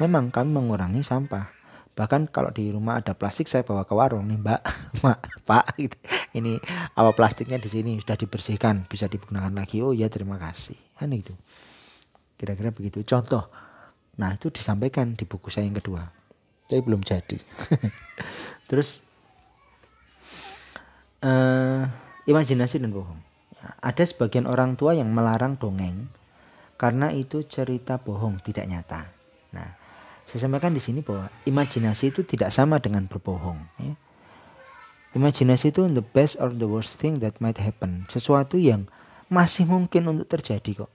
Memang 0.00 0.32
kami 0.32 0.56
mengurangi 0.56 1.04
sampah. 1.04 1.52
Bahkan 1.92 2.32
kalau 2.32 2.48
di 2.48 2.72
rumah 2.72 3.04
ada 3.04 3.12
plastik 3.12 3.44
saya 3.44 3.60
bawa 3.60 3.84
ke 3.84 3.92
warung 3.92 4.24
nih 4.32 4.40
mbak. 4.40 4.60
Mak 5.04 5.18
pak 5.44 5.66
gitu. 5.76 5.96
ini 6.32 6.56
apa 6.96 7.12
plastiknya 7.12 7.60
di 7.60 7.68
sini 7.68 8.00
sudah 8.00 8.16
dibersihkan 8.16 8.88
bisa 8.88 9.04
digunakan 9.04 9.52
lagi? 9.52 9.84
Oh 9.84 9.92
ya 9.92 10.08
terima 10.08 10.40
kasih. 10.40 10.76
Kan 10.96 11.12
itu 11.12 11.36
kira-kira 12.40 12.72
begitu. 12.72 13.04
Contoh. 13.04 13.52
Nah 14.16 14.32
itu 14.32 14.48
disampaikan 14.48 15.12
di 15.12 15.28
buku 15.28 15.52
saya 15.52 15.68
yang 15.68 15.76
kedua. 15.76 16.08
Tapi 16.72 16.80
belum 16.80 17.04
jadi. 17.04 17.36
Terus 18.72 18.96
uh, 21.20 21.84
imajinasi 22.24 22.80
dan 22.80 22.96
bohong. 22.96 23.20
Ada 23.84 24.08
sebagian 24.08 24.48
orang 24.48 24.74
tua 24.80 24.96
yang 24.96 25.12
melarang 25.12 25.60
dongeng 25.60 26.08
karena 26.82 27.14
itu 27.14 27.46
cerita 27.46 28.02
bohong 28.02 28.42
tidak 28.42 28.66
nyata 28.66 29.06
nah 29.54 29.78
saya 30.32 30.48
sampaikan 30.48 30.72
di 30.72 30.80
sini 30.80 31.04
bahwa 31.04 31.28
imajinasi 31.44 32.08
itu 32.08 32.24
tidak 32.24 32.56
sama 32.56 32.80
dengan 32.80 33.04
berbohong. 33.04 33.60
Ya. 33.76 34.00
Imajinasi 35.12 35.76
itu 35.76 35.84
the 35.92 36.00
best 36.00 36.40
or 36.40 36.48
the 36.48 36.64
worst 36.64 36.96
thing 36.96 37.20
that 37.20 37.36
might 37.36 37.60
happen. 37.60 38.08
Sesuatu 38.08 38.56
yang 38.56 38.88
masih 39.28 39.68
mungkin 39.68 40.08
untuk 40.08 40.32
terjadi 40.32 40.88
kok. 40.88 40.92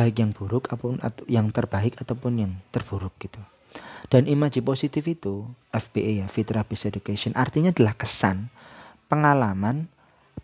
Baik 0.00 0.24
yang 0.24 0.32
buruk 0.32 0.72
ataupun 0.72 0.96
yang 1.28 1.52
terbaik 1.52 2.00
ataupun 2.00 2.40
yang 2.40 2.52
terburuk 2.72 3.12
gitu. 3.20 3.36
Dan 4.08 4.24
imaji 4.24 4.64
positif 4.64 5.04
itu 5.04 5.44
FBA 5.76 6.24
ya, 6.24 6.26
Fitra 6.32 6.64
Based 6.64 6.88
Education, 6.88 7.36
artinya 7.36 7.68
adalah 7.68 7.92
kesan, 7.92 8.48
pengalaman, 9.12 9.92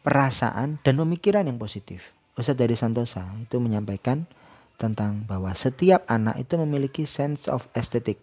perasaan, 0.05 0.77
dan 0.85 0.95
pemikiran 1.01 1.49
yang 1.49 1.57
positif. 1.57 2.13
Ustadz 2.37 2.61
dari 2.61 2.77
Santosa 2.77 3.25
itu 3.41 3.57
menyampaikan 3.57 4.29
tentang 4.77 5.25
bahwa 5.25 5.53
setiap 5.57 6.05
anak 6.09 6.41
itu 6.41 6.55
memiliki 6.61 7.05
sense 7.09 7.49
of 7.49 7.67
aesthetic, 7.73 8.21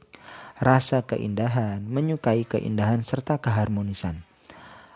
rasa 0.62 1.04
keindahan, 1.04 1.84
menyukai 1.86 2.46
keindahan 2.46 3.02
serta 3.02 3.42
keharmonisan. 3.42 4.24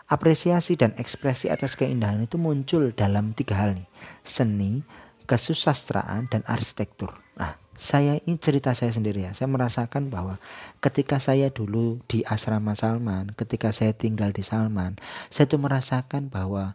Apresiasi 0.08 0.80
dan 0.80 0.96
ekspresi 0.96 1.52
atas 1.52 1.76
keindahan 1.76 2.24
itu 2.24 2.40
muncul 2.40 2.96
dalam 2.96 3.36
tiga 3.36 3.60
hal 3.60 3.76
nih, 3.76 3.88
seni, 4.24 4.80
kesusastraan, 5.28 6.32
dan 6.32 6.40
arsitektur. 6.48 7.12
Nah, 7.36 7.60
saya 7.76 8.16
ini 8.24 8.40
cerita 8.40 8.72
saya 8.72 8.90
sendiri 8.90 9.28
ya. 9.28 9.36
Saya 9.36 9.52
merasakan 9.52 10.08
bahwa 10.08 10.40
ketika 10.80 11.20
saya 11.20 11.52
dulu 11.52 12.00
di 12.08 12.24
asrama 12.24 12.72
Salman, 12.72 13.36
ketika 13.36 13.68
saya 13.70 13.92
tinggal 13.92 14.32
di 14.32 14.40
Salman, 14.40 14.96
saya 15.28 15.44
tuh 15.44 15.60
merasakan 15.60 16.32
bahwa 16.32 16.72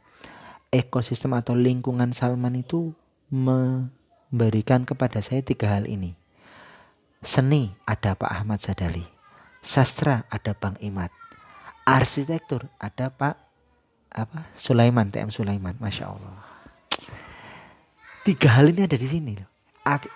ekosistem 0.70 1.34
atau 1.34 1.58
lingkungan 1.58 2.14
Salman 2.14 2.62
itu 2.62 2.94
memberikan 4.34 4.82
kepada 4.82 5.22
saya 5.22 5.46
tiga 5.46 5.78
hal 5.78 5.86
ini. 5.86 6.18
Seni 7.22 7.70
ada 7.86 8.18
Pak 8.18 8.32
Ahmad 8.34 8.60
Sadali. 8.66 9.06
Sastra 9.62 10.26
ada 10.34 10.58
Bang 10.58 10.76
Imat. 10.82 11.14
Arsitektur 11.86 12.66
ada 12.82 13.14
Pak 13.14 13.38
apa 14.10 14.50
Sulaiman 14.58 15.14
TM 15.14 15.30
Sulaiman. 15.30 15.78
Masya 15.78 16.10
Allah. 16.10 16.42
Tiga 18.26 18.58
hal 18.58 18.74
ini 18.74 18.90
ada 18.90 18.98
di 18.98 19.06
sini 19.06 19.38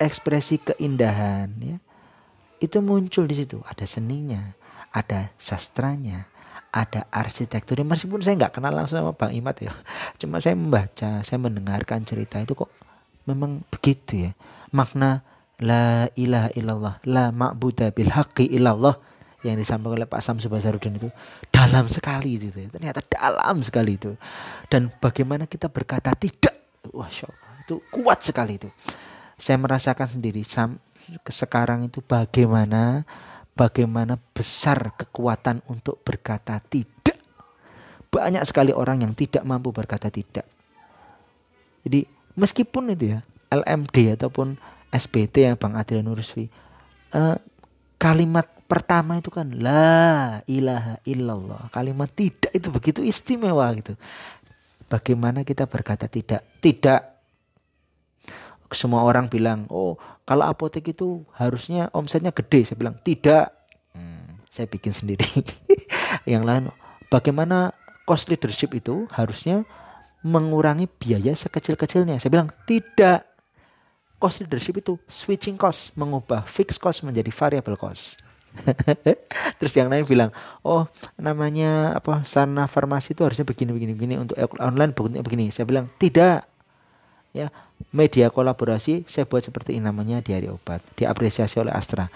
Ekspresi 0.01 0.65
keindahan 0.65 1.53
ya. 1.61 1.77
Itu 2.57 2.81
muncul 2.81 3.29
di 3.29 3.37
situ. 3.37 3.61
Ada 3.69 3.85
seninya, 3.85 4.57
ada 4.89 5.29
sastranya, 5.37 6.25
ada 6.73 7.05
arsitektur. 7.13 7.77
Meskipun 7.85 8.23
saya 8.25 8.33
nggak 8.39 8.57
kenal 8.57 8.73
langsung 8.73 8.97
sama 8.97 9.13
Bang 9.13 9.35
Imat 9.35 9.61
ya. 9.61 9.75
Cuma 10.17 10.41
saya 10.41 10.57
membaca, 10.57 11.21
saya 11.21 11.37
mendengarkan 11.37 12.01
cerita 12.07 12.41
itu 12.41 12.57
kok 12.57 12.71
memang 13.27 13.61
begitu 13.69 14.29
ya. 14.29 14.31
Makna 14.71 15.21
la 15.61 16.07
ilaha 16.15 16.49
illallah 16.55 16.95
la 17.05 17.29
ma'budu 17.29 17.89
bil 17.91 18.09
haqqi 18.13 18.49
illallah 18.55 18.97
yang 19.45 19.57
disampaikan 19.57 20.01
oleh 20.01 20.09
Pak 20.09 20.21
Samsu 20.25 20.49
Basarudin 20.49 20.97
itu 20.97 21.09
dalam 21.53 21.85
sekali 21.87 22.41
itu 22.41 22.49
ya. 22.49 22.67
ternyata 22.73 23.05
dalam 23.05 23.61
sekali 23.61 23.99
itu. 23.99 24.17
Dan 24.65 24.89
bagaimana 24.97 25.45
kita 25.45 25.69
berkata 25.69 26.15
tidak 26.17 26.57
wah 26.89 27.07
itu 27.07 27.75
kuat 27.91 28.23
sekali 28.23 28.57
itu. 28.57 28.69
Saya 29.37 29.61
merasakan 29.61 30.09
sendiri 30.09 30.41
sam, 30.41 30.81
sekarang 31.29 31.85
itu 31.85 32.01
bagaimana 32.01 33.05
bagaimana 33.53 34.17
besar 34.33 34.97
kekuatan 34.97 35.61
untuk 35.69 36.01
berkata 36.01 36.57
tidak. 36.65 37.21
Banyak 38.09 38.41
sekali 38.49 38.73
orang 38.73 39.05
yang 39.05 39.13
tidak 39.13 39.45
mampu 39.45 39.69
berkata 39.69 40.09
tidak. 40.09 40.49
Jadi 41.85 42.16
meskipun 42.37 42.93
itu 42.93 43.17
ya 43.17 43.19
LMD 43.49 44.21
ataupun 44.21 44.61
SBT 44.93 45.49
yang 45.51 45.57
Bang 45.59 45.75
Adrian 45.75 46.07
Nurusfi 46.07 46.47
uh, 47.11 47.35
kalimat 47.97 48.45
pertama 48.67 49.17
itu 49.17 49.31
kan 49.31 49.47
la 49.57 50.43
ilaha 50.45 50.99
illallah. 51.07 51.71
Kalimat 51.71 52.11
tidak 52.11 52.51
itu 52.51 52.67
begitu 52.67 52.99
istimewa 53.01 53.65
gitu. 53.79 53.95
Bagaimana 54.87 55.47
kita 55.47 55.65
berkata 55.65 56.05
tidak 56.11 56.43
tidak. 56.59 57.15
Semua 58.67 59.07
orang 59.07 59.31
bilang 59.31 59.63
oh 59.71 59.95
kalau 60.27 60.43
apotek 60.43 60.91
itu 60.91 61.23
harusnya 61.33 61.87
omsetnya 61.95 62.35
gede. 62.35 62.67
Saya 62.67 62.77
bilang 62.77 62.99
tidak. 63.01 63.55
Hmm, 63.95 64.43
saya 64.51 64.67
bikin 64.67 64.91
sendiri. 64.91 65.23
Yang 66.31 66.43
lain 66.43 66.63
bagaimana 67.07 67.71
cost 68.03 68.27
leadership 68.27 68.75
itu 68.75 69.07
harusnya 69.11 69.63
mengurangi 70.27 70.91
biaya 70.91 71.31
sekecil-kecilnya. 71.31 72.19
Saya 72.19 72.31
bilang 72.35 72.51
tidak. 72.67 73.23
Cost 74.17 74.41
leadership 74.41 74.81
itu 74.81 74.97
switching 75.05 75.61
cost, 75.61 75.93
mengubah 75.93 76.41
fixed 76.49 76.81
cost 76.81 77.05
menjadi 77.05 77.29
variable 77.29 77.77
cost. 77.77 78.17
Terus 79.61 79.73
yang 79.77 79.93
lain 79.93 80.09
bilang, 80.09 80.33
oh 80.65 80.89
namanya 81.21 81.93
apa 81.93 82.25
sana 82.25 82.65
farmasi 82.65 83.13
itu 83.13 83.21
harusnya 83.21 83.45
begini 83.45 83.77
begini 83.77 83.93
begini 83.93 84.15
untuk 84.17 84.33
online 84.57 84.97
begini 84.97 85.21
begini. 85.21 85.45
Saya 85.53 85.69
bilang 85.69 85.85
tidak. 86.01 86.49
Ya, 87.35 87.53
media 87.93 88.33
kolaborasi 88.33 89.05
saya 89.05 89.29
buat 89.29 89.45
seperti 89.45 89.77
ini 89.77 89.85
namanya 89.85 90.25
di 90.25 90.33
hari 90.33 90.49
obat, 90.49 90.81
diapresiasi 90.97 91.61
oleh 91.61 91.69
Astra. 91.69 92.09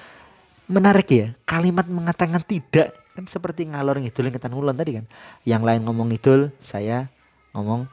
Menarik 0.66 1.08
ya, 1.14 1.38
kalimat 1.46 1.86
mengatakan 1.86 2.42
tidak 2.42 2.98
kan 3.12 3.28
seperti 3.28 3.68
ngalor 3.68 4.00
ngidul 4.00 4.32
yang 4.32 4.40
ngulon 4.42 4.74
tadi 4.74 4.92
kan. 4.98 5.06
Yang 5.46 5.62
lain 5.68 5.82
ngomong 5.86 6.08
ngidul, 6.10 6.50
saya 6.64 7.12
ngomong 7.54 7.86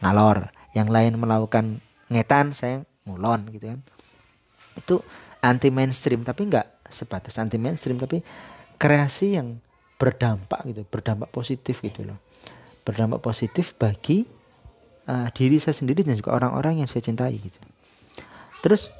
ngalor. 0.00 0.52
Yang 0.76 0.88
lain 0.92 1.12
melakukan 1.16 1.64
ngetan 2.12 2.52
saya 2.52 2.84
ngulon 3.08 3.48
gitu 3.54 3.72
kan. 3.72 3.80
Itu 4.76 4.94
anti 5.40 5.72
mainstream 5.72 6.26
tapi 6.26 6.50
nggak 6.50 6.90
sebatas 6.90 7.38
anti 7.38 7.56
mainstream 7.56 7.96
tapi 7.96 8.20
kreasi 8.76 9.38
yang 9.38 9.62
berdampak 9.96 10.60
gitu 10.68 10.84
berdampak 10.84 11.32
positif 11.32 11.80
gitu 11.80 12.04
loh. 12.04 12.18
Berdampak 12.84 13.24
positif 13.24 13.74
bagi 13.74 14.28
uh, 15.08 15.28
diri 15.32 15.56
saya 15.58 15.74
sendiri 15.74 16.04
dan 16.04 16.14
juga 16.18 16.36
orang-orang 16.36 16.84
yang 16.84 16.88
saya 16.90 17.02
cintai 17.02 17.34
gitu. 17.40 17.58
Terus 18.60 18.92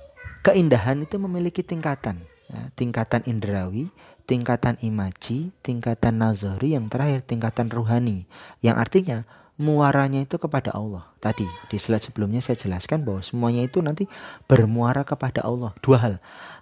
keindahan 0.42 1.03
itu 1.03 1.18
memiliki 1.18 1.61
tingkatan 1.62 2.22
ya, 2.49 2.70
tingkatan 2.78 3.22
indrawi 3.26 3.90
tingkatan 4.26 4.74
imaji 4.82 5.55
tingkatan 5.62 6.18
nazari 6.18 6.74
yang 6.74 6.90
terakhir 6.90 7.22
tingkatan 7.22 7.70
ruhani. 7.70 8.26
Yang 8.59 8.76
artinya 8.76 9.18
muaranya 9.57 10.25
itu 10.25 10.37
kepada 10.37 10.73
Allah. 10.77 11.09
Tadi 11.21 11.45
di 11.73 11.77
slide 11.81 12.05
sebelumnya 12.05 12.45
saya 12.45 12.61
jelaskan 12.61 13.03
bahwa 13.03 13.25
semuanya 13.25 13.65
itu 13.65 13.81
nanti 13.81 14.05
bermuara 14.45 15.03
kepada 15.03 15.45
Allah. 15.45 15.73
Dua 15.81 15.99
hal. 16.01 16.15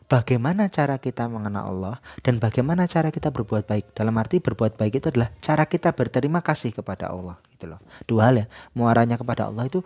Bagaimana 0.04 0.68
cara 0.68 1.00
kita 1.00 1.26
mengenal 1.26 1.64
Allah 1.74 1.96
dan 2.20 2.36
bagaimana 2.36 2.86
cara 2.86 3.10
kita 3.10 3.34
berbuat 3.34 3.66
baik. 3.66 3.96
Dalam 3.96 4.14
arti 4.20 4.38
berbuat 4.38 4.78
baik 4.78 5.02
itu 5.02 5.06
adalah 5.10 5.32
cara 5.42 5.64
kita 5.66 5.90
berterima 5.96 6.44
kasih 6.44 6.70
kepada 6.76 7.10
Allah 7.10 7.40
gitu 7.56 7.74
loh. 7.74 7.80
Dua 8.06 8.30
hal 8.30 8.44
ya. 8.44 8.46
Muaranya 8.76 9.18
kepada 9.18 9.50
Allah 9.50 9.66
itu 9.66 9.82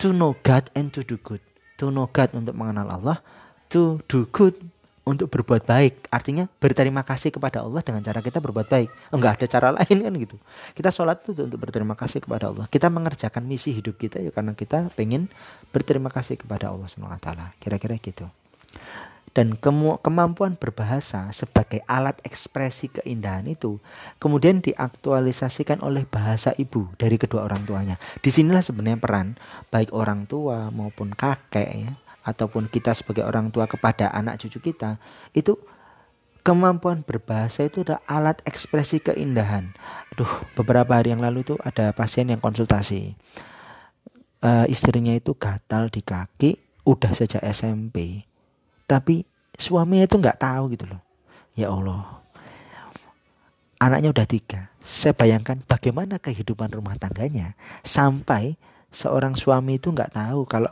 to 0.00 0.16
know 0.16 0.36
God 0.40 0.72
and 0.72 0.94
to 0.96 1.04
do 1.04 1.20
good. 1.20 1.42
To 1.76 1.92
know 1.92 2.08
God 2.08 2.32
untuk 2.32 2.56
mengenal 2.56 2.88
Allah, 2.88 3.20
to 3.68 4.00
do 4.08 4.24
good 4.32 4.56
untuk 5.06 5.30
berbuat 5.30 5.62
baik. 5.62 6.10
Artinya 6.10 6.50
berterima 6.58 7.06
kasih 7.06 7.30
kepada 7.30 7.62
Allah 7.62 7.80
dengan 7.86 8.02
cara 8.02 8.18
kita 8.18 8.42
berbuat 8.42 8.66
baik. 8.66 8.90
Enggak 9.14 9.38
ada 9.40 9.46
cara 9.46 9.68
lain 9.78 9.96
kan 10.02 10.12
gitu. 10.18 10.36
Kita 10.74 10.90
sholat 10.90 11.22
itu 11.22 11.46
untuk 11.46 11.62
berterima 11.62 11.94
kasih 11.94 12.18
kepada 12.18 12.50
Allah. 12.50 12.66
Kita 12.66 12.90
mengerjakan 12.90 13.46
misi 13.46 13.70
hidup 13.70 13.96
kita 13.96 14.18
ya 14.18 14.34
karena 14.34 14.58
kita 14.58 14.90
pengen 14.98 15.30
berterima 15.70 16.10
kasih 16.10 16.34
kepada 16.34 16.74
Allah 16.74 16.90
SWT. 16.90 17.30
Kira-kira 17.62 17.96
gitu. 18.02 18.26
dan 19.36 19.52
kemampuan 20.00 20.56
berbahasa 20.56 21.28
sebagai 21.28 21.84
alat 21.84 22.16
ekspresi 22.24 22.88
keindahan 22.88 23.44
itu 23.44 23.76
kemudian 24.16 24.64
diaktualisasikan 24.64 25.84
oleh 25.84 26.08
bahasa 26.08 26.56
ibu 26.56 26.88
dari 26.96 27.20
kedua 27.20 27.44
orang 27.44 27.68
tuanya. 27.68 28.00
Di 28.24 28.32
sinilah 28.32 28.64
sebenarnya 28.64 28.96
peran 28.96 29.36
baik 29.68 29.92
orang 29.92 30.24
tua 30.24 30.72
maupun 30.72 31.12
kakek 31.12 31.68
ya 31.68 31.92
ataupun 32.26 32.66
kita 32.66 32.92
sebagai 32.92 33.22
orang 33.22 33.54
tua 33.54 33.70
kepada 33.70 34.10
anak 34.10 34.42
cucu 34.42 34.58
kita 34.58 34.98
itu 35.30 35.54
kemampuan 36.42 37.06
berbahasa 37.06 37.66
itu 37.66 37.86
adalah 37.86 38.02
alat 38.06 38.38
ekspresi 38.46 39.02
keindahan. 39.02 39.70
Aduh, 40.14 40.30
beberapa 40.58 40.98
hari 40.98 41.14
yang 41.14 41.22
lalu 41.22 41.46
itu 41.46 41.54
ada 41.62 41.90
pasien 41.94 42.30
yang 42.30 42.42
konsultasi. 42.42 43.14
Uh, 44.42 44.66
istrinya 44.66 45.14
itu 45.14 45.34
gatal 45.34 45.90
di 45.90 46.04
kaki 46.04 46.66
udah 46.86 47.10
sejak 47.10 47.42
SMP 47.42 48.22
tapi 48.86 49.26
suaminya 49.58 50.06
itu 50.06 50.16
nggak 50.16 50.38
tahu 50.38 50.70
gitu 50.78 50.86
loh 50.86 51.02
ya 51.58 51.74
Allah 51.74 52.22
anaknya 53.82 54.14
udah 54.14 54.26
tiga 54.30 54.70
saya 54.78 55.12
bayangkan 55.12 55.58
bagaimana 55.66 56.22
kehidupan 56.22 56.70
rumah 56.70 56.94
tangganya 56.94 57.58
sampai 57.82 58.54
seorang 58.94 59.34
suami 59.34 59.82
itu 59.82 59.90
nggak 59.90 60.14
tahu 60.14 60.46
kalau 60.46 60.70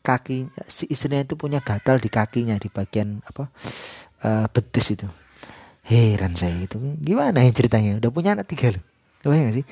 kaki 0.00 0.48
si 0.64 0.88
istrinya 0.88 1.20
itu 1.20 1.36
punya 1.36 1.60
gatal 1.60 2.00
di 2.00 2.08
kakinya 2.08 2.56
di 2.56 2.72
bagian 2.72 3.20
apa 3.24 3.52
uh, 4.24 4.46
betis 4.48 4.96
itu. 4.96 5.08
Heran 5.84 6.36
saya 6.38 6.54
itu. 6.54 6.78
Gimana 7.02 7.42
ya 7.42 7.50
ceritanya? 7.50 7.98
Udah 7.98 8.10
punya 8.12 8.36
anak 8.38 8.46
tiga 8.46 8.70
loh. 8.70 8.84
Gak 9.26 9.56
sih? 9.58 9.66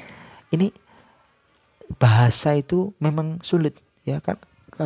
Ini 0.52 0.72
bahasa 1.96 2.58
itu 2.58 2.92
memang 2.98 3.40
sulit 3.40 3.78
ya 4.02 4.18
kan? 4.18 4.36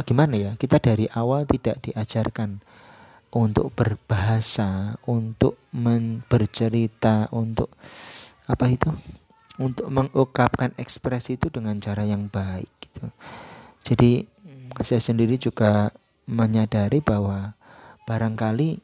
Gimana 0.05 0.37
ya? 0.37 0.51
Kita 0.61 0.77
dari 0.79 1.09
awal 1.09 1.49
tidak 1.49 1.83
diajarkan 1.89 2.61
untuk 3.33 3.73
berbahasa 3.73 5.01
untuk 5.09 5.57
bercerita 6.29 7.33
untuk 7.33 7.73
apa 8.47 8.69
itu? 8.69 8.93
Untuk 9.57 9.89
mengungkapkan 9.89 10.77
ekspresi 10.77 11.41
itu 11.41 11.49
dengan 11.49 11.81
cara 11.81 12.05
yang 12.05 12.29
baik 12.29 12.73
gitu. 12.83 13.09
Jadi 13.85 14.32
saya 14.81 15.05
sendiri 15.05 15.37
juga 15.37 15.93
menyadari 16.25 17.05
bahwa 17.05 17.53
barangkali 18.09 18.81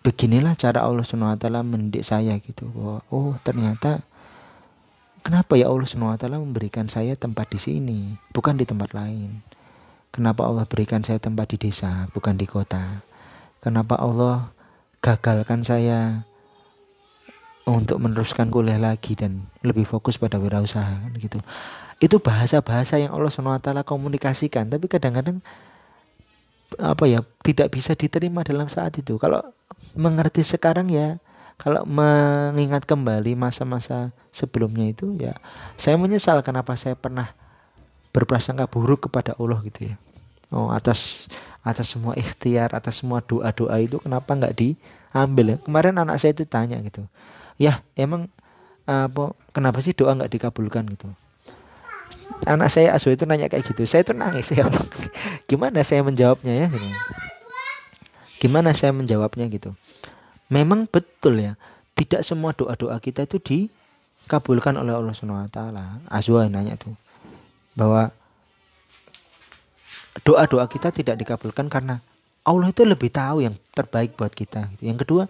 beginilah 0.00 0.56
cara 0.56 0.88
Allah 0.88 1.04
SWT 1.04 1.44
mendidik 1.68 2.06
saya 2.06 2.40
gitu 2.40 2.72
bahwa 2.72 3.04
oh 3.12 3.36
ternyata 3.44 4.00
Kenapa 5.28 5.60
ya 5.60 5.68
Allah 5.68 5.84
SWT 5.84 6.24
memberikan 6.40 6.88
saya 6.88 7.12
tempat 7.12 7.52
di 7.52 7.60
sini, 7.60 8.16
bukan 8.32 8.56
di 8.56 8.64
tempat 8.64 8.96
lain? 8.96 9.44
Kenapa 10.08 10.48
Allah 10.48 10.64
berikan 10.64 11.04
saya 11.04 11.20
tempat 11.20 11.52
di 11.52 11.68
desa, 11.68 12.08
bukan 12.16 12.40
di 12.40 12.48
kota? 12.48 13.04
Kenapa 13.60 14.00
Allah 14.00 14.48
gagalkan 15.04 15.60
saya 15.60 16.24
untuk 17.70 18.00
meneruskan 18.00 18.48
kuliah 18.48 18.80
lagi 18.80 19.12
dan 19.14 19.44
lebih 19.60 19.84
fokus 19.84 20.16
pada 20.16 20.40
wirausaha 20.40 21.12
gitu. 21.20 21.38
Itu 21.98 22.22
bahasa-bahasa 22.22 22.96
yang 23.02 23.12
Allah 23.12 23.30
SWT 23.30 23.68
komunikasikan, 23.84 24.70
tapi 24.70 24.86
kadang-kadang 24.86 25.42
apa 26.78 27.04
ya 27.08 27.24
tidak 27.42 27.74
bisa 27.74 27.96
diterima 27.96 28.44
dalam 28.46 28.70
saat 28.70 28.96
itu. 28.96 29.18
Kalau 29.18 29.42
mengerti 29.94 30.42
sekarang 30.46 30.88
ya 30.88 31.18
kalau 31.58 31.82
mengingat 31.82 32.86
kembali 32.86 33.34
masa-masa 33.34 34.14
sebelumnya 34.30 34.86
itu 34.86 35.18
ya 35.18 35.34
saya 35.74 35.98
menyesal 35.98 36.38
kenapa 36.46 36.78
saya 36.78 36.94
pernah 36.94 37.34
berprasangka 38.14 38.70
buruk 38.70 39.10
kepada 39.10 39.34
Allah 39.36 39.58
gitu 39.66 39.90
ya 39.92 39.94
oh 40.54 40.70
atas 40.70 41.26
atas 41.66 41.90
semua 41.90 42.14
ikhtiar 42.14 42.72
atas 42.72 43.02
semua 43.02 43.18
doa 43.20 43.50
doa 43.50 43.76
itu 43.82 43.98
kenapa 43.98 44.38
nggak 44.38 44.54
diambil 44.54 45.44
ya 45.54 45.56
kemarin 45.60 45.98
anak 45.98 46.22
saya 46.22 46.32
itu 46.32 46.46
tanya 46.46 46.78
gitu 46.78 47.04
ya 47.60 47.84
emang 47.98 48.30
apa 48.88 49.36
kenapa 49.52 49.84
sih 49.84 49.92
doa 49.92 50.16
nggak 50.16 50.32
dikabulkan 50.32 50.88
gitu 50.88 51.12
anak 52.46 52.72
saya 52.72 52.94
Asu 52.94 53.12
itu 53.12 53.26
nanya 53.28 53.50
kayak 53.50 53.66
gitu 53.68 53.84
saya 53.84 54.06
tuh 54.06 54.16
nangis 54.16 54.48
ya 54.54 54.64
gimana 55.50 55.82
saya 55.84 56.00
menjawabnya 56.06 56.54
ya 56.54 56.66
gitu. 56.70 56.88
gimana 58.46 58.72
saya 58.72 58.94
menjawabnya 58.94 59.50
gitu 59.50 59.74
memang 60.48 60.88
betul 60.88 61.36
ya 61.36 61.58
tidak 61.98 62.22
semua 62.22 62.54
doa-doa 62.54 63.02
kita 63.02 63.26
itu 63.26 63.42
dikabulkan 63.42 64.78
oleh 64.78 64.94
Allah 64.94 65.10
Subhanahu 65.10 65.50
wa 65.50 65.52
taala. 65.52 65.84
Azwa 66.06 66.46
nanya 66.46 66.78
tuh 66.78 66.94
bahwa 67.74 68.14
doa-doa 70.22 70.70
kita 70.70 70.94
tidak 70.94 71.18
dikabulkan 71.18 71.66
karena 71.66 71.98
Allah 72.46 72.70
itu 72.70 72.86
lebih 72.86 73.10
tahu 73.10 73.42
yang 73.42 73.58
terbaik 73.74 74.14
buat 74.14 74.30
kita. 74.30 74.70
Yang 74.78 75.04
kedua, 75.04 75.24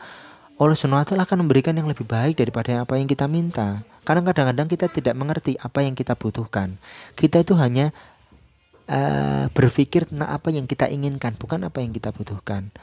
Allah 0.59 0.75
taala 1.07 1.23
akan 1.23 1.47
memberikan 1.47 1.71
yang 1.79 1.87
lebih 1.87 2.03
baik 2.03 2.43
daripada 2.43 2.83
apa 2.83 2.99
yang 2.99 3.07
kita 3.07 3.31
minta. 3.31 3.87
Karena 4.03 4.27
kadang-kadang 4.27 4.67
kita 4.67 4.91
tidak 4.91 5.15
mengerti 5.15 5.55
apa 5.55 5.87
yang 5.87 5.95
kita 5.95 6.19
butuhkan. 6.19 6.83
Kita 7.15 7.47
itu 7.47 7.55
hanya 7.55 7.95
uh, 8.91 9.47
berpikir 9.55 10.11
tentang 10.11 10.27
apa 10.27 10.51
yang 10.51 10.67
kita 10.67 10.91
inginkan, 10.91 11.39
bukan 11.39 11.63
apa 11.63 11.79
yang 11.79 11.95
kita 11.95 12.11
butuhkan. 12.11 12.75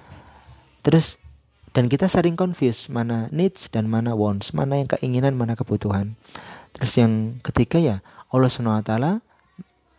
Terus 0.88 1.20
dan 1.76 1.92
kita 1.92 2.08
sering 2.08 2.40
confuse 2.40 2.88
mana 2.88 3.28
needs 3.36 3.68
dan 3.68 3.92
mana 3.92 4.16
wants, 4.16 4.56
mana 4.56 4.80
yang 4.80 4.88
keinginan, 4.88 5.36
mana 5.36 5.60
kebutuhan. 5.60 6.16
Terus 6.72 6.96
yang 6.96 7.44
ketiga 7.44 7.76
ya 7.84 8.00
Allah 8.32 8.48
SWT 8.48 9.20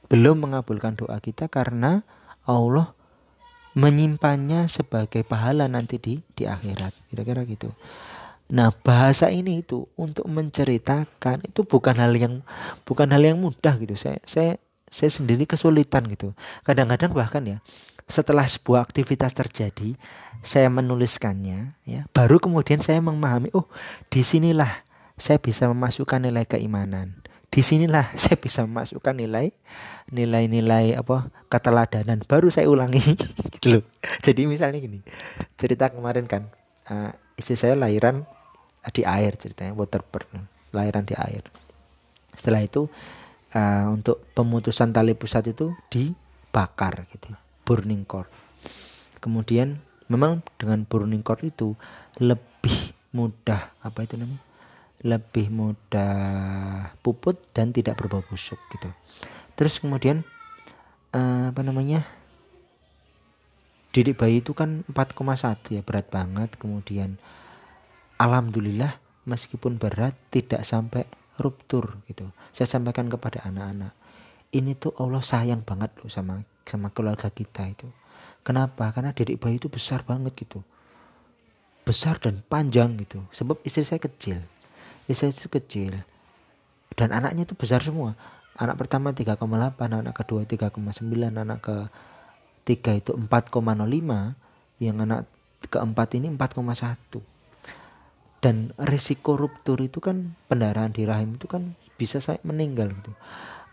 belum 0.09 0.49
mengabulkan 0.49 0.97
doa 0.97 1.21
kita 1.21 1.53
karena 1.53 2.01
Allah 2.49 2.96
menyimpannya 3.77 4.73
sebagai 4.73 5.21
pahala 5.23 5.69
nanti 5.69 6.01
di 6.01 6.15
di 6.33 6.49
akhirat. 6.49 6.97
Kira-kira 7.13 7.45
gitu. 7.45 7.77
Nah, 8.49 8.73
bahasa 8.73 9.29
ini 9.29 9.61
itu 9.61 9.85
untuk 10.01 10.25
menceritakan 10.25 11.45
itu 11.45 11.67
bukan 11.67 11.99
hal 12.01 12.15
yang 12.17 12.41
bukan 12.89 13.13
hal 13.13 13.21
yang 13.21 13.37
mudah 13.37 13.77
gitu. 13.77 13.95
Saya 13.95 14.17
saya 14.25 14.57
saya 14.89 15.11
sendiri 15.13 15.45
kesulitan 15.45 16.09
gitu. 16.09 16.33
Kadang-kadang 16.65 17.13
bahkan 17.13 17.45
ya 17.45 17.59
setelah 18.07 18.47
sebuah 18.47 18.87
aktivitas 18.87 19.35
terjadi, 19.35 19.99
saya 20.47 20.71
menuliskannya, 20.71 21.75
ya, 21.83 22.07
baru 22.15 22.39
kemudian 22.39 22.79
saya 22.79 23.03
memahami, 23.03 23.51
oh, 23.51 23.67
di 24.07 24.23
sinilah 24.23 24.87
saya 25.19 25.43
bisa 25.43 25.67
memasukkan 25.67 26.23
nilai 26.23 26.47
keimanan. 26.47 27.26
Di 27.51 27.61
sinilah 27.65 28.13
saya 28.23 28.37
bisa 28.37 28.65
memasukkan 28.65 29.17
nilai 29.17 29.53
nilai-nilai 30.11 30.95
apa 30.95 31.31
keteladanan. 31.51 32.23
Baru 32.27 32.51
saya 32.51 32.71
ulangi, 32.71 33.03
gitu 33.59 33.81
loh. 33.81 33.85
Jadi 34.23 34.47
misalnya 34.47 34.79
gini, 34.79 35.03
cerita 35.59 35.91
kemarin 35.91 36.31
kan, 36.31 36.47
uh, 36.87 37.11
istri 37.35 37.59
saya 37.59 37.75
lahiran 37.75 38.23
di 38.95 39.03
air 39.03 39.35
ceritanya, 39.35 39.75
waterburn, 39.75 40.47
lahiran 40.71 41.03
di 41.03 41.19
air. 41.19 41.43
Setelah 42.39 42.63
itu 42.63 42.87
uh, 43.57 43.87
untuk 43.91 44.23
pemutusan 44.31 44.95
tali 44.95 45.19
pusat 45.19 45.51
itu 45.51 45.75
dibakar 45.91 47.11
gitu 47.11 47.35
burning 47.67 48.07
cord. 48.07 48.31
Kemudian 49.19 49.83
memang 50.07 50.47
dengan 50.55 50.87
burning 50.87 51.27
cord 51.27 51.43
itu 51.43 51.75
lebih 52.23 52.95
mudah 53.11 53.75
apa 53.83 54.07
itu 54.07 54.15
namanya? 54.15 54.46
Lebih 55.07 55.55
mudah 55.55 56.91
puput 57.07 57.39
dan 57.55 57.71
tidak 57.71 58.03
berbau 58.03 58.27
busuk 58.27 58.59
gitu. 58.75 58.91
Terus 59.55 59.79
kemudian 59.79 60.27
uh, 61.15 61.55
apa 61.55 61.63
namanya? 61.63 62.03
Didik 63.95 64.19
bayi 64.19 64.43
itu 64.43 64.51
kan 64.53 64.83
4,1 64.91 65.71
ya 65.71 65.81
berat 65.87 66.11
banget. 66.11 66.59
Kemudian 66.59 67.23
alhamdulillah 68.19 68.99
meskipun 69.25 69.79
berat 69.79 70.19
tidak 70.35 70.67
sampai 70.67 71.07
ruptur 71.39 72.01
gitu. 72.11 72.29
Saya 72.53 72.67
sampaikan 72.67 73.07
kepada 73.07 73.45
anak-anak. 73.45 73.93
Ini 74.53 74.75
tuh 74.79 74.93
Allah 74.97 75.21
sayang 75.21 75.63
banget 75.63 75.93
loh 76.01 76.09
sama 76.09 76.43
sama 76.67 76.91
keluarga 76.91 77.29
kita 77.29 77.69
itu. 77.69 77.89
Kenapa? 78.47 78.95
Karena 78.95 79.11
dedek 79.11 79.43
bayi 79.43 79.59
itu 79.59 79.67
besar 79.67 80.07
banget 80.07 80.33
gitu. 80.39 80.63
Besar 81.83 82.19
dan 82.23 82.43
panjang 82.47 82.95
gitu. 82.99 83.23
Sebab 83.35 83.63
istri 83.67 83.83
saya 83.83 83.99
kecil. 83.99 84.43
Saya 85.11 85.31
itu 85.31 85.47
kecil. 85.47 86.03
Dan 86.97 87.15
anaknya 87.15 87.47
itu 87.47 87.55
besar 87.55 87.85
semua. 87.85 88.19
Anak 88.57 88.81
pertama 88.81 89.13
3,8, 89.13 89.37
anak 89.85 90.15
kedua 90.17 90.49
3,9, 90.49 90.81
anak 91.37 91.59
ke 91.61 91.77
tiga 92.65 92.97
itu 92.97 93.13
4,05, 93.13 94.35
yang 94.81 94.97
anak 95.05 95.29
keempat 95.69 96.09
ini 96.17 96.33
4,1. 96.33 97.21
Dan 98.41 98.73
risiko 98.81 99.35
ruptur 99.35 99.81
itu 99.83 99.99
kan 99.99 100.37
pendarahan 100.47 100.93
di 100.93 101.03
rahim 101.05 101.35
itu 101.37 101.49
kan 101.51 101.75
bisa 101.99 102.21
saya 102.21 102.39
meninggal 102.45 102.93
gitu. 102.93 103.13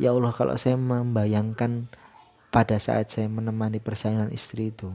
Ya 0.01 0.09
Allah 0.11 0.34
kalau 0.34 0.57
saya 0.57 0.79
membayangkan 0.79 1.88
pada 2.49 2.77
saat 2.81 3.13
saya 3.13 3.29
menemani 3.29 3.77
persalinan 3.77 4.34
istri 4.34 4.73
itu 4.73 4.89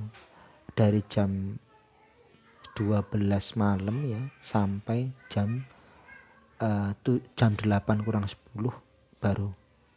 dari 0.74 1.02
jam 1.06 1.58
12 2.74 3.18
malam 3.58 3.96
ya 4.06 4.22
sampai 4.38 5.10
jam 5.26 5.66
uh, 6.62 6.90
jam 7.34 7.54
8 7.54 8.06
kurang 8.06 8.26
10 8.26 8.36
baru 9.18 9.50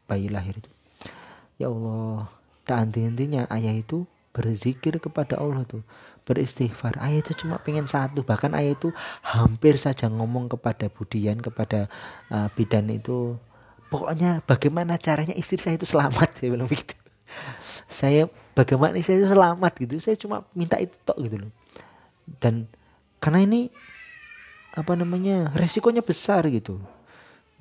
bayi 0.09 0.27
lahir 0.27 0.57
itu. 0.57 0.71
Ya 1.61 1.69
Allah 1.69 2.29
tak 2.65 2.87
henti-hentinya 2.87 3.49
ayah 3.53 3.75
itu 3.75 4.09
berzikir 4.31 4.97
kepada 4.97 5.37
Allah 5.37 5.67
tuh 5.67 5.83
beristighfar. 6.23 6.97
Ayah 7.03 7.19
itu 7.19 7.35
cuma 7.43 7.59
pengen 7.59 7.85
satu 7.85 8.23
bahkan 8.23 8.53
ayah 8.55 8.73
itu 8.73 8.89
hampir 9.25 9.75
saja 9.75 10.07
ngomong 10.07 10.47
kepada 10.47 10.87
Budian 10.87 11.41
kepada 11.41 11.91
uh, 12.31 12.47
bidan 12.55 12.87
itu 12.87 13.35
pokoknya 13.91 14.39
bagaimana 14.47 14.95
caranya 14.95 15.35
istri 15.35 15.59
saya 15.59 15.75
itu 15.75 15.85
selamat? 15.89 16.31
Saya 16.39 16.49
bilang 16.49 16.69
begitu. 16.69 16.95
Saya 17.87 18.27
bagaimana 18.55 18.99
istri 18.99 19.15
saya 19.15 19.23
itu 19.23 19.31
selamat? 19.31 19.71
gitu. 19.79 19.95
Saya 20.03 20.15
cuma 20.19 20.43
minta 20.51 20.75
itu 20.79 20.91
tok 21.07 21.15
gitu 21.23 21.47
loh. 21.47 21.51
Dan 22.43 22.67
karena 23.23 23.43
ini 23.43 23.71
apa 24.71 24.95
namanya 24.95 25.51
resikonya 25.51 25.99
besar 25.99 26.47
gitu. 26.47 26.79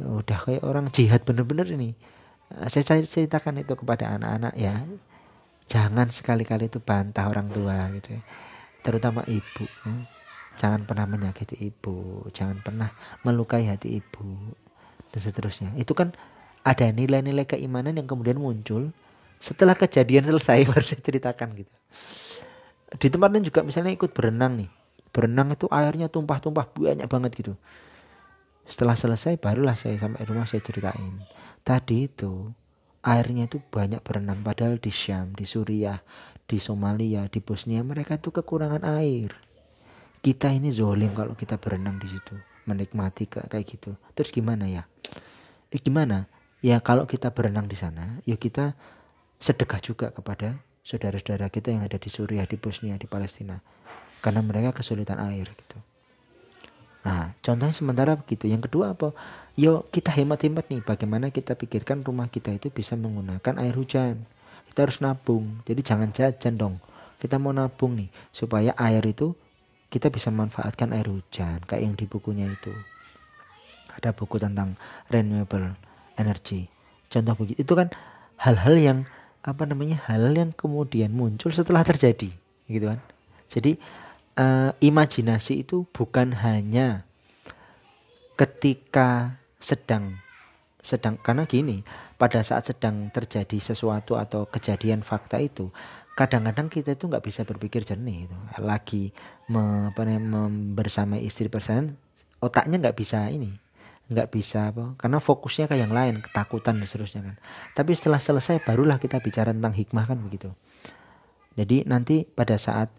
Udah 0.00 0.38
kayak 0.46 0.62
orang 0.64 0.88
jihad 0.94 1.26
bener-bener 1.26 1.66
ini. 1.74 1.90
Saya 2.70 3.02
ceritakan 3.02 3.62
itu 3.62 3.74
kepada 3.74 4.14
anak-anak 4.16 4.54
ya. 4.54 4.74
Jangan 5.70 6.10
sekali-kali 6.10 6.66
itu 6.66 6.82
bantah 6.82 7.30
orang 7.30 7.46
tua 7.50 7.86
gitu 7.94 8.18
ya. 8.18 8.22
terutama 8.80 9.20
ibu 9.28 9.68
ya. 9.84 9.92
jangan 10.56 10.88
pernah 10.88 11.06
menyakiti 11.06 11.58
ibu. 11.60 12.26
Jangan 12.32 12.62
pernah 12.64 12.90
melukai 13.26 13.68
hati 13.68 14.00
ibu. 14.00 14.54
Dan 15.10 15.20
seterusnya. 15.20 15.74
Itu 15.76 15.92
kan 15.94 16.14
ada 16.62 16.86
nilai-nilai 16.90 17.44
keimanan 17.46 17.98
yang 17.98 18.06
kemudian 18.06 18.38
muncul 18.38 18.94
setelah 19.40 19.74
kejadian 19.74 20.26
selesai 20.26 20.64
baru 20.70 20.84
saya 20.86 21.02
ceritakan 21.02 21.58
gitu. 21.58 21.74
Di 22.98 23.06
tempat 23.06 23.30
lain 23.30 23.46
juga 23.46 23.62
misalnya 23.62 23.94
ikut 23.94 24.10
berenang 24.10 24.58
nih 24.64 24.79
berenang 25.10 25.54
itu 25.54 25.66
airnya 25.70 26.06
tumpah-tumpah 26.06 26.70
banyak 26.70 27.08
banget 27.10 27.32
gitu 27.34 27.54
setelah 28.66 28.94
selesai 28.94 29.38
barulah 29.38 29.74
saya 29.74 29.98
sampai 29.98 30.22
rumah 30.26 30.46
saya 30.46 30.62
ceritain 30.62 31.22
tadi 31.66 32.06
itu 32.06 32.54
airnya 33.00 33.48
itu 33.48 33.60
banyak 33.72 34.00
berenang 34.04 34.44
padahal 34.44 34.76
di 34.76 34.92
Syam, 34.92 35.32
di 35.32 35.48
Suriah, 35.48 36.04
di 36.44 36.60
Somalia, 36.60 37.26
di 37.32 37.40
Bosnia 37.40 37.80
mereka 37.80 38.20
itu 38.20 38.28
kekurangan 38.28 38.84
air. 38.84 39.32
Kita 40.20 40.52
ini 40.52 40.68
zolim 40.68 41.16
kalau 41.16 41.32
kita 41.32 41.56
berenang 41.56 41.96
di 41.96 42.12
situ, 42.12 42.36
menikmati 42.68 43.24
kayak 43.24 43.64
gitu. 43.64 43.96
Terus 44.12 44.28
gimana 44.28 44.68
ya? 44.68 44.84
Eh, 45.72 45.80
gimana? 45.80 46.28
Ya 46.60 46.76
kalau 46.84 47.08
kita 47.08 47.32
berenang 47.32 47.72
di 47.72 47.76
sana, 47.78 48.20
ya 48.28 48.36
kita 48.36 48.76
sedekah 49.40 49.80
juga 49.80 50.12
kepada 50.12 50.60
saudara-saudara 50.84 51.48
kita 51.48 51.72
yang 51.72 51.88
ada 51.88 51.96
di 51.96 52.12
Suriah, 52.12 52.44
di 52.44 52.60
Bosnia, 52.60 53.00
di 53.00 53.08
Palestina. 53.08 53.64
Karena 54.20 54.44
mereka 54.44 54.76
kesulitan 54.76 55.20
air 55.20 55.48
gitu. 55.48 55.76
Nah, 57.00 57.32
contohnya 57.40 57.72
sementara 57.72 58.12
begitu. 58.16 58.44
Yang 58.44 58.68
kedua 58.68 58.92
apa? 58.92 59.16
Yuk 59.56 59.88
kita 59.92 60.12
hemat-hemat 60.12 60.68
nih 60.68 60.80
bagaimana 60.84 61.32
kita 61.32 61.56
pikirkan 61.56 62.04
rumah 62.04 62.28
kita 62.28 62.52
itu 62.52 62.68
bisa 62.68 62.96
menggunakan 62.96 63.56
air 63.60 63.74
hujan. 63.76 64.24
Kita 64.70 64.86
harus 64.86 65.00
nabung. 65.00 65.64
Jadi 65.64 65.80
jangan 65.80 66.12
jajan 66.12 66.54
dong. 66.60 66.74
Kita 67.20 67.40
mau 67.40 67.52
nabung 67.52 67.96
nih 67.96 68.08
supaya 68.32 68.76
air 68.76 69.04
itu 69.04 69.32
kita 69.90 70.08
bisa 70.08 70.30
manfaatkan 70.30 70.94
air 70.94 71.10
hujan 71.10 71.60
kayak 71.66 71.82
yang 71.82 71.94
di 71.98 72.06
bukunya 72.06 72.46
itu. 72.48 72.72
Ada 73.96 74.14
buku 74.14 74.38
tentang 74.38 74.78
renewable 75.10 75.74
energy. 76.14 76.70
Contoh 77.10 77.34
begitu 77.34 77.66
itu 77.66 77.72
kan 77.74 77.90
hal-hal 78.38 78.76
yang 78.78 78.98
apa 79.40 79.64
namanya 79.66 79.98
hal 80.06 80.30
yang 80.36 80.52
kemudian 80.52 81.10
muncul 81.10 81.50
setelah 81.50 81.82
terjadi 81.82 82.30
gitu 82.70 82.86
kan. 82.86 83.00
Jadi 83.50 83.82
uh, 84.36 84.70
imajinasi 84.78 85.66
itu 85.66 85.86
bukan 85.90 86.36
hanya 86.44 87.08
ketika 88.38 89.40
sedang 89.60 90.20
sedang 90.80 91.20
karena 91.20 91.44
gini 91.44 91.84
pada 92.16 92.40
saat 92.40 92.72
sedang 92.72 93.12
terjadi 93.12 93.60
sesuatu 93.60 94.16
atau 94.16 94.48
kejadian 94.48 95.04
fakta 95.04 95.40
itu 95.40 95.68
kadang-kadang 96.16 96.68
kita 96.68 96.96
itu 96.96 97.08
nggak 97.08 97.24
bisa 97.24 97.48
berpikir 97.48 97.80
jernih 97.80 98.28
itu. 98.28 98.36
Lagi 98.60 99.08
me, 99.48 99.88
apa, 99.88 100.04
mem, 100.04 100.76
bersama 100.76 101.16
istri 101.16 101.48
bersama 101.48 101.96
otaknya 102.40 102.76
nggak 102.80 102.96
bisa 102.96 103.28
ini 103.28 103.56
nggak 104.10 104.34
bisa 104.34 104.74
apa 104.74 104.98
karena 104.98 105.22
fokusnya 105.22 105.70
ke 105.70 105.78
yang 105.78 105.94
lain 105.94 106.18
ketakutan 106.18 106.82
dan 106.82 106.86
seterusnya 106.88 107.22
kan. 107.24 107.36
Tapi 107.78 107.94
setelah 107.94 108.18
selesai 108.18 108.58
barulah 108.66 108.98
kita 108.98 109.22
bicara 109.22 109.54
tentang 109.54 109.70
hikmah 109.72 110.04
kan 110.04 110.18
begitu. 110.18 110.50
Jadi 111.54 111.86
nanti 111.86 112.26
pada 112.26 112.58
saat 112.58 112.90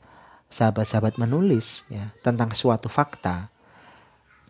sahabat-sahabat 0.52 1.16
menulis 1.16 1.88
ya 1.88 2.12
tentang 2.22 2.52
suatu 2.52 2.91
fakta 2.91 3.49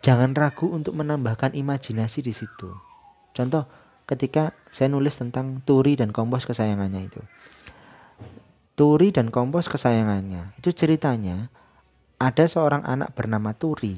jangan 0.01 0.33
ragu 0.33 0.67
untuk 0.67 0.97
menambahkan 0.97 1.53
imajinasi 1.53 2.25
di 2.25 2.33
situ. 2.33 2.73
Contoh, 3.31 3.69
ketika 4.09 4.51
saya 4.73 4.89
nulis 4.91 5.15
tentang 5.15 5.61
Turi 5.63 5.95
dan 5.95 6.09
kompos 6.11 6.43
kesayangannya 6.43 7.01
itu. 7.07 7.21
Turi 8.75 9.13
dan 9.13 9.29
kompos 9.29 9.69
kesayangannya, 9.69 10.57
itu 10.57 10.73
ceritanya 10.73 11.53
ada 12.17 12.49
seorang 12.49 12.81
anak 12.81 13.13
bernama 13.13 13.53
Turi 13.53 13.95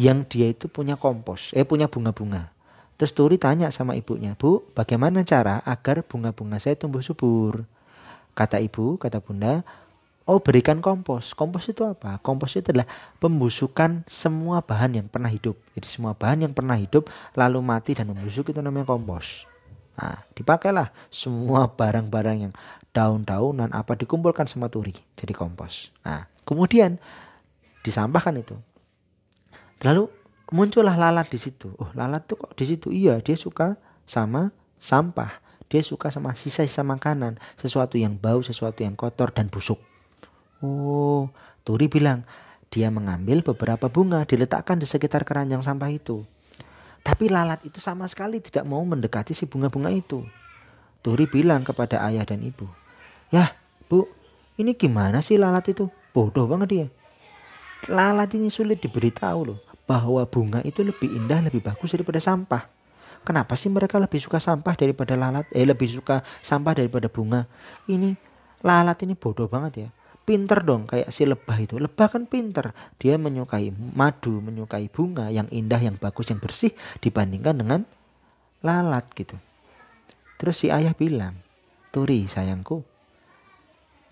yang 0.00 0.24
dia 0.24 0.50
itu 0.50 0.72
punya 0.72 0.96
kompos, 0.96 1.52
eh 1.52 1.68
punya 1.68 1.86
bunga-bunga. 1.86 2.52
Terus 2.96 3.12
Turi 3.12 3.36
tanya 3.36 3.68
sama 3.68 3.92
ibunya, 3.92 4.32
Bu, 4.32 4.64
bagaimana 4.72 5.20
cara 5.20 5.60
agar 5.68 6.00
bunga-bunga 6.00 6.56
saya 6.56 6.80
tumbuh 6.80 7.04
subur? 7.04 7.68
Kata 8.32 8.56
ibu, 8.56 8.96
kata 8.96 9.20
bunda, 9.20 9.64
Oh 10.26 10.42
berikan 10.42 10.82
kompos. 10.82 11.38
Kompos 11.38 11.70
itu 11.70 11.86
apa? 11.86 12.18
Kompos 12.18 12.58
itu 12.58 12.74
adalah 12.74 12.90
pembusukan 13.22 14.02
semua 14.10 14.58
bahan 14.58 14.98
yang 14.98 15.06
pernah 15.06 15.30
hidup. 15.30 15.54
Jadi 15.78 15.86
semua 15.86 16.18
bahan 16.18 16.50
yang 16.50 16.52
pernah 16.52 16.74
hidup 16.74 17.06
lalu 17.38 17.62
mati 17.62 17.94
dan 17.94 18.10
membusuk 18.10 18.50
itu 18.50 18.58
namanya 18.58 18.90
kompos. 18.90 19.46
Nah, 19.96 20.26
dipakailah 20.34 20.90
semua 21.14 21.70
barang-barang 21.70 22.36
yang 22.42 22.52
daun-daunan 22.90 23.70
apa 23.70 23.94
dikumpulkan 23.94 24.50
sama 24.50 24.66
turi 24.66 24.92
jadi 25.14 25.30
kompos. 25.30 25.94
Nah, 26.02 26.26
kemudian 26.42 26.98
disampahkan 27.86 28.34
itu. 28.34 28.58
Lalu 29.86 30.10
muncullah 30.50 30.98
lalat 30.98 31.30
di 31.30 31.38
situ. 31.38 31.70
Oh, 31.78 31.94
lalat 31.94 32.26
tuh 32.26 32.34
kok 32.34 32.52
di 32.58 32.66
situ? 32.66 32.90
Iya, 32.90 33.22
dia 33.22 33.38
suka 33.38 33.78
sama 34.10 34.50
sampah. 34.82 35.38
Dia 35.70 35.86
suka 35.86 36.10
sama 36.10 36.34
sisa-sisa 36.34 36.82
makanan, 36.82 37.38
sesuatu 37.58 37.94
yang 37.94 38.18
bau, 38.18 38.42
sesuatu 38.42 38.82
yang 38.82 38.98
kotor 38.98 39.30
dan 39.30 39.50
busuk. 39.50 39.78
Oh, 40.64 41.28
Turi 41.66 41.90
bilang, 41.92 42.24
dia 42.72 42.88
mengambil 42.88 43.44
beberapa 43.44 43.92
bunga 43.92 44.24
diletakkan 44.24 44.80
di 44.80 44.88
sekitar 44.88 45.28
keranjang 45.28 45.60
sampah 45.60 45.90
itu. 45.92 46.24
Tapi 47.04 47.30
lalat 47.30 47.62
itu 47.62 47.78
sama 47.78 48.08
sekali 48.08 48.42
tidak 48.42 48.66
mau 48.66 48.82
mendekati 48.82 49.36
si 49.36 49.46
bunga-bunga 49.46 49.92
itu. 49.92 50.24
Turi 51.04 51.28
bilang 51.30 51.62
kepada 51.62 52.02
ayah 52.08 52.26
dan 52.26 52.42
ibu, 52.42 52.66
Ya, 53.30 53.54
bu, 53.86 54.10
ini 54.58 54.74
gimana 54.74 55.22
sih 55.22 55.38
lalat 55.38 55.70
itu? 55.70 55.86
Bodoh 56.10 56.50
banget 56.50 56.68
dia. 56.72 56.86
Lalat 57.86 58.32
ini 58.34 58.50
sulit 58.50 58.82
diberitahu 58.82 59.40
loh 59.52 59.58
bahwa 59.86 60.24
bunga 60.26 60.64
itu 60.66 60.82
lebih 60.82 61.06
indah, 61.06 61.44
lebih 61.44 61.62
bagus 61.62 61.94
daripada 61.94 62.18
sampah. 62.18 62.66
Kenapa 63.22 63.54
sih 63.54 63.70
mereka 63.70 64.02
lebih 64.02 64.18
suka 64.18 64.42
sampah 64.42 64.74
daripada 64.74 65.14
lalat? 65.14 65.46
Eh, 65.54 65.62
lebih 65.62 65.86
suka 65.86 66.26
sampah 66.42 66.74
daripada 66.74 67.06
bunga. 67.06 67.46
Ini 67.86 68.14
lalat 68.66 68.98
ini 69.06 69.14
bodoh 69.14 69.46
banget 69.46 69.86
ya 69.86 69.88
pinter 70.26 70.58
dong 70.66 70.90
kayak 70.90 71.14
si 71.14 71.22
lebah 71.22 71.54
itu. 71.56 71.78
Lebah 71.78 72.10
kan 72.10 72.26
pinter. 72.26 72.74
Dia 72.98 73.14
menyukai 73.16 73.70
madu, 73.72 74.42
menyukai 74.42 74.90
bunga 74.90 75.30
yang 75.30 75.46
indah, 75.54 75.78
yang 75.78 75.94
bagus, 75.96 76.28
yang 76.28 76.42
bersih 76.42 76.74
dibandingkan 76.98 77.54
dengan 77.56 77.80
lalat 78.66 79.06
gitu. 79.14 79.38
Terus 80.36 80.58
si 80.58 80.68
ayah 80.68 80.92
bilang, 80.92 81.38
Turi 81.94 82.28
sayangku, 82.28 82.84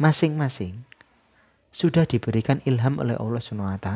masing-masing 0.01 0.87
sudah 1.75 2.07
diberikan 2.07 2.63
ilham 2.65 3.03
oleh 3.03 3.19
Allah 3.19 3.43
SWT. 3.43 3.91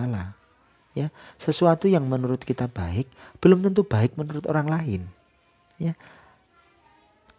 Ya, 0.99 1.15
sesuatu 1.39 1.87
yang 1.87 2.11
menurut 2.11 2.43
kita 2.43 2.67
baik 2.67 3.07
belum 3.39 3.63
tentu 3.63 3.87
baik 3.87 4.19
menurut 4.19 4.45
orang 4.51 4.67
lain. 4.67 5.03
Ya, 5.79 5.95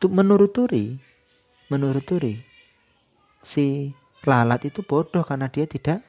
menurut 0.08 0.56
Turi, 0.56 0.96
menurut 1.68 2.08
Turi, 2.08 2.40
si 3.44 3.92
Lalat 4.28 4.68
itu 4.68 4.84
bodoh 4.84 5.24
karena 5.24 5.48
dia 5.48 5.64
tidak 5.64 6.04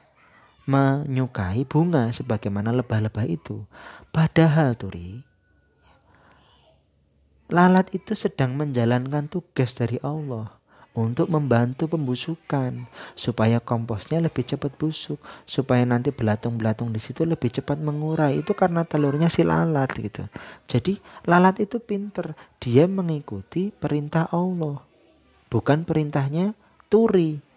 menyukai 0.67 1.63
bunga 1.65 2.11
sebagaimana 2.13 2.75
lebah-lebah 2.75 3.25
itu. 3.25 3.63
Padahal 4.11 4.75
Turi, 4.75 5.23
lalat 7.51 7.91
itu 7.95 8.13
sedang 8.13 8.55
menjalankan 8.55 9.27
tugas 9.31 9.73
dari 9.73 9.97
Allah 10.03 10.61
untuk 10.91 11.31
membantu 11.31 11.87
pembusukan 11.87 12.83
supaya 13.15 13.63
komposnya 13.63 14.19
lebih 14.19 14.43
cepat 14.43 14.75
busuk, 14.75 15.23
supaya 15.47 15.87
nanti 15.87 16.11
belatung-belatung 16.11 16.91
di 16.91 16.99
situ 16.99 17.23
lebih 17.23 17.47
cepat 17.47 17.79
mengurai. 17.79 18.43
Itu 18.43 18.51
karena 18.51 18.83
telurnya 18.83 19.31
si 19.31 19.47
lalat 19.47 19.91
gitu. 19.95 20.27
Jadi 20.67 20.99
lalat 21.23 21.63
itu 21.63 21.79
pinter, 21.79 22.35
dia 22.59 22.91
mengikuti 22.91 23.71
perintah 23.71 24.27
Allah, 24.35 24.83
bukan 25.47 25.87
perintahnya 25.87 26.53
Turi. 26.91 27.50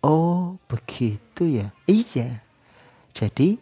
Oh, 0.00 0.56
begitu 0.64 1.44
ya. 1.44 1.72
Iya. 1.84 2.40
Jadi 3.12 3.60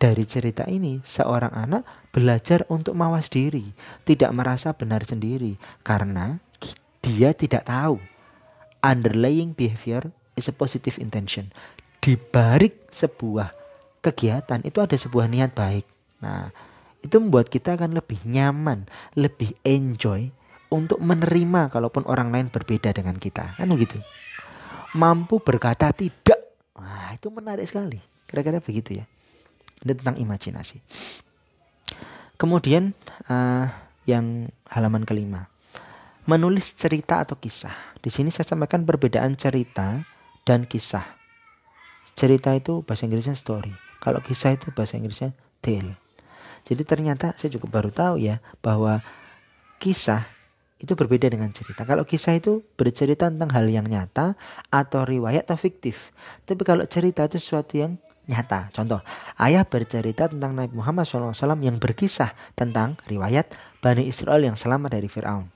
dari 0.00 0.24
cerita 0.24 0.64
ini 0.68 1.00
seorang 1.04 1.52
anak 1.52 1.82
belajar 2.12 2.64
untuk 2.72 2.96
mawas 2.96 3.28
diri, 3.28 3.72
tidak 4.08 4.32
merasa 4.32 4.72
benar 4.72 5.04
sendiri 5.04 5.60
karena 5.84 6.40
dia 7.00 7.32
tidak 7.32 7.68
tahu 7.68 8.00
underlying 8.80 9.52
behavior 9.52 10.08
is 10.36 10.48
a 10.48 10.54
positive 10.56 10.96
intention. 10.96 11.52
Di 12.00 12.16
balik 12.16 12.88
sebuah 12.88 13.52
kegiatan 14.00 14.64
itu 14.64 14.80
ada 14.80 14.96
sebuah 14.96 15.28
niat 15.28 15.52
baik. 15.52 15.84
Nah, 16.24 16.48
itu 17.00 17.16
membuat 17.20 17.48
kita 17.52 17.76
akan 17.76 17.96
lebih 17.96 18.20
nyaman, 18.24 18.88
lebih 19.16 19.52
enjoy 19.64 20.32
untuk 20.72 21.00
menerima 21.00 21.68
kalaupun 21.68 22.08
orang 22.08 22.32
lain 22.32 22.48
berbeda 22.48 22.92
dengan 22.96 23.16
kita. 23.20 23.56
Kan 23.56 23.68
begitu. 23.68 24.00
Mampu 24.96 25.38
berkata 25.38 25.94
tidak. 25.94 26.38
Wah, 26.74 27.14
itu 27.14 27.30
menarik 27.30 27.66
sekali. 27.66 28.02
Kira-kira 28.26 28.58
begitu 28.58 28.98
ya. 28.98 29.04
Ini 29.86 29.96
tentang 29.96 30.18
imajinasi. 30.18 30.82
Kemudian 32.40 32.96
uh, 33.28 33.66
yang 34.08 34.48
halaman 34.68 35.04
kelima. 35.04 35.52
Menulis 36.24 36.72
cerita 36.74 37.22
atau 37.22 37.36
kisah. 37.36 37.74
Di 38.00 38.08
sini 38.08 38.32
saya 38.32 38.48
sampaikan 38.48 38.82
perbedaan 38.88 39.36
cerita 39.36 40.04
dan 40.48 40.64
kisah. 40.64 41.04
Cerita 42.16 42.52
itu 42.56 42.82
bahasa 42.84 43.06
Inggrisnya 43.06 43.36
story. 43.36 43.72
Kalau 44.00 44.24
kisah 44.24 44.56
itu 44.56 44.72
bahasa 44.72 44.96
Inggrisnya 44.96 45.36
tale. 45.60 46.00
Jadi 46.64 46.82
ternyata 46.84 47.32
saya 47.36 47.52
juga 47.52 47.68
baru 47.68 47.92
tahu 47.92 48.20
ya 48.20 48.40
bahwa 48.60 49.00
kisah 49.80 50.28
itu 50.80 50.96
berbeda 50.96 51.28
dengan 51.28 51.52
cerita. 51.52 51.84
Kalau 51.84 52.08
kisah 52.08 52.40
itu 52.40 52.64
bercerita 52.74 53.28
tentang 53.28 53.52
hal 53.52 53.68
yang 53.68 53.84
nyata 53.84 54.32
atau 54.72 55.04
riwayat 55.04 55.44
atau 55.44 55.60
fiktif. 55.60 56.08
Tapi 56.48 56.64
kalau 56.64 56.88
cerita 56.88 57.28
itu 57.28 57.36
sesuatu 57.36 57.76
yang 57.76 58.00
nyata. 58.24 58.72
Contoh, 58.72 59.04
ayah 59.36 59.66
bercerita 59.68 60.32
tentang 60.32 60.56
Nabi 60.56 60.72
Muhammad 60.72 61.04
SAW 61.04 61.36
yang 61.60 61.76
berkisah 61.76 62.32
tentang 62.56 62.96
riwayat 63.04 63.52
Bani 63.84 64.08
Israel 64.08 64.40
yang 64.40 64.56
selamat 64.56 64.96
dari 64.96 65.08
Fir'aun. 65.10 65.52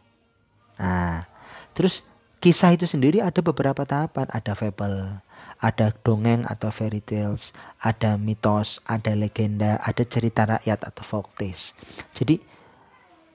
Nah, 0.76 1.24
terus 1.72 2.04
kisah 2.44 2.76
itu 2.76 2.84
sendiri 2.84 3.24
ada 3.24 3.40
beberapa 3.40 3.86
tahapan. 3.88 4.28
Ada 4.28 4.52
fable, 4.52 5.24
ada 5.62 5.94
dongeng 6.02 6.44
atau 6.44 6.68
fairy 6.68 7.00
tales, 7.00 7.56
ada 7.80 8.20
mitos, 8.20 8.82
ada 8.84 9.16
legenda, 9.16 9.80
ada 9.80 10.02
cerita 10.04 10.44
rakyat 10.44 10.84
atau 10.84 11.02
folk 11.06 11.32
tales. 11.38 11.72
Jadi 12.12 12.42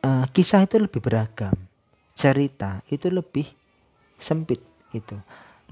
uh, 0.03 0.25
kisah 0.29 0.67
itu 0.67 0.77
lebih 0.77 0.99
beragam, 0.99 1.55
cerita 2.19 2.83
itu 2.91 3.07
lebih 3.07 3.47
sempit 4.19 4.59
gitu. 4.91 5.15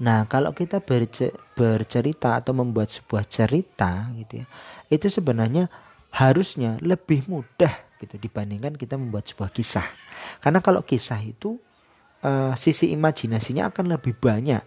Nah 0.00 0.24
kalau 0.24 0.56
kita 0.56 0.80
berce 0.80 1.28
bercerita 1.52 2.40
atau 2.40 2.56
membuat 2.56 2.88
sebuah 2.88 3.28
cerita 3.28 4.08
gitu 4.16 4.40
ya, 4.40 4.46
itu 4.88 5.12
sebenarnya 5.12 5.68
harusnya 6.08 6.80
lebih 6.80 7.28
mudah 7.28 8.00
gitu 8.00 8.16
dibandingkan 8.16 8.80
kita 8.80 8.96
membuat 8.96 9.28
sebuah 9.28 9.52
kisah. 9.52 9.84
Karena 10.40 10.64
kalau 10.64 10.80
kisah 10.80 11.20
itu 11.20 11.60
uh, 12.24 12.56
sisi 12.56 12.96
imajinasinya 12.96 13.68
akan 13.68 13.92
lebih 13.92 14.16
banyak 14.16 14.64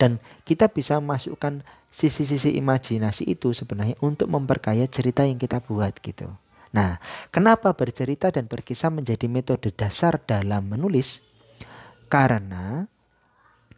dan 0.00 0.18
kita 0.42 0.66
bisa 0.66 0.98
masukkan 0.98 1.62
sisi-sisi 1.92 2.56
imajinasi 2.56 3.28
itu 3.28 3.52
sebenarnya 3.52 3.94
untuk 4.02 4.26
memperkaya 4.26 4.88
cerita 4.88 5.22
yang 5.22 5.38
kita 5.38 5.60
buat 5.62 5.92
gitu. 6.00 6.26
Nah, 6.72 6.96
kenapa 7.28 7.76
bercerita 7.76 8.32
dan 8.32 8.48
berkisah 8.48 8.88
menjadi 8.88 9.28
metode 9.28 9.68
dasar 9.76 10.16
dalam 10.24 10.72
menulis? 10.72 11.20
Karena 12.08 12.88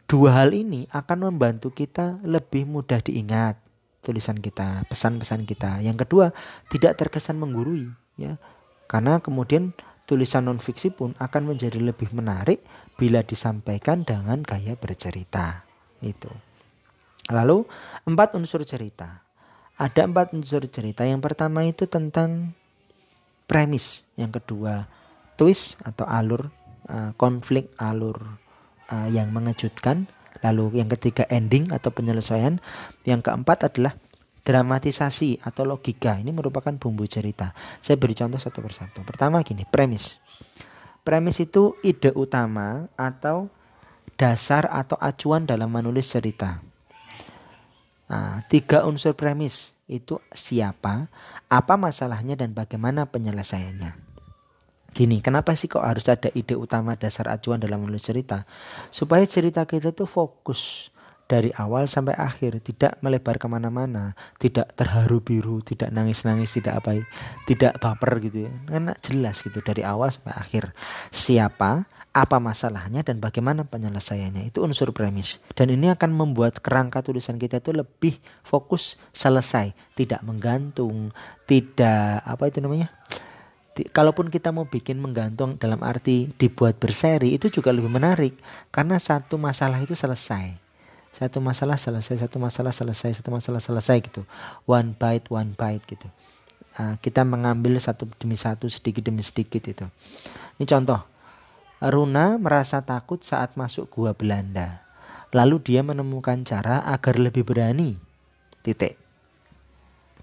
dua 0.07 0.43
hal 0.43 0.55
ini 0.55 0.87
akan 0.91 1.31
membantu 1.31 1.75
kita 1.75 2.23
lebih 2.23 2.63
mudah 2.63 3.03
diingat 3.03 3.59
tulisan 3.99 4.39
kita, 4.39 4.87
pesan-pesan 4.87 5.43
kita. 5.43 5.83
Yang 5.83 6.07
kedua, 6.07 6.25
tidak 6.71 6.95
terkesan 6.95 7.41
menggurui 7.41 7.91
ya. 8.15 8.39
Karena 8.85 9.17
kemudian 9.17 9.73
tulisan 10.05 10.45
non 10.45 10.61
fiksi 10.61 10.93
pun 10.93 11.17
akan 11.17 11.55
menjadi 11.55 11.81
lebih 11.81 12.13
menarik 12.13 12.61
bila 12.95 13.25
disampaikan 13.25 14.05
dengan 14.05 14.45
gaya 14.45 14.77
bercerita. 14.77 15.65
Itu. 15.99 16.29
Lalu 17.33 17.65
empat 18.05 18.37
unsur 18.37 18.61
cerita. 18.61 19.25
Ada 19.75 20.05
empat 20.05 20.31
unsur 20.37 20.63
cerita. 20.69 21.03
Yang 21.03 21.25
pertama 21.25 21.65
itu 21.65 21.89
tentang 21.89 22.53
premis. 23.45 24.03
Yang 24.19 24.41
kedua 24.41 24.89
twist 25.39 25.79
atau 25.83 26.05
alur 26.07 26.51
uh, 26.89 27.11
konflik 27.17 27.71
alur 27.79 28.17
uh, 28.91 29.07
yang 29.09 29.31
mengejutkan. 29.31 30.09
Lalu 30.43 30.83
yang 30.83 30.91
ketiga 30.91 31.25
ending 31.31 31.71
atau 31.71 31.89
penyelesaian. 31.89 32.59
Yang 33.07 33.31
keempat 33.31 33.71
adalah 33.71 33.97
dramatisasi 34.45 35.41
atau 35.41 35.65
logika. 35.65 36.21
Ini 36.21 36.29
merupakan 36.29 36.69
bumbu 36.77 37.09
cerita. 37.09 37.55
Saya 37.81 37.97
beri 37.97 38.13
contoh 38.13 38.37
satu 38.37 38.61
persatu. 38.61 39.01
Pertama 39.01 39.41
gini, 39.41 39.65
premis. 39.65 40.21
Premis 41.01 41.41
itu 41.41 41.73
ide 41.81 42.13
utama 42.13 42.85
atau 42.93 43.49
dasar 44.15 44.69
atau 44.69 44.95
acuan 45.01 45.49
dalam 45.49 45.73
menulis 45.73 46.07
cerita. 46.13 46.61
Nah, 48.05 48.45
tiga 48.45 48.85
unsur 48.85 49.17
premis 49.17 49.73
itu 49.89 50.21
siapa, 50.29 51.09
apa 51.49 51.73
masalahnya 51.77 52.35
dan 52.37 52.51
bagaimana 52.51 53.09
penyelesaiannya. 53.09 54.05
Gini, 54.95 55.19
kenapa 55.19 55.51
sih 55.59 55.67
kok 55.67 55.83
harus 55.83 56.07
ada 56.07 56.31
ide 56.31 56.55
utama 56.55 56.95
dasar 56.95 57.27
acuan 57.27 57.59
dalam 57.59 57.83
menulis 57.83 58.07
cerita? 58.07 58.47
Supaya 58.95 59.27
cerita 59.27 59.67
kita 59.67 59.91
itu 59.91 60.07
fokus 60.07 60.87
dari 61.25 61.49
awal 61.57 61.89
sampai 61.89 62.13
akhir 62.13 62.61
tidak 62.61 63.01
melebar 63.01 63.41
ke 63.41 63.49
mana-mana 63.49 64.13
tidak 64.37 64.69
terharu 64.77 65.25
biru 65.25 65.57
tidak 65.65 65.89
nangis-nangis 65.89 66.53
tidak 66.53 66.85
apa 66.85 67.01
tidak 67.49 67.73
baper 67.81 68.21
gitu 68.21 68.45
ya 68.45 68.53
karena 68.69 68.93
jelas 69.01 69.41
gitu 69.41 69.57
dari 69.65 69.81
awal 69.81 70.13
sampai 70.13 70.37
akhir 70.37 70.63
siapa 71.09 71.89
apa 72.15 72.39
masalahnya 72.39 73.03
dan 73.03 73.19
bagaimana 73.19 73.67
penyelesaiannya. 73.67 74.47
Itu 74.47 74.63
unsur 74.63 74.95
premis. 74.95 75.43
Dan 75.51 75.67
ini 75.75 75.91
akan 75.91 76.15
membuat 76.15 76.63
kerangka 76.63 77.03
tulisan 77.03 77.35
kita 77.35 77.59
itu 77.59 77.75
lebih 77.75 78.15
fokus 78.39 78.95
selesai. 79.11 79.75
Tidak 79.99 80.23
menggantung 80.23 81.11
tidak 81.43 82.23
apa 82.23 82.47
itu 82.47 82.63
namanya? 82.63 82.87
Kalaupun 83.91 84.31
kita 84.31 84.55
mau 84.55 84.63
bikin 84.63 85.03
menggantung 85.03 85.59
dalam 85.59 85.83
arti 85.83 86.31
dibuat 86.39 86.79
berseri 86.79 87.35
itu 87.35 87.51
juga 87.51 87.75
lebih 87.75 87.91
menarik. 87.91 88.39
Karena 88.71 88.95
satu 88.95 89.35
masalah 89.35 89.83
itu 89.83 89.91
selesai. 89.91 90.55
Satu 91.11 91.43
masalah 91.43 91.75
selesai 91.75 92.27
satu 92.27 92.39
masalah 92.39 92.71
selesai 92.71 93.19
satu 93.19 93.27
masalah 93.27 93.59
selesai 93.59 93.99
gitu. 93.99 94.23
One 94.63 94.95
bite 94.95 95.27
one 95.27 95.51
bite 95.51 95.83
gitu. 95.83 96.07
Uh, 96.79 96.95
kita 97.03 97.27
mengambil 97.27 97.75
satu 97.79 98.07
demi 98.19 98.39
satu 98.39 98.71
sedikit 98.71 99.03
demi 99.03 99.19
sedikit 99.19 99.63
itu. 99.67 99.83
Ini 100.59 100.63
contoh 100.63 101.14
Runa 101.83 102.39
merasa 102.39 102.79
takut 102.87 103.19
saat 103.19 103.59
masuk 103.59 103.91
gua 103.91 104.15
Belanda. 104.15 104.87
Lalu 105.35 105.59
dia 105.59 105.81
menemukan 105.83 106.47
cara 106.47 106.79
agar 106.87 107.19
lebih 107.19 107.43
berani. 107.43 107.99
Titik. 108.63 108.95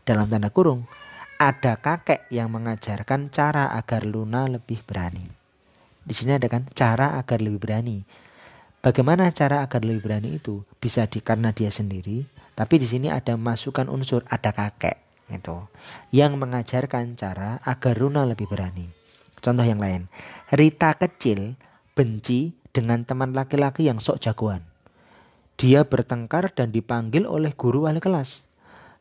Dalam 0.03 0.33
tanda 0.33 0.49
kurung 0.49 0.89
ada 1.37 1.77
kakek 1.77 2.31
yang 2.33 2.49
mengajarkan 2.55 3.29
cara 3.29 3.75
agar 3.77 4.09
Luna 4.09 4.49
lebih 4.49 4.81
berani. 4.87 5.29
Di 6.03 6.15
sini 6.17 6.39
ada 6.39 6.49
kan 6.49 6.65
cara 6.73 7.21
agar 7.21 7.45
lebih 7.45 7.61
berani. 7.61 8.01
Bagaimana 8.81 9.29
cara 9.35 9.61
agar 9.61 9.85
lebih 9.85 10.09
berani 10.09 10.41
itu? 10.41 10.65
Bisa 10.81 11.05
di 11.05 11.21
karena 11.21 11.53
dia 11.53 11.69
sendiri, 11.71 12.27
tapi 12.57 12.81
di 12.81 12.87
sini 12.89 13.13
ada 13.13 13.37
masukan 13.37 13.93
unsur 13.93 14.25
ada 14.31 14.51
kakek 14.51 14.99
itu 15.33 15.59
yang 16.13 16.37
mengajarkan 16.37 17.17
cara 17.17 17.61
agar 17.65 17.95
Runa 17.97 18.25
lebih 18.25 18.49
berani. 18.49 19.02
Contoh 19.43 19.67
yang 19.67 19.83
lain, 19.83 20.07
Rita 20.55 20.95
kecil 20.95 21.59
benci 21.99 22.55
dengan 22.71 23.03
teman 23.03 23.35
laki-laki 23.35 23.91
yang 23.91 23.99
sok 23.99 24.23
jagoan. 24.23 24.63
Dia 25.59 25.85
bertengkar 25.85 26.55
dan 26.55 26.73
dipanggil 26.73 27.29
oleh 27.29 27.53
guru 27.53 27.85
wali 27.85 28.01
kelas. 28.01 28.41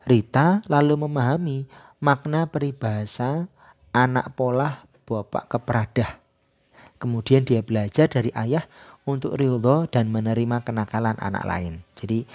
Rita 0.04 0.66
lalu 0.66 1.06
memahami 1.06 1.64
makna 2.02 2.50
peribahasa 2.50 3.46
anak 3.94 4.34
pola 4.34 4.84
bapak 5.06 5.46
keperadah. 5.46 6.18
Kemudian 6.98 7.46
dia 7.46 7.62
belajar 7.62 8.10
dari 8.10 8.30
ayah 8.34 8.66
untuk 9.06 9.34
ridho 9.34 9.90
dan 9.90 10.10
menerima 10.10 10.62
kenakalan 10.62 11.18
anak 11.18 11.42
lain. 11.46 11.82
Jadi 11.98 12.26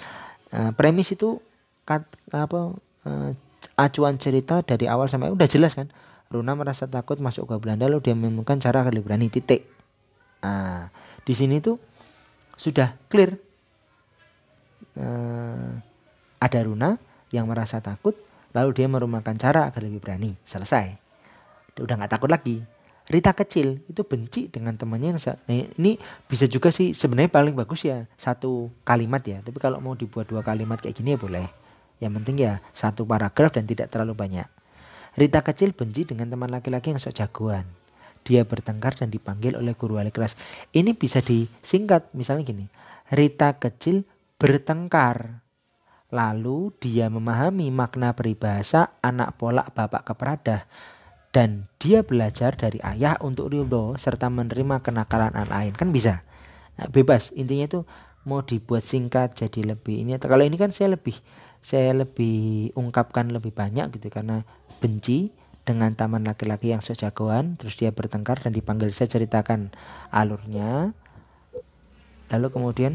uh, 0.52 0.72
premis 0.76 1.12
itu 1.12 1.40
apa 1.88 2.76
uh, 3.08 3.30
acuan 3.76 4.20
cerita 4.20 4.60
dari 4.60 4.84
awal 4.84 5.08
sampai 5.08 5.32
udah 5.32 5.48
jelas 5.48 5.72
kan. 5.76 5.88
Runa 6.28 6.52
merasa 6.52 6.84
takut 6.84 7.16
masuk 7.20 7.48
ke 7.48 7.54
Belanda 7.56 7.88
lalu 7.88 8.04
dia 8.04 8.14
menemukan 8.16 8.60
cara 8.60 8.84
agar 8.84 8.92
berani 9.00 9.32
titik. 9.32 9.64
Nah, 10.44 10.92
di 11.24 11.32
sini 11.32 11.60
tuh 11.64 11.80
sudah 12.56 12.96
clear. 13.08 13.36
Uh, 14.98 15.78
ada 16.42 16.58
Runa 16.62 16.98
yang 17.30 17.46
merasa 17.46 17.78
takut 17.78 18.18
lalu 18.52 18.70
dia 18.74 18.86
merumakan 18.90 19.38
cara 19.40 19.68
agar 19.68 19.80
lebih 19.80 20.04
berani. 20.04 20.36
Selesai. 20.44 20.86
Dia 21.72 21.82
udah 21.82 21.96
nggak 21.96 22.12
takut 22.12 22.28
lagi 22.28 22.60
Rita 23.08 23.32
kecil 23.32 23.80
itu 23.88 24.04
benci 24.04 24.52
dengan 24.52 24.76
temannya 24.76 25.16
yang 25.16 25.20
nah, 25.24 25.56
ini 25.80 25.96
bisa 26.28 26.44
juga 26.44 26.68
sih 26.68 26.92
sebenarnya 26.92 27.32
paling 27.32 27.56
bagus 27.56 27.88
ya 27.88 28.04
satu 28.20 28.68
kalimat 28.84 29.24
ya 29.24 29.40
tapi 29.40 29.56
kalau 29.56 29.80
mau 29.80 29.96
dibuat 29.96 30.28
dua 30.28 30.44
kalimat 30.44 30.76
kayak 30.76 30.92
gini 30.92 31.16
ya 31.16 31.18
boleh 31.18 31.48
yang 32.04 32.12
penting 32.20 32.36
ya 32.44 32.60
satu 32.76 33.08
paragraf 33.08 33.56
dan 33.56 33.64
tidak 33.64 33.88
terlalu 33.88 34.12
banyak 34.12 34.44
Rita 35.18 35.42
kecil 35.42 35.74
benci 35.74 36.06
dengan 36.06 36.30
teman 36.30 36.46
laki-laki 36.46 36.94
yang 36.94 37.02
sok 37.02 37.18
jagoan. 37.18 37.66
Dia 38.22 38.46
bertengkar 38.46 38.94
dan 38.94 39.10
dipanggil 39.10 39.58
oleh 39.58 39.74
guru 39.74 39.98
wali 39.98 40.14
kelas. 40.14 40.38
Ini 40.70 40.94
bisa 40.94 41.18
disingkat. 41.18 42.14
Misalnya 42.14 42.46
gini 42.46 42.70
Rita 43.10 43.58
kecil 43.58 44.06
bertengkar. 44.38 45.42
Lalu 46.14 46.72
dia 46.80 47.10
memahami 47.10 47.68
makna 47.68 48.14
peribahasa 48.14 48.96
anak 49.04 49.36
polak 49.36 49.74
bapak 49.76 50.08
keperadah 50.08 50.64
dan 51.34 51.68
dia 51.76 52.00
belajar 52.00 52.56
dari 52.56 52.80
ayah 52.80 53.20
untuk 53.20 53.52
ridho 53.52 53.92
serta 54.00 54.32
menerima 54.32 54.80
kenakalan 54.80 55.36
anak 55.36 55.52
lain. 55.52 55.72
Kan 55.76 55.92
bisa? 55.92 56.24
Nah, 56.80 56.88
bebas. 56.88 57.34
Intinya 57.36 57.68
itu 57.68 57.80
mau 58.24 58.40
dibuat 58.40 58.84
singkat 58.88 59.36
jadi 59.36 59.76
lebih 59.76 60.00
ini. 60.00 60.16
Kalau 60.16 60.44
ini 60.44 60.56
kan 60.56 60.72
saya 60.72 60.96
lebih 60.96 61.16
saya 61.60 61.92
lebih 61.92 62.72
ungkapkan 62.72 63.28
lebih 63.28 63.52
banyak 63.52 63.92
gitu. 64.00 64.08
Karena 64.08 64.44
benci 64.78 65.34
dengan 65.68 65.92
taman 65.92 66.24
laki-laki 66.24 66.72
yang 66.72 66.80
sejagoan 66.80 67.60
terus 67.60 67.76
dia 67.76 67.92
bertengkar 67.92 68.40
dan 68.40 68.56
dipanggil. 68.56 68.88
Saya 68.94 69.12
ceritakan 69.12 69.68
alurnya. 70.08 70.96
Lalu 72.32 72.46
kemudian? 72.48 72.92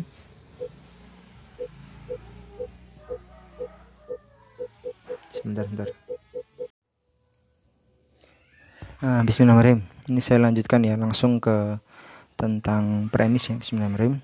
Sebentar 5.30 5.70
sebentar. 5.70 5.90
Uh, 9.04 9.22
Bismillahirrahmanirrahim. 9.28 9.82
Ini 10.10 10.22
saya 10.24 10.40
lanjutkan 10.42 10.82
ya 10.88 10.96
langsung 10.96 11.44
ke 11.44 11.78
tentang 12.40 13.12
premis 13.14 13.52
ya 13.52 13.60
Bismillahirrahmanirrahim. 13.60 14.24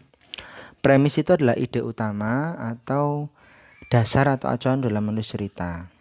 Premis 0.79 1.19
itu 1.19 1.35
adalah 1.35 1.59
ide 1.59 1.83
utama 1.83 2.55
atau 2.55 3.27
dasar 3.91 4.31
atau 4.31 4.47
acuan 4.47 4.79
dalam 4.79 5.03
menulis 5.03 5.27
cerita 5.27 5.98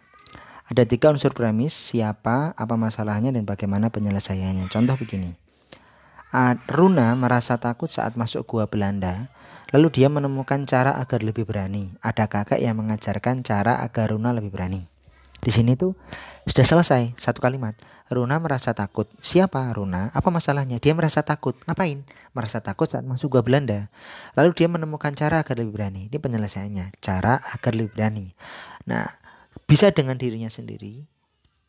ada 0.69 0.85
tiga 0.85 1.09
unsur 1.09 1.33
premis 1.33 1.73
siapa 1.73 2.53
apa 2.53 2.75
masalahnya 2.77 3.33
dan 3.33 3.43
bagaimana 3.43 3.89
penyelesaiannya 3.89 4.69
contoh 4.69 4.95
begini 4.95 5.33
Runa 6.69 7.17
merasa 7.17 7.57
takut 7.57 7.89
saat 7.89 8.13
masuk 8.13 8.45
gua 8.45 8.69
Belanda 8.69 9.33
Lalu 9.69 9.87
dia 9.93 10.07
menemukan 10.09 10.65
cara 10.65 10.97
agar 10.97 11.21
lebih 11.21 11.45
berani. 11.45 11.93
Ada 12.01 12.25
kakek 12.25 12.57
yang 12.57 12.81
mengajarkan 12.81 13.45
cara 13.45 13.77
agar 13.85 14.09
Runa 14.09 14.33
lebih 14.33 14.49
berani. 14.49 14.81
Di 15.39 15.53
sini 15.53 15.77
tuh 15.77 15.95
sudah 16.49 16.65
selesai 16.65 17.13
satu 17.15 17.39
kalimat. 17.39 17.77
Runa 18.09 18.41
merasa 18.41 18.73
takut. 18.73 19.05
Siapa 19.21 19.69
Runa? 19.69 20.09
Apa 20.11 20.33
masalahnya? 20.33 20.81
Dia 20.81 20.97
merasa 20.97 21.21
takut. 21.21 21.53
Ngapain? 21.69 22.01
Merasa 22.33 22.65
takut 22.65 22.89
saat 22.89 23.05
masuk 23.05 23.37
gua 23.37 23.45
Belanda. 23.45 23.93
Lalu 24.33 24.57
dia 24.57 24.65
menemukan 24.65 25.13
cara 25.13 25.45
agar 25.45 25.61
lebih 25.61 25.77
berani. 25.77 26.09
Ini 26.09 26.17
penyelesaiannya. 26.17 26.97
Cara 26.97 27.37
agar 27.37 27.71
lebih 27.77 27.93
berani. 27.93 28.33
Nah, 28.89 29.05
bisa 29.69 29.93
dengan 29.93 30.17
dirinya 30.17 30.49
sendiri 30.49 31.05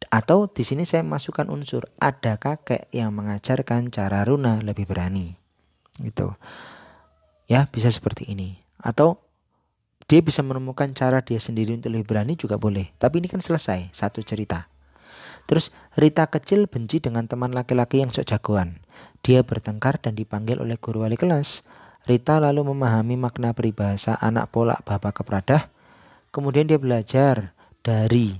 atau 0.09 0.49
di 0.49 0.65
sini 0.65 0.89
saya 0.89 1.05
masukkan 1.05 1.45
unsur 1.53 1.93
ada 2.01 2.41
kakek 2.41 2.89
yang 2.97 3.13
mengajarkan 3.13 3.93
cara 3.93 4.25
Runa 4.25 4.65
lebih 4.65 4.89
berani. 4.89 5.37
Gitu. 6.01 6.33
Ya, 7.45 7.69
bisa 7.69 7.93
seperti 7.93 8.33
ini. 8.33 8.65
Atau 8.81 9.21
dia 10.09 10.25
bisa 10.25 10.41
menemukan 10.41 10.89
cara 10.97 11.21
dia 11.21 11.37
sendiri 11.37 11.77
untuk 11.77 11.93
lebih 11.93 12.09
berani 12.09 12.35
juga 12.41 12.57
boleh. 12.57 12.89
Tapi 12.97 13.21
ini 13.21 13.29
kan 13.29 13.45
selesai, 13.45 13.93
satu 13.93 14.25
cerita. 14.25 14.73
Terus 15.45 15.69
Rita 15.95 16.25
kecil 16.27 16.67
benci 16.67 17.05
dengan 17.05 17.29
teman 17.29 17.53
laki-laki 17.53 18.01
yang 18.01 18.09
sok 18.09 18.33
jagoan. 18.33 18.81
Dia 19.21 19.45
bertengkar 19.45 20.01
dan 20.01 20.17
dipanggil 20.17 20.57
oleh 20.59 20.81
guru 20.81 21.05
wali 21.05 21.21
kelas. 21.21 21.63
Rita 22.09 22.41
lalu 22.41 22.73
memahami 22.73 23.21
makna 23.21 23.53
peribahasa 23.53 24.17
anak 24.17 24.49
polak 24.49 24.81
bapak 24.89 25.21
kepradah. 25.21 25.69
Kemudian 26.33 26.65
dia 26.65 26.81
belajar 26.81 27.53
dari 27.81 28.37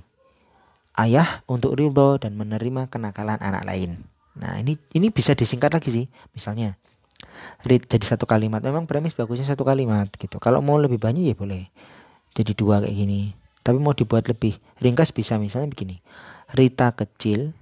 ayah 0.99 1.41
untuk 1.49 1.73
ridho 1.73 2.21
dan 2.21 2.37
menerima 2.37 2.87
kenakalan 2.91 3.39
anak 3.41 3.63
lain. 3.65 4.01
Nah 4.37 4.61
ini 4.61 4.77
ini 4.95 5.11
bisa 5.11 5.35
disingkat 5.35 5.73
lagi 5.73 5.89
sih. 5.91 6.05
Misalnya 6.33 6.81
jadi 7.65 8.05
satu 8.05 8.25
kalimat 8.25 8.61
memang 8.61 8.89
premis 8.89 9.13
bagusnya 9.13 9.45
satu 9.45 9.61
kalimat 9.61 10.09
gitu 10.17 10.41
kalau 10.41 10.59
mau 10.65 10.81
lebih 10.81 10.97
banyak 10.97 11.29
ya 11.29 11.35
boleh 11.37 11.69
jadi 12.33 12.51
dua 12.57 12.81
kayak 12.81 12.95
gini 12.95 13.37
tapi 13.61 13.77
mau 13.77 13.93
dibuat 13.93 14.25
lebih 14.25 14.57
ringkas 14.81 15.13
bisa 15.13 15.37
misalnya 15.37 15.69
begini 15.69 16.01
Rita 16.57 16.89
kecil 16.97 17.53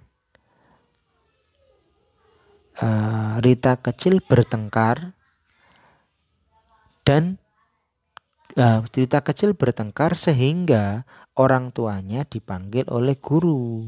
uh, 2.80 3.44
Rita 3.44 3.76
kecil 3.84 4.24
bertengkar 4.24 5.12
dan 7.04 7.36
uh, 8.56 8.80
Rita 8.96 9.20
kecil 9.20 9.52
bertengkar 9.52 10.16
sehingga 10.16 11.04
orang 11.40 11.72
tuanya 11.72 12.28
dipanggil 12.28 12.84
oleh 12.92 13.16
guru. 13.16 13.88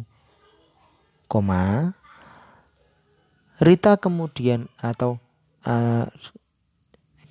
Koma 1.28 1.92
Rita 3.62 4.00
kemudian 4.00 4.72
atau 4.80 5.22
uh, 5.68 6.08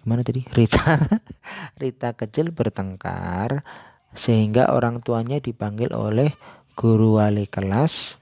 gimana 0.04 0.22
tadi? 0.22 0.46
Rita 0.46 1.00
Rita 1.82 2.14
kecil 2.14 2.54
bertengkar 2.54 3.64
sehingga 4.14 4.70
orang 4.70 5.02
tuanya 5.02 5.42
dipanggil 5.42 5.90
oleh 5.96 6.36
guru 6.78 7.18
wali 7.18 7.48
kelas. 7.50 8.20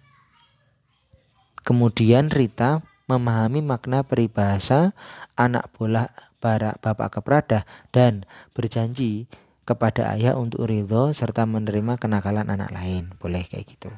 Kemudian 1.67 2.33
Rita 2.33 2.81
memahami 3.13 3.61
makna 3.61 4.01
peribahasa 4.05 4.97
anak 5.37 5.69
bola 5.77 6.09
para 6.39 6.81
bapak 6.81 7.21
keprada 7.21 7.69
dan 7.93 8.25
berjanji 8.57 9.29
kepada 9.69 10.09
ayah 10.17 10.41
untuk 10.41 10.65
ridho 10.65 11.13
serta 11.13 11.45
menerima 11.45 12.01
kenakalan 12.01 12.49
anak 12.49 12.73
lain 12.73 13.13
boleh 13.21 13.45
kayak 13.45 13.69
gitu 13.69 13.93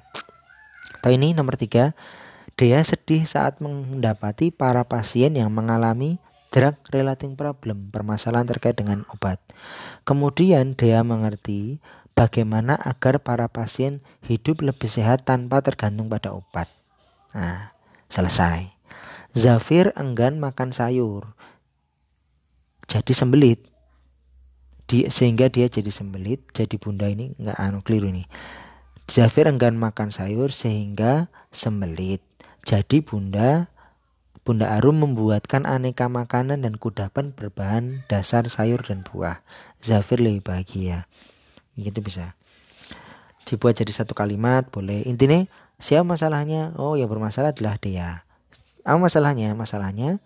atau 0.98 1.10
ini 1.14 1.30
nomor 1.30 1.54
tiga 1.54 1.94
Dea 2.58 2.82
sedih 2.84 3.24
saat 3.24 3.62
mendapati 3.62 4.52
para 4.52 4.84
pasien 4.84 5.32
yang 5.32 5.48
mengalami 5.48 6.20
drug 6.50 6.76
relating 6.90 7.38
problem, 7.38 7.88
permasalahan 7.88 8.44
terkait 8.44 8.76
dengan 8.76 9.06
obat. 9.14 9.38
Kemudian 10.04 10.74
Dea 10.74 11.00
mengerti 11.06 11.78
bagaimana 12.18 12.74
agar 12.76 13.22
para 13.22 13.46
pasien 13.48 14.02
hidup 14.26 14.60
lebih 14.60 14.90
sehat 14.90 15.24
tanpa 15.24 15.62
tergantung 15.62 16.10
pada 16.10 16.34
obat. 16.34 16.66
Nah, 17.32 17.72
selesai. 18.10 18.74
Zafir 19.30 19.94
enggan 19.94 20.42
makan 20.42 20.74
sayur. 20.74 21.38
Jadi 22.90 23.14
sembelit. 23.14 23.69
Di, 24.90 25.06
sehingga 25.06 25.46
dia 25.46 25.70
jadi 25.70 25.86
sembelit, 25.86 26.50
jadi 26.50 26.74
bunda 26.74 27.06
ini 27.06 27.30
nggak 27.38 27.54
anu 27.62 27.78
keliru 27.86 28.10
ini. 28.10 28.26
Zafir 29.06 29.46
enggan 29.46 29.78
makan 29.78 30.10
sayur 30.10 30.50
sehingga 30.50 31.30
sembelit. 31.54 32.22
Jadi 32.62 33.02
Bunda 33.02 33.70
Bunda 34.46 34.70
Arum 34.70 35.02
membuatkan 35.02 35.66
aneka 35.66 36.06
makanan 36.06 36.62
dan 36.62 36.78
kudapan 36.78 37.34
berbahan 37.34 38.06
dasar 38.06 38.46
sayur 38.46 38.78
dan 38.86 39.02
buah. 39.02 39.42
Zafir 39.82 40.22
lebih 40.22 40.46
bahagia. 40.46 41.10
Gitu 41.74 41.98
bisa. 41.98 42.38
Dibuat 43.46 43.82
jadi 43.82 43.90
satu 43.90 44.14
kalimat 44.14 44.70
boleh. 44.70 45.02
Intinya 45.06 45.42
siapa 45.82 46.06
masalahnya? 46.06 46.70
Oh 46.78 46.94
yang 46.94 47.10
bermasalah 47.10 47.50
adalah 47.50 47.82
dia. 47.82 48.22
Apa 48.86 48.98
masalahnya? 48.98 49.58
Masalahnya 49.58 50.22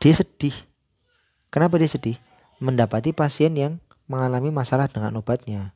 dia 0.00 0.16
sedih. 0.16 0.56
Kenapa 1.52 1.76
dia 1.76 1.92
sedih? 1.92 2.16
Mendapati 2.60 3.16
pasien 3.16 3.56
yang 3.56 3.80
mengalami 4.06 4.52
masalah 4.52 4.86
dengan 4.86 5.16
obatnya. 5.16 5.72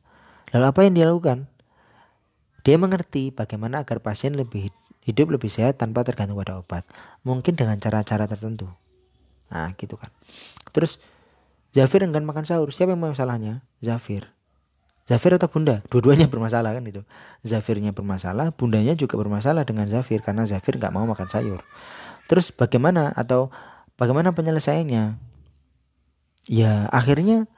Lalu 0.52 0.64
apa 0.68 0.80
yang 0.84 0.94
dia 0.94 1.06
lakukan? 1.08 1.48
Dia 2.64 2.76
mengerti 2.76 3.32
bagaimana 3.32 3.82
agar 3.82 4.00
pasien 4.00 4.36
lebih 4.36 4.72
hidup 5.04 5.32
lebih 5.32 5.52
sehat 5.52 5.80
tanpa 5.80 6.04
tergantung 6.04 6.40
pada 6.40 6.60
obat. 6.60 6.84
Mungkin 7.24 7.56
dengan 7.56 7.76
cara-cara 7.76 8.24
tertentu. 8.24 8.68
Nah, 9.52 9.72
gitu 9.76 10.00
kan. 10.00 10.08
Terus 10.72 11.00
Zafir 11.74 12.06
enggan 12.06 12.22
makan 12.22 12.46
sahur. 12.46 12.70
Siapa 12.70 12.94
yang 12.94 13.02
masalahnya? 13.02 13.66
Zafir. 13.82 14.30
Zafir 15.04 15.36
atau 15.36 15.50
bunda? 15.50 15.84
Dua-duanya 15.90 16.30
bermasalah 16.32 16.72
kan 16.72 16.86
itu. 16.86 17.02
Zafirnya 17.44 17.92
bermasalah, 17.92 18.56
bundanya 18.56 18.96
juga 18.96 19.20
bermasalah 19.20 19.68
dengan 19.68 19.84
Zafir 19.90 20.24
karena 20.24 20.48
Zafir 20.48 20.80
nggak 20.80 20.94
mau 20.94 21.04
makan 21.04 21.28
sayur. 21.28 21.60
Terus 22.24 22.54
bagaimana 22.54 23.12
atau 23.12 23.52
bagaimana 24.00 24.32
penyelesaiannya? 24.32 25.33
Ya 26.44 26.88
akhirnya 26.92 27.48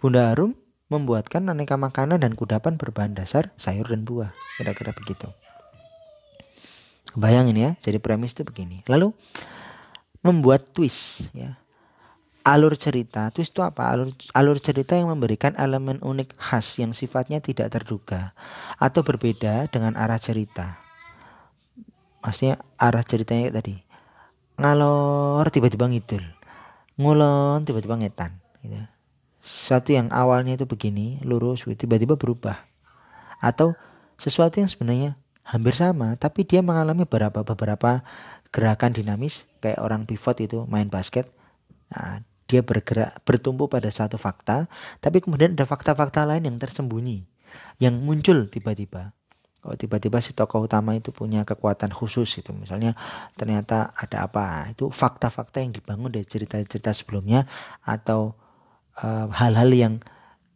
Bunda 0.00 0.32
Arum 0.32 0.56
membuatkan 0.86 1.42
aneka 1.50 1.74
makanan 1.74 2.22
dan 2.22 2.32
kudapan 2.38 2.78
berbahan 2.78 3.12
dasar 3.12 3.52
sayur 3.60 3.90
dan 3.90 4.06
buah. 4.06 4.32
Kira-kira 4.56 4.94
begitu. 4.94 5.28
Bayangin 7.16 7.56
ya, 7.56 7.70
jadi 7.80 7.96
premis 7.96 8.36
itu 8.36 8.44
begini. 8.44 8.84
Lalu 8.84 9.10
membuat 10.20 10.68
twist 10.70 11.32
ya. 11.32 11.56
Alur 12.46 12.78
cerita, 12.78 13.26
twist 13.34 13.50
itu 13.50 13.64
apa? 13.64 13.90
Alur, 13.90 14.14
alur 14.30 14.62
cerita 14.62 14.94
yang 14.94 15.10
memberikan 15.10 15.56
elemen 15.58 15.98
unik 15.98 16.38
khas 16.38 16.78
yang 16.78 16.94
sifatnya 16.94 17.42
tidak 17.42 17.74
terduga 17.74 18.38
atau 18.78 19.02
berbeda 19.02 19.66
dengan 19.66 19.98
arah 19.98 20.20
cerita. 20.22 20.78
Maksudnya 22.22 22.62
arah 22.78 23.02
ceritanya 23.02 23.50
tadi. 23.50 23.74
Ngalor 24.62 25.50
tiba-tiba 25.50 25.90
ngidul. 25.90 26.35
Ngulon 26.96 27.64
tiba-tiba 27.68 27.96
ngetan. 28.00 28.40
Gitu. 28.64 28.76
Sesuatu 29.40 29.94
yang 29.94 30.10
awalnya 30.10 30.58
itu 30.58 30.66
begini, 30.66 31.22
lurus, 31.22 31.62
tiba-tiba 31.64 32.18
berubah. 32.18 32.66
Atau 33.38 33.76
sesuatu 34.16 34.58
yang 34.58 34.66
sebenarnya 34.66 35.20
hampir 35.46 35.78
sama 35.78 36.18
tapi 36.18 36.42
dia 36.42 36.58
mengalami 36.58 37.06
beberapa 37.06 37.46
beberapa 37.46 38.02
gerakan 38.50 38.96
dinamis 38.96 39.46
kayak 39.62 39.78
orang 39.78 40.02
pivot 40.02 40.34
itu 40.42 40.66
main 40.66 40.90
basket 40.90 41.30
nah, 41.92 42.18
dia 42.46 42.62
bergerak 42.62 43.26
bertumpu 43.26 43.66
pada 43.66 43.90
satu 43.90 44.14
fakta, 44.16 44.70
tapi 45.02 45.18
kemudian 45.18 45.58
ada 45.58 45.66
fakta-fakta 45.66 46.22
lain 46.22 46.46
yang 46.46 46.56
tersembunyi, 46.62 47.26
yang 47.82 47.98
muncul 47.98 48.46
tiba-tiba. 48.46 49.15
Tiba-tiba 49.74 50.22
si 50.22 50.30
tokoh 50.30 50.70
utama 50.70 50.94
itu 50.94 51.10
punya 51.10 51.42
kekuatan 51.42 51.90
khusus 51.90 52.30
itu, 52.38 52.54
misalnya 52.54 52.94
ternyata 53.34 53.90
ada 53.98 54.30
apa, 54.30 54.70
itu 54.70 54.86
fakta-fakta 54.92 55.58
yang 55.58 55.74
dibangun 55.74 56.14
dari 56.14 56.22
cerita-cerita 56.22 56.94
sebelumnya 56.94 57.42
atau 57.82 58.38
eh, 59.02 59.26
hal-hal 59.34 59.70
uh, 59.74 59.78
yang 59.82 59.94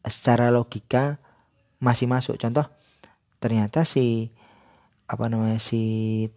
secara 0.07 0.55
logika 0.55 1.19
masih 1.83 2.07
masuk. 2.07 2.39
Contoh, 2.39 2.69
ternyata 3.43 3.83
si 3.83 4.31
apa 5.11 5.27
namanya 5.27 5.59
si 5.59 5.83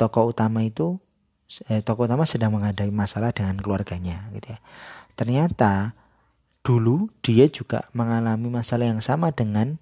tokoh 0.01 0.33
utama 0.33 0.65
itu 0.65 0.97
eh, 1.69 1.85
tokoh 1.85 2.09
utama 2.09 2.25
sedang 2.25 2.57
menghadapi 2.57 2.89
masalah 2.89 3.29
dengan 3.29 3.61
keluarganya 3.61 4.33
gitu 4.33 4.49
ya 4.49 4.59
ternyata 5.13 5.93
dulu 6.65 7.11
dia 7.21 7.45
juga 7.53 7.85
mengalami 7.93 8.49
masalah 8.49 8.89
yang 8.89 9.03
sama 9.03 9.29
dengan 9.29 9.77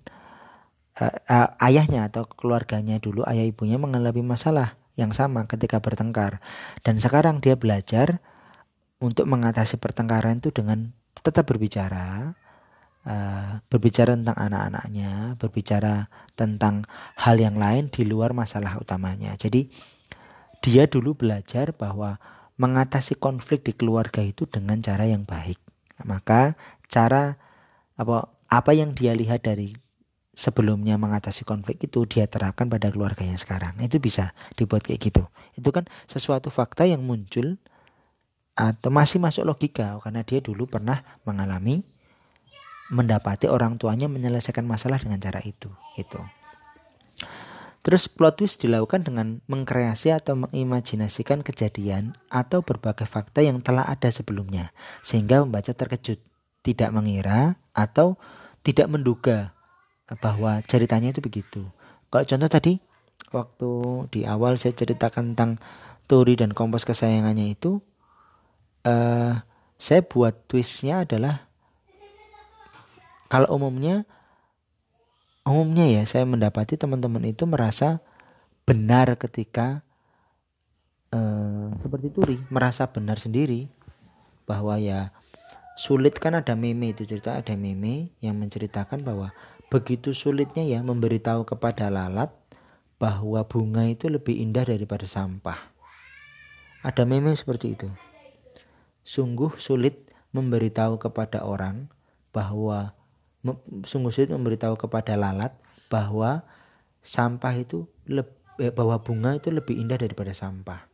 uh, 1.00 1.48
ayahnya 1.64 2.12
atau 2.12 2.28
keluarganya 2.28 2.98
dulu 2.98 3.24
ayah 3.30 3.46
ibunya 3.46 3.80
mengalami 3.80 4.26
masalah 4.26 4.76
yang 5.00 5.16
sama 5.16 5.48
ketika 5.48 5.80
bertengkar 5.80 6.44
dan 6.84 7.00
sekarang 7.00 7.40
dia 7.40 7.56
belajar 7.56 8.20
untuk 9.00 9.26
mengatasi 9.26 9.80
pertengkaran 9.80 10.44
itu 10.44 10.52
dengan 10.52 10.92
tetap 11.24 11.48
berbicara 11.48 12.36
uh, 13.08 13.64
berbicara 13.72 14.20
tentang 14.20 14.38
anak-anaknya 14.38 15.40
berbicara 15.40 16.12
tentang 16.36 16.84
hal 17.16 17.40
yang 17.40 17.56
lain 17.56 17.88
di 17.88 18.04
luar 18.04 18.36
masalah 18.36 18.76
utamanya 18.78 19.34
jadi 19.40 19.72
dia 20.62 20.86
dulu 20.86 21.18
belajar 21.18 21.74
bahwa 21.74 22.22
mengatasi 22.62 23.18
konflik 23.18 23.66
di 23.66 23.74
keluarga 23.74 24.22
itu 24.22 24.46
dengan 24.46 24.78
cara 24.78 25.10
yang 25.10 25.26
baik. 25.26 25.58
Maka 26.06 26.54
cara 26.86 27.42
apa 27.98 28.30
apa 28.46 28.72
yang 28.78 28.94
dia 28.94 29.18
lihat 29.18 29.42
dari 29.42 29.74
sebelumnya 30.32 30.96
mengatasi 30.96 31.44
konflik 31.44 31.84
itu 31.84 32.08
dia 32.08 32.26
terapkan 32.28 32.72
pada 32.72 32.88
keluarganya 32.88 33.36
sekarang. 33.36 33.76
Itu 33.84 34.00
bisa 34.00 34.32
dibuat 34.56 34.88
kayak 34.88 35.00
gitu. 35.12 35.24
Itu 35.56 35.70
kan 35.76 35.88
sesuatu 36.08 36.48
fakta 36.48 36.88
yang 36.88 37.04
muncul 37.04 37.60
atau 38.56 38.90
masih 38.92 39.20
masuk 39.20 39.48
logika 39.48 40.00
karena 40.04 40.24
dia 40.28 40.44
dulu 40.44 40.68
pernah 40.68 41.04
mengalami 41.24 41.84
mendapati 42.92 43.48
orang 43.48 43.80
tuanya 43.80 44.12
menyelesaikan 44.12 44.68
masalah 44.68 45.00
dengan 45.00 45.20
cara 45.20 45.40
itu. 45.44 45.72
Itu. 45.96 46.20
Terus 47.82 48.06
plot 48.06 48.38
twist 48.38 48.62
dilakukan 48.62 49.02
dengan 49.02 49.42
mengkreasi 49.50 50.14
atau 50.14 50.38
mengimajinasikan 50.38 51.42
kejadian 51.42 52.14
atau 52.30 52.62
berbagai 52.62 53.10
fakta 53.10 53.42
yang 53.42 53.58
telah 53.66 53.82
ada 53.82 54.14
sebelumnya 54.14 54.70
sehingga 55.02 55.42
membaca 55.42 55.74
terkejut, 55.74 56.22
tidak 56.62 56.94
mengira 56.94 57.58
atau 57.74 58.22
tidak 58.62 58.86
menduga 58.86 59.58
bahwa 60.20 60.60
ceritanya 60.68 61.16
itu 61.16 61.24
begitu. 61.24 61.64
Kalau 62.12 62.26
contoh 62.28 62.50
tadi 62.52 62.84
waktu 63.32 63.72
di 64.12 64.22
awal 64.28 64.60
saya 64.60 64.76
ceritakan 64.76 65.34
tentang 65.34 65.62
Turi 66.12 66.36
dan 66.36 66.52
kompos 66.52 66.84
kesayangannya 66.84 67.56
itu 67.56 67.80
uh, 68.84 69.40
saya 69.80 70.02
buat 70.04 70.36
twistnya 70.52 71.08
adalah 71.08 71.48
kalau 73.32 73.48
umumnya 73.56 74.04
umumnya 75.48 75.88
ya 75.88 76.04
saya 76.04 76.28
mendapati 76.28 76.76
teman-teman 76.76 77.32
itu 77.32 77.48
merasa 77.48 78.04
benar 78.68 79.16
ketika 79.16 79.88
uh, 81.16 81.72
seperti 81.80 82.08
Turi 82.12 82.38
merasa 82.52 82.92
benar 82.92 83.24
sendiri 83.24 83.72
bahwa 84.44 84.76
ya 84.76 85.16
sulit 85.80 86.20
kan 86.20 86.36
ada 86.36 86.60
meme 86.60 86.92
itu 86.92 87.08
cerita 87.08 87.40
ada 87.40 87.56
meme 87.56 88.12
yang 88.20 88.36
menceritakan 88.36 89.00
bahwa 89.02 89.32
begitu 89.72 90.12
sulitnya 90.12 90.68
ya 90.68 90.84
memberitahu 90.84 91.48
kepada 91.48 91.88
lalat 91.88 92.36
bahwa 93.00 93.40
bunga 93.48 93.88
itu 93.88 94.12
lebih 94.12 94.36
indah 94.36 94.68
daripada 94.68 95.08
sampah. 95.08 95.58
Ada 96.84 97.08
meme 97.08 97.32
seperti 97.34 97.80
itu. 97.80 97.88
Sungguh 99.02 99.56
sulit 99.58 100.12
memberitahu 100.36 101.00
kepada 101.00 101.48
orang 101.48 101.88
bahwa 102.36 102.94
sungguh 103.88 104.12
sulit 104.14 104.30
memberitahu 104.30 104.76
kepada 104.78 105.16
lalat 105.16 105.56
bahwa 105.90 106.46
sampah 107.02 107.56
itu 107.58 107.90
eh, 108.62 108.70
bahwa 108.70 109.02
bunga 109.02 109.40
itu 109.40 109.50
lebih 109.50 109.80
indah 109.80 109.98
daripada 109.98 110.36
sampah. 110.36 110.86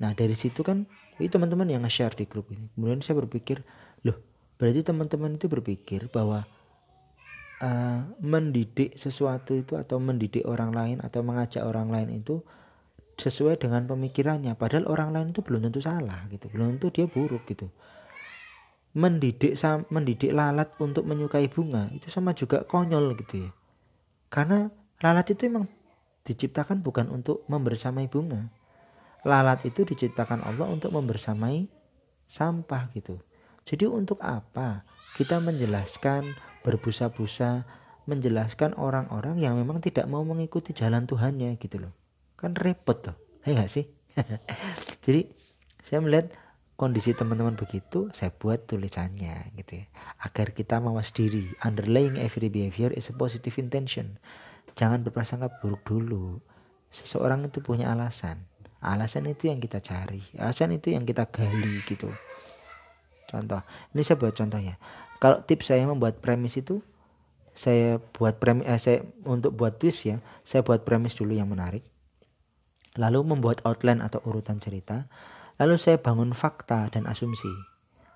Nah 0.00 0.16
dari 0.16 0.32
situ 0.32 0.64
kan 0.64 0.88
itu 1.20 1.28
teman-teman 1.28 1.68
yang 1.68 1.84
nge-share 1.84 2.16
di 2.16 2.24
grup 2.24 2.48
ini. 2.54 2.72
Kemudian 2.72 3.04
saya 3.04 3.20
berpikir, 3.20 3.60
loh 4.08 4.16
berarti 4.56 4.80
teman-teman 4.80 5.36
itu 5.36 5.52
berpikir 5.52 6.08
bahwa 6.08 6.48
uh, 7.60 8.00
mendidik 8.20 8.96
sesuatu 8.96 9.54
itu 9.54 9.76
atau 9.76 10.00
mendidik 10.00 10.44
orang 10.48 10.72
lain 10.72 10.98
atau 11.04 11.20
mengajak 11.20 11.62
orang 11.62 11.92
lain 11.92 12.24
itu 12.24 12.40
sesuai 13.20 13.60
dengan 13.60 13.84
pemikirannya. 13.84 14.56
Padahal 14.56 14.88
orang 14.88 15.10
lain 15.12 15.28
itu 15.36 15.44
belum 15.44 15.68
tentu 15.68 15.84
salah 15.84 16.24
gitu, 16.32 16.48
belum 16.48 16.80
tentu 16.80 16.88
dia 16.90 17.06
buruk 17.06 17.44
gitu. 17.46 17.68
Mendidik 18.90 19.54
mendidik 19.92 20.34
lalat 20.34 20.74
untuk 20.82 21.06
menyukai 21.06 21.46
bunga 21.46 21.86
itu 21.94 22.10
sama 22.10 22.34
juga 22.34 22.66
konyol 22.66 23.14
gitu 23.22 23.46
ya. 23.46 23.50
Karena 24.32 24.66
lalat 24.98 25.30
itu 25.30 25.46
emang 25.46 25.68
diciptakan 26.26 26.82
bukan 26.82 27.06
untuk 27.12 27.46
membersamai 27.46 28.10
bunga. 28.10 28.50
Lalat 29.22 29.68
itu 29.68 29.84
diciptakan 29.84 30.42
Allah 30.42 30.66
untuk 30.66 30.90
membersamai 30.96 31.68
sampah 32.24 32.88
gitu. 32.96 33.20
Jadi 33.68 33.84
untuk 33.84 34.18
apa? 34.24 34.82
Kita 35.14 35.38
menjelaskan 35.38 36.49
berbusa-busa 36.66 37.64
menjelaskan 38.08 38.74
orang-orang 38.76 39.38
yang 39.38 39.54
memang 39.54 39.78
tidak 39.78 40.08
mau 40.10 40.24
mengikuti 40.26 40.74
jalan 40.74 41.06
Tuhannya 41.06 41.56
gitu 41.60 41.78
loh. 41.78 41.92
Kan 42.34 42.56
repot 42.56 42.98
tuh 42.98 43.16
ya 43.44 43.56
gak 43.56 43.70
sih? 43.70 43.88
Jadi 45.04 45.30
saya 45.84 46.02
melihat 46.02 46.34
kondisi 46.74 47.12
teman-teman 47.12 47.60
begitu 47.60 48.08
saya 48.16 48.32
buat 48.32 48.64
tulisannya 48.64 49.52
gitu 49.56 49.84
ya. 49.84 49.86
Agar 50.24 50.52
kita 50.56 50.80
mawas 50.80 51.12
diri 51.12 51.48
underlying 51.64 52.16
every 52.16 52.48
behavior 52.48 52.92
is 52.92 53.12
a 53.12 53.14
positive 53.14 53.54
intention. 53.60 54.16
Jangan 54.76 55.04
berprasangka 55.04 55.60
buruk 55.60 55.84
dulu. 55.84 56.40
Seseorang 56.90 57.46
itu 57.46 57.62
punya 57.62 57.92
alasan. 57.92 58.48
Alasan 58.80 59.28
itu 59.28 59.52
yang 59.52 59.60
kita 59.60 59.78
cari. 59.84 60.24
Alasan 60.40 60.72
itu 60.72 60.90
yang 60.90 61.04
kita 61.04 61.28
gali 61.28 61.84
gitu. 61.84 62.08
Contoh 63.30 63.62
ini 63.94 64.02
saya 64.02 64.18
buat 64.18 64.34
contohnya 64.34 64.74
kalau 65.20 65.44
tips 65.44 65.70
saya 65.70 65.84
membuat 65.84 66.18
premis 66.18 66.56
itu 66.56 66.82
saya 67.54 68.00
buat 68.16 68.40
premis 68.40 68.64
eh, 68.66 68.80
saya 68.80 68.98
untuk 69.22 69.54
buat 69.54 69.76
twist 69.76 70.08
ya 70.08 70.18
saya 70.42 70.64
buat 70.64 70.82
premis 70.82 71.14
dulu 71.14 71.36
yang 71.36 71.46
menarik 71.46 71.84
lalu 72.98 73.22
membuat 73.22 73.62
outline 73.62 74.02
atau 74.02 74.18
urutan 74.26 74.58
cerita 74.58 75.06
Lalu 75.60 75.76
saya 75.76 76.00
bangun 76.00 76.32
fakta 76.32 76.88
dan 76.88 77.04
asumsi. 77.04 77.52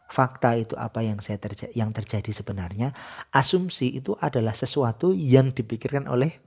Fakta 0.08 0.56
itu 0.56 0.72
apa 0.80 1.04
yang 1.04 1.20
saya 1.20 1.36
terja 1.36 1.68
yang 1.76 1.92
terjadi 1.92 2.32
sebenarnya. 2.32 2.96
Asumsi 3.28 3.92
itu 3.92 4.16
adalah 4.16 4.56
sesuatu 4.56 5.12
yang 5.12 5.52
dipikirkan 5.52 6.08
oleh 6.08 6.40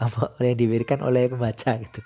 apa 0.00 0.32
yang 0.40 0.56
diberikan 0.56 1.04
oleh 1.04 1.28
pembaca 1.28 1.76
gitu. 1.76 2.00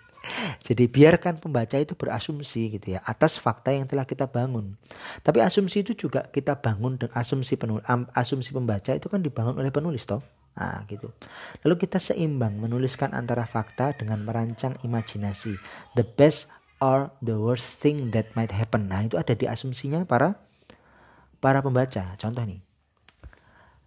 Jadi 0.62 0.86
biarkan 0.86 1.42
pembaca 1.42 1.74
itu 1.76 1.98
berasumsi 1.98 2.78
gitu 2.78 2.94
ya 2.94 3.02
atas 3.02 3.36
fakta 3.36 3.74
yang 3.74 3.90
telah 3.90 4.06
kita 4.06 4.30
bangun. 4.30 4.78
Tapi 5.20 5.42
asumsi 5.42 5.82
itu 5.82 5.92
juga 6.06 6.26
kita 6.30 6.58
bangun 6.62 6.96
dengan 6.96 7.18
asumsi 7.18 7.58
penulis, 7.58 7.82
asumsi 8.14 8.54
pembaca 8.54 8.94
itu 8.94 9.10
kan 9.10 9.20
dibangun 9.20 9.58
oleh 9.58 9.74
penulis 9.74 10.06
toh. 10.06 10.22
Nah, 10.52 10.84
gitu. 10.84 11.08
Lalu 11.64 11.74
kita 11.80 11.96
seimbang 11.96 12.60
menuliskan 12.60 13.16
antara 13.16 13.48
fakta 13.48 13.96
dengan 13.96 14.20
merancang 14.20 14.76
imajinasi. 14.84 15.56
The 15.96 16.04
best 16.04 16.52
or 16.76 17.14
the 17.24 17.40
worst 17.40 17.80
thing 17.80 18.12
that 18.12 18.36
might 18.36 18.52
happen. 18.52 18.92
Nah, 18.92 19.06
itu 19.06 19.16
ada 19.16 19.32
di 19.32 19.48
asumsinya 19.48 20.04
para 20.04 20.36
para 21.40 21.64
pembaca. 21.64 22.14
Contoh 22.20 22.44
nih. 22.44 22.60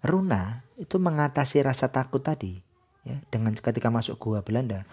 Runa 0.06 0.66
itu 0.78 1.02
mengatasi 1.02 1.66
rasa 1.66 1.90
takut 1.90 2.22
tadi 2.22 2.62
ya 3.02 3.18
dengan 3.34 3.58
ketika 3.58 3.90
masuk 3.90 4.22
gua 4.22 4.46
Belanda. 4.46 4.86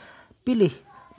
Pilih 0.45 0.73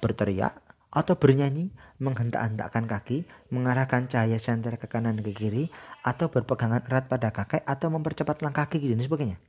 berteriak 0.03 0.59
atau 0.91 1.15
bernyanyi, 1.15 1.71
menghentak-hentakkan 2.03 2.85
kaki, 2.85 3.25
mengarahkan 3.49 4.11
cahaya 4.11 4.37
senter 4.37 4.75
ke 4.75 4.85
kanan 4.85 5.23
ke 5.23 5.31
kiri, 5.33 5.73
atau 6.05 6.29
berpegangan 6.29 6.85
erat 6.85 7.09
pada 7.09 7.33
kakek, 7.33 7.65
atau 7.65 7.89
mempercepat 7.89 8.45
langkah 8.45 8.69
kaki 8.69 8.93
dan 8.93 9.01
sebagainya. 9.01 9.41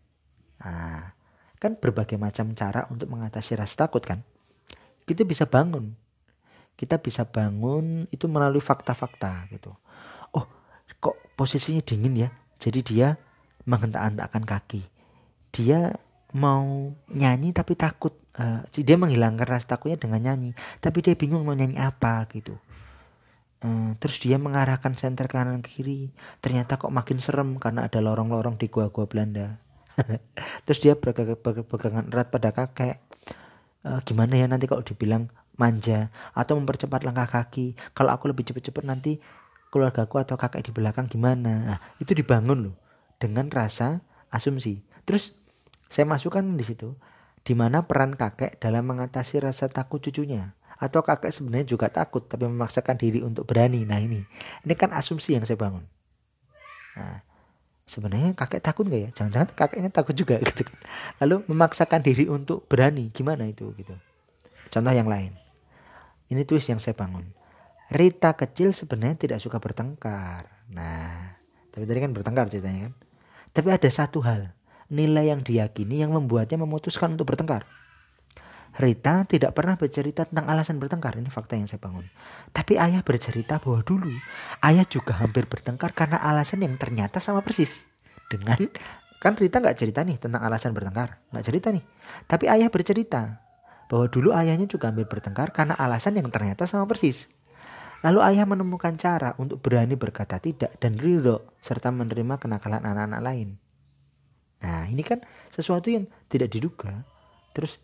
Nah, 0.62 1.12
kan 1.60 1.76
berbagai 1.76 2.16
macam 2.16 2.56
cara 2.56 2.88
untuk 2.88 3.12
mengatasi 3.12 3.60
rasa 3.60 3.84
takut 3.84 4.00
kan. 4.00 4.24
Kita 5.04 5.26
bisa 5.28 5.44
bangun 5.44 5.92
kita 6.74 6.98
bisa 6.98 7.22
bangun 7.22 8.10
itu 8.10 8.26
melalui 8.26 8.62
fakta-fakta 8.62 9.46
gitu. 9.54 9.70
Oh, 10.34 10.46
kok 10.98 11.16
posisinya 11.38 11.82
dingin 11.82 12.26
ya? 12.26 12.28
Jadi 12.58 12.80
dia 12.82 13.14
menghentak-hentakkan 13.64 14.42
kaki. 14.42 14.82
Dia 15.54 15.94
mau 16.34 16.92
nyanyi 17.10 17.54
tapi 17.54 17.78
takut. 17.78 18.14
Uh, 18.34 18.66
dia 18.74 18.98
menghilangkan 18.98 19.46
rasa 19.46 19.78
takutnya 19.78 19.94
dengan 19.94 20.18
nyanyi. 20.18 20.58
Tapi 20.82 20.98
dia 21.06 21.14
bingung 21.14 21.46
mau 21.46 21.54
nyanyi 21.54 21.78
apa 21.78 22.26
gitu. 22.34 22.58
Uh, 23.62 23.94
terus 24.02 24.18
dia 24.18 24.36
mengarahkan 24.42 24.98
senter 24.98 25.30
kanan 25.30 25.62
kiri. 25.62 26.10
Ternyata 26.42 26.74
kok 26.74 26.90
makin 26.90 27.22
serem 27.22 27.56
karena 27.62 27.86
ada 27.86 28.02
lorong-lorong 28.02 28.58
di 28.58 28.66
gua-gua 28.66 29.06
Belanda. 29.06 29.62
terus 30.66 30.82
dia 30.82 30.98
berpegangan 30.98 32.10
erat 32.10 32.28
pada 32.34 32.50
kakek. 32.50 32.98
Uh, 33.86 34.02
gimana 34.02 34.34
ya 34.34 34.50
nanti 34.50 34.66
kalau 34.66 34.82
dibilang 34.82 35.30
manja 35.54 36.10
atau 36.34 36.58
mempercepat 36.58 37.06
langkah 37.06 37.30
kaki. 37.30 37.78
Kalau 37.94 38.10
aku 38.10 38.34
lebih 38.34 38.42
cepat-cepat 38.50 38.82
nanti 38.82 39.22
keluargaku 39.70 40.18
atau 40.18 40.34
kakek 40.34 40.66
di 40.66 40.72
belakang 40.74 41.06
gimana. 41.06 41.52
Nah, 41.66 41.78
itu 42.02 42.14
dibangun 42.14 42.70
loh 42.70 42.76
dengan 43.22 43.46
rasa 43.46 44.02
asumsi. 44.34 44.82
Terus 45.06 45.38
saya 45.86 46.06
masukkan 46.10 46.42
di 46.42 46.64
situ 46.66 46.98
di 47.44 47.52
mana 47.52 47.84
peran 47.84 48.16
kakek 48.16 48.56
dalam 48.56 48.88
mengatasi 48.88 49.44
rasa 49.44 49.68
takut 49.68 50.00
cucunya 50.00 50.56
atau 50.80 51.04
kakek 51.04 51.30
sebenarnya 51.30 51.66
juga 51.68 51.86
takut 51.92 52.26
tapi 52.26 52.48
memaksakan 52.50 52.98
diri 52.98 53.22
untuk 53.22 53.46
berani. 53.46 53.86
Nah 53.86 54.02
ini, 54.02 54.24
ini 54.64 54.74
kan 54.74 54.90
asumsi 54.90 55.38
yang 55.38 55.46
saya 55.46 55.60
bangun. 55.60 55.84
Nah, 56.98 57.22
sebenarnya 57.86 58.34
kakek 58.34 58.60
takut 58.64 58.84
nggak 58.88 59.00
ya? 59.00 59.10
Jangan-jangan 59.14 59.48
kakeknya 59.54 59.90
takut 59.94 60.16
juga 60.16 60.40
gitu 60.48 60.66
kan. 60.66 60.78
Lalu 61.22 61.46
memaksakan 61.46 62.00
diri 62.02 62.24
untuk 62.26 62.66
berani, 62.66 63.12
gimana 63.14 63.46
itu 63.46 63.70
gitu. 63.78 63.94
Contoh 64.72 64.90
yang 64.90 65.06
lain. 65.06 65.36
Ini 66.32 66.42
twist 66.48 66.72
yang 66.72 66.80
saya 66.82 66.96
bangun. 66.96 67.28
Rita 67.92 68.34
kecil 68.34 68.72
sebenarnya 68.74 69.28
tidak 69.28 69.38
suka 69.38 69.60
bertengkar. 69.60 70.48
Nah, 70.72 71.38
tapi 71.70 71.84
tadi 71.84 71.98
kan 72.00 72.10
bertengkar 72.10 72.48
ceritanya 72.50 72.90
kan. 72.90 72.94
Tapi 73.54 73.68
ada 73.70 73.86
satu 73.86 74.18
hal, 74.24 74.50
nilai 74.92 75.32
yang 75.32 75.40
diyakini 75.40 76.02
yang 76.04 76.12
membuatnya 76.12 76.60
memutuskan 76.60 77.14
untuk 77.14 77.30
bertengkar. 77.30 77.64
Rita 78.74 79.22
tidak 79.30 79.54
pernah 79.54 79.78
bercerita 79.78 80.26
tentang 80.26 80.50
alasan 80.50 80.82
bertengkar. 80.82 81.14
Ini 81.14 81.30
fakta 81.30 81.54
yang 81.54 81.70
saya 81.70 81.78
bangun. 81.78 82.10
Tapi 82.50 82.74
ayah 82.74 83.06
bercerita 83.06 83.62
bahwa 83.62 83.86
dulu 83.86 84.10
ayah 84.66 84.82
juga 84.82 85.14
hampir 85.22 85.46
bertengkar 85.46 85.94
karena 85.94 86.18
alasan 86.18 86.66
yang 86.66 86.74
ternyata 86.74 87.22
sama 87.22 87.46
persis. 87.46 87.86
Dengan 88.26 88.58
kan 89.22 89.38
Rita 89.38 89.62
nggak 89.62 89.78
cerita 89.78 90.02
nih 90.02 90.18
tentang 90.18 90.42
alasan 90.42 90.74
bertengkar, 90.74 91.22
nggak 91.30 91.44
cerita 91.46 91.70
nih. 91.70 91.86
Tapi 92.26 92.50
ayah 92.50 92.66
bercerita 92.66 93.38
bahwa 93.86 94.10
dulu 94.10 94.34
ayahnya 94.34 94.66
juga 94.66 94.90
hampir 94.90 95.06
bertengkar 95.06 95.54
karena 95.54 95.78
alasan 95.78 96.18
yang 96.18 96.26
ternyata 96.34 96.66
sama 96.66 96.90
persis. 96.90 97.30
Lalu 98.02 98.20
ayah 98.20 98.44
menemukan 98.44 98.98
cara 99.00 99.32
untuk 99.40 99.64
berani 99.64 99.96
berkata 99.96 100.36
tidak 100.36 100.76
dan 100.76 100.98
ridho 100.98 101.56
serta 101.62 101.88
menerima 101.88 102.36
kenakalan 102.36 102.84
anak-anak 102.84 103.22
lain. 103.22 103.48
Nah 104.64 104.88
ini 104.88 105.04
kan 105.04 105.20
sesuatu 105.52 105.92
yang 105.92 106.08
tidak 106.32 106.48
diduga. 106.56 107.04
Terus 107.52 107.76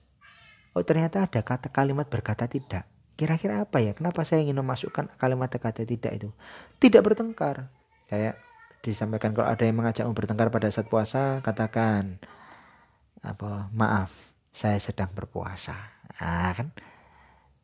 oh 0.73 0.81
ternyata 0.81 1.29
ada 1.29 1.45
kata 1.45 1.69
kalimat 1.69 2.09
berkata 2.09 2.49
tidak. 2.49 2.89
Kira-kira 3.21 3.61
apa 3.61 3.85
ya? 3.85 3.93
Kenapa 3.93 4.25
saya 4.25 4.41
ingin 4.41 4.57
memasukkan 4.57 5.13
kalimat 5.21 5.53
kata 5.53 5.85
tidak 5.85 6.13
itu? 6.17 6.33
Tidak 6.81 7.05
bertengkar. 7.05 7.69
Kayak 8.09 8.41
disampaikan 8.81 9.37
kalau 9.37 9.53
ada 9.53 9.61
yang 9.61 9.77
mengajakmu 9.77 10.17
bertengkar 10.17 10.49
pada 10.49 10.73
saat 10.73 10.89
puasa, 10.89 11.45
katakan 11.45 12.17
apa? 13.21 13.69
Maaf, 13.77 14.33
saya 14.49 14.81
sedang 14.81 15.13
berpuasa. 15.13 15.77
Ah 16.17 16.57
kan? 16.57 16.73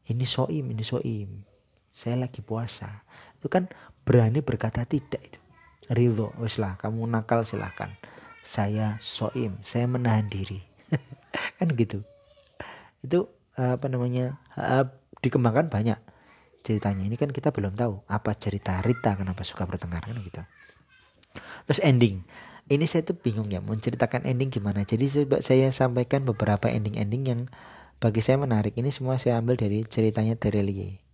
Ini 0.06 0.28
soim, 0.28 0.76
ini 0.76 0.84
soim. 0.84 1.40
Saya 1.88 2.20
lagi 2.20 2.44
puasa. 2.44 3.08
Itu 3.40 3.48
kan 3.48 3.72
berani 4.04 4.44
berkata 4.44 4.84
tidak 4.84 5.24
itu. 5.24 5.40
Ridho, 5.88 6.36
wis 6.36 6.60
lah, 6.60 6.76
kamu 6.76 7.08
nakal 7.08 7.48
silahkan. 7.48 7.96
Saya 8.46 8.94
soim, 9.02 9.58
saya 9.66 9.90
menahan 9.90 10.30
diri. 10.30 10.62
kan 11.58 11.66
gitu. 11.74 12.06
Itu 13.02 13.26
apa 13.58 13.90
namanya 13.90 14.38
dikembangkan 15.18 15.66
banyak 15.66 15.98
ceritanya. 16.62 17.02
Ini 17.02 17.18
kan 17.18 17.34
kita 17.34 17.50
belum 17.50 17.74
tahu 17.74 18.06
apa 18.06 18.38
cerita 18.38 18.78
Rita 18.86 19.18
kenapa 19.18 19.42
suka 19.42 19.66
bertengkar 19.66 20.06
kan 20.06 20.16
gitu. 20.22 20.42
Terus 21.66 21.80
ending. 21.82 22.22
Ini 22.66 22.82
saya 22.86 23.06
tuh 23.06 23.14
bingung 23.18 23.50
ya 23.50 23.62
menceritakan 23.62 24.26
ending 24.26 24.50
gimana. 24.50 24.82
Jadi 24.82 25.06
coba 25.10 25.42
saya 25.42 25.70
sampaikan 25.70 26.26
beberapa 26.26 26.66
ending-ending 26.70 27.22
yang 27.26 27.40
bagi 28.02 28.22
saya 28.22 28.38
menarik. 28.42 28.74
Ini 28.74 28.90
semua 28.90 29.18
saya 29.18 29.38
ambil 29.38 29.54
dari 29.54 29.86
ceritanya 29.86 30.34
Terelie 30.34 31.05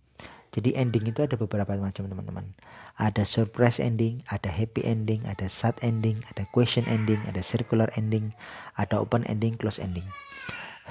jadi 0.53 0.77
ending 0.77 1.09
itu 1.09 1.25
ada 1.25 1.33
beberapa 1.33 1.73
macam 1.81 2.05
teman-teman. 2.05 2.53
Ada 3.01 3.25
surprise 3.25 3.81
ending 3.81 4.21
ada 4.29 4.53
happy 4.53 4.85
ending 4.85 5.25
ada 5.25 5.49
sad 5.49 5.73
ending 5.81 6.21
ada 6.29 6.45
question 6.53 6.85
ending 6.85 7.17
ada 7.25 7.41
circular 7.41 7.89
ending 7.97 8.37
ada 8.77 9.01
open 9.01 9.25
ending 9.25 9.57
close 9.57 9.81
ending. 9.81 10.05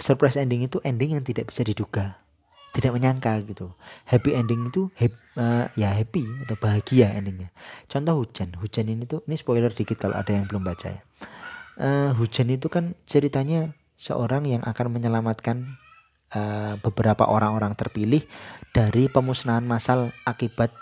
Surprise 0.03 0.35
ending 0.35 0.67
itu 0.67 0.83
ending 0.83 1.15
yang 1.15 1.23
tidak 1.23 1.55
bisa 1.55 1.63
diduga 1.63 2.19
tidak 2.73 2.97
menyangka 2.97 3.37
gitu. 3.45 3.69
Happy 4.09 4.33
ending 4.33 4.73
itu 4.73 4.89
happy, 4.97 5.17
uh, 5.37 5.69
ya 5.77 5.93
happy 5.93 6.25
atau 6.49 6.57
bahagia 6.57 7.13
endingnya. 7.13 7.53
Contoh 7.87 8.25
hujan. 8.25 8.57
Hujan 8.57 8.89
ini 8.89 9.05
tuh 9.05 9.21
ini 9.29 9.37
spoiler 9.37 9.69
dikit 9.69 10.01
kalau 10.01 10.17
ada 10.17 10.33
yang 10.33 10.49
belum 10.49 10.65
baca 10.65 10.89
ya. 10.89 11.03
Uh, 11.77 12.11
hujan 12.17 12.49
itu 12.49 12.73
kan 12.73 12.97
ceritanya 13.05 13.77
seorang 14.01 14.49
yang 14.49 14.65
akan 14.65 14.89
menyelamatkan 14.89 15.77
uh, 16.33 16.81
beberapa 16.81 17.29
orang-orang 17.29 17.77
terpilih 17.77 18.25
dari 18.73 19.07
pemusnahan 19.07 19.63
massal 19.63 20.11
akibat 20.25 20.73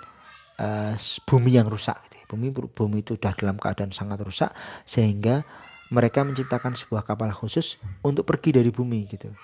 uh, 0.62 0.95
bumi 1.26 1.59
yang 1.59 1.66
rusak 1.66 1.99
gitu. 2.07 2.16
Ya. 2.16 2.24
bumi 2.30 2.49
bumi 2.55 3.03
itu 3.03 3.18
sudah 3.18 3.34
dalam 3.34 3.59
keadaan 3.59 3.91
sangat 3.91 4.22
rusak 4.22 4.55
sehingga 4.86 5.43
mereka 5.91 6.22
menciptakan 6.22 6.78
sebuah 6.78 7.03
kapal 7.03 7.34
khusus 7.34 7.82
untuk 8.07 8.22
pergi 8.22 8.55
dari 8.55 8.70
bumi 8.70 9.11
gitu. 9.11 9.34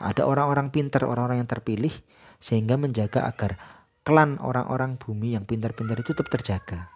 Ada 0.00 0.24
orang-orang 0.24 0.72
pintar, 0.72 1.04
orang-orang 1.04 1.44
yang 1.44 1.50
terpilih 1.52 1.92
sehingga 2.40 2.80
menjaga 2.80 3.28
agar 3.28 3.60
klan 4.02 4.40
orang-orang 4.40 4.96
bumi 4.96 5.36
yang 5.36 5.44
pintar-pintar 5.44 6.00
itu 6.00 6.16
tetap 6.16 6.32
terjaga. 6.32 6.88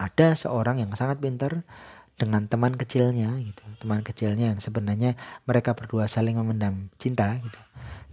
Ada 0.00 0.34
seorang 0.34 0.82
yang 0.82 0.90
sangat 0.96 1.20
pintar 1.22 1.62
dengan 2.16 2.48
teman 2.48 2.74
kecilnya 2.74 3.30
gitu. 3.44 3.62
Teman 3.78 4.00
kecilnya 4.00 4.56
yang 4.56 4.60
sebenarnya 4.64 5.14
mereka 5.46 5.76
berdua 5.76 6.08
saling 6.10 6.40
memendam 6.40 6.90
cinta 6.98 7.38
gitu. 7.38 7.60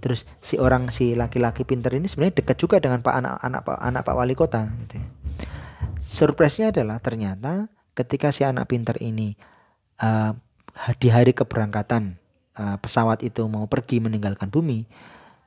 Terus 0.02 0.26
si 0.42 0.58
orang 0.58 0.90
si 0.90 1.14
laki-laki 1.14 1.62
pintar 1.62 1.94
ini 1.94 2.10
sebenarnya 2.10 2.42
dekat 2.42 2.58
juga 2.58 2.82
dengan 2.82 3.06
Pak 3.06 3.14
anak 3.22 3.36
anak 3.46 3.62
Pak 3.70 3.78
anak 3.78 4.02
Pak 4.02 4.16
Wali 4.18 4.34
Kota 4.34 4.66
gitu. 4.82 4.98
Surprise-nya 6.02 6.74
adalah 6.74 6.98
ternyata 6.98 7.70
ketika 7.94 8.34
si 8.34 8.42
anak 8.42 8.66
pintar 8.66 8.98
ini 8.98 9.38
uh, 10.02 10.34
di 10.98 11.14
hari 11.14 11.38
keberangkatan 11.38 12.18
uh, 12.58 12.82
pesawat 12.82 13.22
itu 13.22 13.46
mau 13.46 13.70
pergi 13.70 14.02
meninggalkan 14.02 14.50
bumi, 14.50 14.90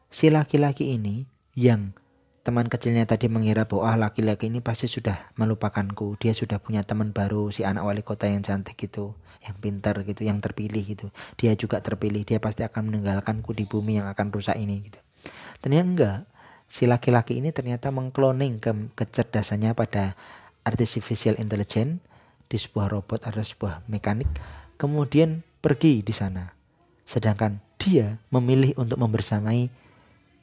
si 0.06 0.30
laki-laki 0.30 0.94
ini 0.94 1.26
yang 1.58 1.90
teman 2.44 2.68
kecilnya 2.68 3.08
tadi 3.08 3.32
mengira 3.32 3.64
bahwa 3.64 3.88
ah, 3.88 3.96
laki-laki 3.96 4.52
ini 4.52 4.60
pasti 4.60 4.84
sudah 4.84 5.32
melupakanku, 5.40 6.20
dia 6.20 6.36
sudah 6.36 6.60
punya 6.60 6.84
teman 6.84 7.10
baru, 7.16 7.48
si 7.48 7.64
anak 7.64 7.88
wali 7.88 8.04
kota 8.04 8.28
yang 8.28 8.44
cantik 8.44 8.76
itu, 8.84 9.16
yang 9.40 9.56
pintar 9.58 9.96
gitu, 10.04 10.22
yang 10.22 10.38
terpilih 10.44 10.84
gitu. 10.84 11.08
Dia 11.40 11.56
juga 11.56 11.80
terpilih, 11.80 12.22
dia 12.28 12.38
pasti 12.38 12.60
akan 12.62 12.92
meninggalkanku 12.92 13.56
di 13.56 13.64
bumi 13.64 13.96
yang 13.98 14.06
akan 14.12 14.28
rusak 14.28 14.60
ini 14.60 14.84
gitu. 14.84 15.00
Ternyata 15.64 15.88
enggak. 15.88 16.18
Si 16.64 16.88
laki-laki 16.88 17.38
ini 17.38 17.52
ternyata 17.52 17.92
mengkloning 17.92 18.58
ke 18.58 18.72
kecerdasannya 18.96 19.76
pada 19.76 20.16
artificial 20.64 21.36
intelligence 21.36 22.00
di 22.48 22.56
sebuah 22.56 22.92
robot 22.92 23.24
atau 23.24 23.44
sebuah 23.44 23.84
mekanik 23.88 24.28
kemudian 24.80 25.44
pergi 25.60 26.04
di 26.04 26.12
sana 26.12 26.52
sedangkan 27.04 27.60
dia 27.76 28.16
memilih 28.32 28.72
untuk 28.80 28.96
membersamai 28.96 29.68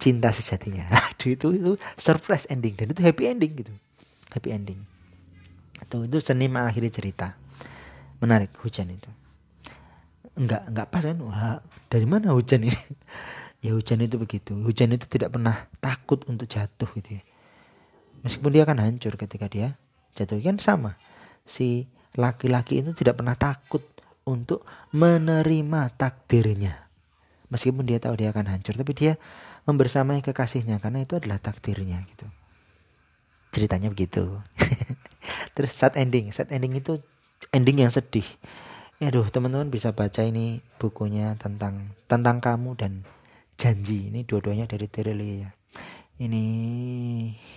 cinta 0.02 0.34
sejatinya. 0.34 0.90
Aduh, 1.14 1.38
itu 1.38 1.48
itu 1.54 1.72
surprise 1.94 2.50
ending. 2.50 2.74
Dan 2.74 2.98
itu 2.98 3.02
happy 3.06 3.30
ending 3.30 3.52
gitu. 3.54 3.74
Happy 4.34 4.50
ending. 4.50 4.82
Atau 5.78 6.10
itu 6.10 6.18
seni 6.18 6.50
mengakhiri 6.50 6.90
cerita. 6.90 7.38
Menarik 8.18 8.50
hujan 8.66 8.90
itu. 8.90 9.10
Enggak 10.34 10.66
enggak 10.66 10.88
pas 10.90 11.06
kan? 11.06 11.18
Wah 11.22 11.62
dari 11.86 12.10
mana 12.10 12.34
hujan 12.34 12.66
ini? 12.66 12.74
Ya 13.62 13.78
hujan 13.78 14.02
itu 14.02 14.18
begitu. 14.18 14.58
Hujan 14.58 14.90
itu 14.90 15.06
tidak 15.06 15.38
pernah 15.38 15.70
takut 15.78 16.26
untuk 16.26 16.50
jatuh 16.50 16.90
gitu 16.98 17.22
ya. 17.22 17.24
Meskipun 18.26 18.58
dia 18.58 18.66
akan 18.66 18.82
hancur 18.82 19.14
ketika 19.22 19.46
dia 19.46 19.78
jatuh. 20.18 20.42
Kan 20.42 20.58
sama. 20.58 20.98
Si 21.46 21.86
laki-laki 22.18 22.82
itu 22.82 22.98
tidak 22.98 23.22
pernah 23.22 23.38
takut 23.38 23.86
untuk 24.26 24.66
menerima 24.90 25.94
takdirnya. 25.94 26.90
Meskipun 27.54 27.86
dia 27.86 28.02
tahu 28.02 28.18
dia 28.18 28.34
akan 28.34 28.50
hancur, 28.50 28.74
tapi 28.74 28.98
dia 28.98 29.14
membersamai 29.66 30.26
kekasihnya 30.26 30.82
karena 30.82 31.06
itu 31.06 31.18
adalah 31.18 31.38
takdirnya 31.38 32.02
gitu. 32.10 32.28
Ceritanya 33.52 33.92
begitu. 33.92 34.40
Terus 35.56 35.72
sad 35.76 36.00
ending, 36.00 36.34
sad 36.34 36.50
ending 36.50 36.80
itu 36.80 36.98
ending 37.54 37.84
yang 37.84 37.94
sedih. 37.94 38.26
Ya 39.02 39.10
aduh, 39.10 39.26
teman-teman 39.34 39.74
bisa 39.74 39.92
baca 39.92 40.22
ini 40.22 40.62
bukunya 40.78 41.34
tentang 41.42 41.98
tentang 42.06 42.38
kamu 42.38 42.78
dan 42.78 43.02
janji. 43.58 44.14
Ini 44.14 44.26
dua-duanya 44.26 44.70
dari 44.70 44.86
Terelie 44.86 45.36
ya. 45.46 45.50
Ini 46.22 46.44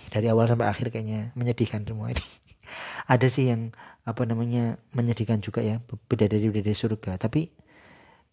dari 0.09 0.25
awal 0.29 0.49
sampai 0.49 0.65
akhir 0.65 0.89
kayaknya 0.89 1.33
menyedihkan 1.37 1.85
semua 1.85 2.09
ini. 2.09 2.25
Ada 3.13 3.29
sih 3.29 3.53
yang 3.53 3.69
apa 4.05 4.25
namanya 4.25 4.77
menyedihkan 4.93 5.41
juga 5.41 5.65
ya 5.65 5.81
beda 5.81 6.29
dari 6.29 6.45
beda 6.49 6.69
dari 6.69 6.77
surga 6.77 7.17
tapi 7.17 7.49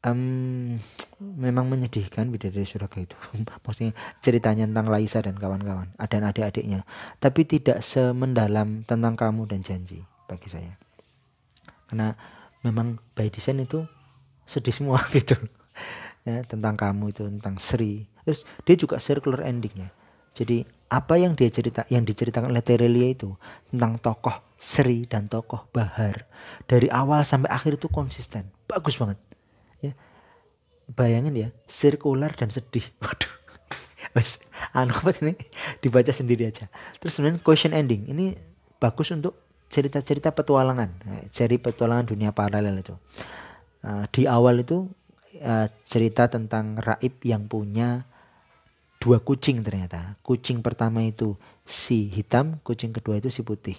um, 0.06 0.78
memang 1.44 1.66
menyedihkan 1.70 2.28
bidadari 2.28 2.66
surga 2.66 2.98
itu. 3.02 3.16
Maksudnya 3.64 3.92
ceritanya 4.22 4.64
tentang 4.68 4.86
Laisa 4.90 5.18
dan 5.22 5.38
kawan-kawan, 5.38 5.94
dan 5.96 6.22
adik-adiknya. 6.26 6.82
Tapi 7.18 7.46
tidak 7.46 7.80
semendalam 7.82 8.82
tentang 8.86 9.14
kamu 9.14 9.48
dan 9.48 9.60
janji 9.62 10.02
bagi 10.26 10.48
saya. 10.50 10.74
Karena 11.90 12.14
memang 12.66 12.98
by 13.14 13.28
design 13.30 13.62
itu 13.62 13.86
sedih 14.46 14.74
semua 14.74 15.02
gitu. 15.16 15.34
Ya, 16.22 16.46
tentang 16.46 16.78
kamu 16.78 17.10
itu 17.10 17.26
tentang 17.26 17.58
Sri. 17.58 18.06
Terus 18.22 18.46
dia 18.62 18.76
juga 18.78 19.02
circular 19.02 19.42
endingnya. 19.42 19.90
Jadi 20.32 20.64
apa 20.92 21.16
yang 21.16 21.32
dia 21.32 21.48
cerita 21.48 21.88
yang 21.88 22.04
diceritakan 22.04 22.52
oleh 22.52 22.60
Terelia 22.60 23.08
itu 23.08 23.32
tentang 23.72 23.96
tokoh 23.96 24.44
Sri 24.60 25.08
dan 25.08 25.28
tokoh 25.28 25.64
Bahar 25.72 26.28
dari 26.68 26.92
awal 26.92 27.24
sampai 27.24 27.48
akhir 27.48 27.80
itu 27.80 27.88
konsisten 27.88 28.52
bagus 28.68 29.00
banget 29.00 29.16
bayangin 30.90 31.34
ya 31.36 31.48
sirkular 31.68 32.34
dan 32.34 32.50
sedih 32.50 32.84
waduh 33.02 33.30
wes 34.18 34.42
anu 34.76 34.92
apa 34.92 35.14
ini 35.24 35.34
dibaca 35.80 36.12
sendiri 36.12 36.48
aja 36.48 36.68
terus 37.00 37.16
kemudian 37.16 37.40
question 37.40 37.72
ending 37.72 38.08
ini 38.10 38.36
bagus 38.76 39.14
untuk 39.14 39.38
cerita-cerita 39.72 40.36
petualangan 40.36 40.92
seri 41.32 41.56
petualangan 41.56 42.12
dunia 42.12 42.34
paralel 42.34 42.84
itu 42.84 42.94
uh, 43.86 44.04
di 44.12 44.28
awal 44.28 44.60
itu 44.60 44.84
uh, 45.40 45.66
cerita 45.86 46.28
tentang 46.28 46.78
Raib 46.78 47.22
yang 47.24 47.48
punya 47.48 48.04
dua 49.02 49.18
kucing 49.18 49.66
ternyata. 49.66 50.14
Kucing 50.22 50.62
pertama 50.62 51.02
itu 51.02 51.34
si 51.66 52.06
hitam, 52.06 52.62
kucing 52.62 52.94
kedua 52.94 53.18
itu 53.18 53.34
si 53.34 53.42
putih. 53.42 53.74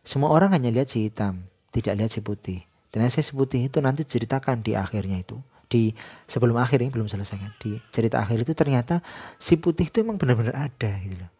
Semua 0.00 0.32
orang 0.32 0.56
hanya 0.56 0.72
lihat 0.72 0.88
si 0.88 1.06
hitam, 1.06 1.44
tidak 1.70 2.00
lihat 2.00 2.10
si 2.10 2.24
putih. 2.24 2.64
Ternyata 2.88 3.20
si 3.20 3.36
putih 3.36 3.68
itu 3.68 3.78
nanti 3.84 4.08
ceritakan 4.08 4.64
di 4.64 4.72
akhirnya 4.72 5.20
itu. 5.20 5.36
Di 5.72 5.96
sebelum 6.28 6.60
akhir 6.60 6.84
ini 6.84 6.92
belum 6.92 7.08
selesai 7.08 7.36
kan. 7.40 7.52
Di 7.56 7.80
cerita 7.88 8.20
akhir 8.20 8.44
itu 8.44 8.52
ternyata 8.52 9.00
si 9.40 9.56
putih 9.56 9.88
itu 9.88 10.04
emang 10.04 10.20
benar-benar 10.20 10.68
ada 10.68 10.90
gitu 11.00 11.16
loh. 11.16 11.32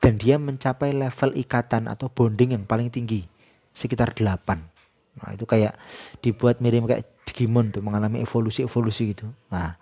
Dan 0.00 0.16
dia 0.16 0.40
mencapai 0.40 0.96
level 0.96 1.36
ikatan 1.36 1.92
atau 1.92 2.08
bonding 2.08 2.56
yang 2.56 2.64
paling 2.64 2.88
tinggi. 2.88 3.28
Sekitar 3.76 4.16
8. 4.16 4.24
Nah 5.20 5.28
itu 5.36 5.44
kayak 5.44 5.76
dibuat 6.24 6.64
mirip 6.64 6.88
kayak 6.88 7.04
Digimon 7.28 7.68
tuh 7.72 7.84
mengalami 7.84 8.24
evolusi-evolusi 8.24 9.12
gitu. 9.12 9.28
Nah 9.52 9.76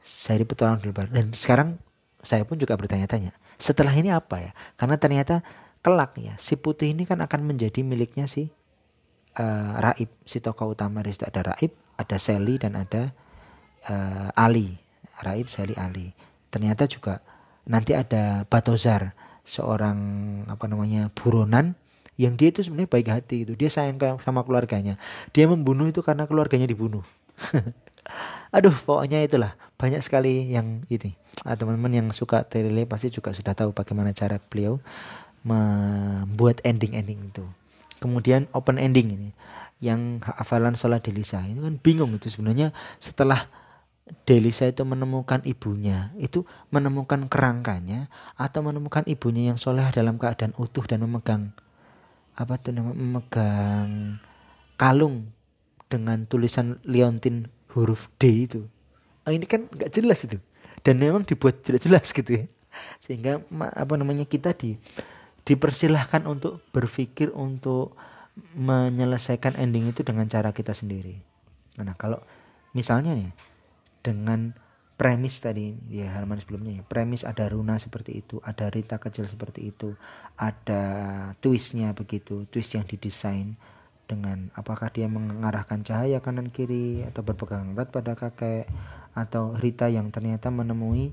seri 0.00 0.48
petualangan 0.48 0.82
lebar. 0.82 1.08
Dan 1.12 1.36
sekarang 1.36 1.78
saya 2.22 2.46
pun 2.46 2.58
juga 2.58 2.78
bertanya-tanya, 2.78 3.34
setelah 3.58 3.90
ini 3.94 4.14
apa 4.14 4.38
ya? 4.38 4.50
Karena 4.78 4.96
ternyata 4.98 5.42
kelak 5.82 6.14
ya, 6.18 6.38
si 6.38 6.54
putih 6.54 6.94
ini 6.94 7.02
kan 7.02 7.18
akan 7.18 7.42
menjadi 7.42 7.82
miliknya 7.82 8.30
si 8.30 8.54
uh, 9.38 9.72
Raib, 9.78 10.10
si 10.26 10.40
tokoh 10.42 10.74
utama 10.74 11.00
di 11.00 11.12
situ 11.12 11.28
ada 11.28 11.54
Raib, 11.54 11.72
ada 11.96 12.16
Sally 12.18 12.58
dan 12.60 12.76
ada 12.76 13.12
uh, 13.88 14.28
Ali. 14.34 14.76
Raib, 15.22 15.46
Sally, 15.46 15.78
Ali. 15.78 16.10
Ternyata 16.50 16.90
juga 16.90 17.22
nanti 17.68 17.94
ada 17.94 18.42
Batozar, 18.50 19.14
seorang 19.42 19.98
apa 20.46 20.70
namanya 20.70 21.10
buronan 21.10 21.74
yang 22.20 22.38
dia 22.38 22.52
itu 22.54 22.62
sebenarnya 22.62 22.90
baik 22.92 23.08
hati 23.08 23.36
itu 23.42 23.52
dia 23.56 23.72
sayang 23.72 23.98
sama 24.22 24.44
keluarganya. 24.44 25.00
Dia 25.32 25.48
membunuh 25.48 25.88
itu 25.88 26.04
karena 26.04 26.28
keluarganya 26.28 26.68
dibunuh. 26.68 27.02
Aduh 28.56 28.74
pokoknya 28.74 29.24
itulah. 29.24 29.56
Banyak 29.80 30.04
sekali 30.04 30.52
yang 30.52 30.86
ini. 30.92 31.18
Ah, 31.42 31.58
teman-teman 31.58 31.90
yang 31.90 32.08
suka 32.14 32.46
Terile 32.46 32.86
pasti 32.86 33.10
juga 33.10 33.34
sudah 33.34 33.56
tahu 33.56 33.74
bagaimana 33.74 34.14
cara 34.14 34.38
beliau 34.38 34.78
membuat 35.42 36.62
ending-ending 36.62 37.34
itu 37.34 37.42
kemudian 38.02 38.50
open 38.50 38.82
ending 38.82 39.14
ini 39.14 39.30
yang 39.78 40.18
hafalan 40.22 40.74
sholat 40.74 41.06
Delisa. 41.06 41.46
Itu 41.46 41.62
kan 41.62 41.78
bingung 41.78 42.18
itu 42.18 42.26
sebenarnya 42.26 42.74
setelah 42.98 43.46
Delisa 44.26 44.66
itu 44.66 44.82
menemukan 44.82 45.40
ibunya 45.46 46.10
itu 46.18 46.42
menemukan 46.74 47.30
kerangkanya 47.30 48.10
atau 48.34 48.60
menemukan 48.66 49.06
ibunya 49.06 49.54
yang 49.54 49.58
soleh 49.62 49.86
dalam 49.94 50.18
keadaan 50.18 50.52
utuh 50.58 50.82
dan 50.84 51.06
memegang 51.06 51.54
apa 52.34 52.58
tuh 52.58 52.74
nama 52.74 52.90
memegang 52.92 54.18
kalung 54.74 55.30
dengan 55.86 56.24
tulisan 56.26 56.80
Leontin 56.82 57.46
huruf 57.76 58.08
D 58.16 58.48
itu. 58.48 58.60
Oh, 59.22 59.32
ini 59.32 59.46
kan 59.46 59.68
nggak 59.68 59.92
jelas 59.92 60.24
itu. 60.24 60.40
Dan 60.82 60.98
memang 60.98 61.22
dibuat 61.22 61.62
tidak 61.62 61.84
jelas 61.84 62.10
gitu 62.10 62.42
ya. 62.42 62.44
Sehingga 63.04 63.44
apa 63.52 63.94
namanya 63.94 64.24
kita 64.26 64.56
di 64.56 64.80
dipersilahkan 65.42 66.24
untuk 66.28 66.62
berpikir 66.70 67.34
untuk 67.34 67.98
menyelesaikan 68.56 69.58
ending 69.60 69.92
itu 69.92 70.00
dengan 70.06 70.24
cara 70.30 70.54
kita 70.54 70.72
sendiri. 70.72 71.20
Nah 71.82 71.96
kalau 71.98 72.22
misalnya 72.72 73.12
nih 73.12 73.30
dengan 74.00 74.56
premis 74.96 75.42
tadi 75.42 75.74
di 75.74 76.04
halaman 76.04 76.38
sebelumnya 76.38 76.78
ya 76.78 76.82
premis 76.86 77.26
ada 77.26 77.48
Runa 77.50 77.74
seperti 77.80 78.22
itu 78.22 78.38
ada 78.44 78.70
Rita 78.70 79.02
kecil 79.02 79.26
seperti 79.26 79.72
itu 79.74 79.98
ada 80.38 80.84
twistnya 81.42 81.90
begitu 81.96 82.46
twist 82.52 82.76
yang 82.76 82.86
didesain 82.86 83.58
dengan 84.06 84.52
apakah 84.54 84.92
dia 84.92 85.08
mengarahkan 85.08 85.82
cahaya 85.82 86.20
kanan 86.20 86.52
kiri 86.52 87.02
atau 87.08 87.24
berpegang 87.24 87.72
erat 87.72 87.88
pada 87.90 88.14
kakek 88.14 88.68
atau 89.16 89.56
Rita 89.56 89.88
yang 89.88 90.12
ternyata 90.12 90.52
menemui 90.52 91.10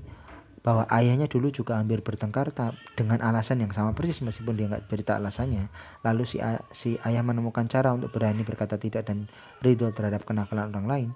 bahwa 0.60 0.84
ayahnya 0.92 1.24
dulu 1.24 1.48
juga 1.48 1.80
hampir 1.80 2.04
bertengkar 2.04 2.52
dengan 2.92 3.18
alasan 3.24 3.64
yang 3.64 3.72
sama 3.72 3.96
persis 3.96 4.20
meskipun 4.20 4.54
dia 4.60 4.68
nggak 4.68 4.92
berita 4.92 5.16
alasannya. 5.16 5.72
Lalu 6.04 6.24
si, 6.28 6.36
si 6.76 7.00
ayah 7.00 7.24
menemukan 7.24 7.64
cara 7.64 7.96
untuk 7.96 8.12
berani 8.12 8.44
berkata 8.44 8.76
tidak 8.76 9.08
dan 9.08 9.24
ridho 9.64 9.88
terhadap 9.96 10.28
kenakalan 10.28 10.68
orang 10.68 10.86
lain. 10.86 11.08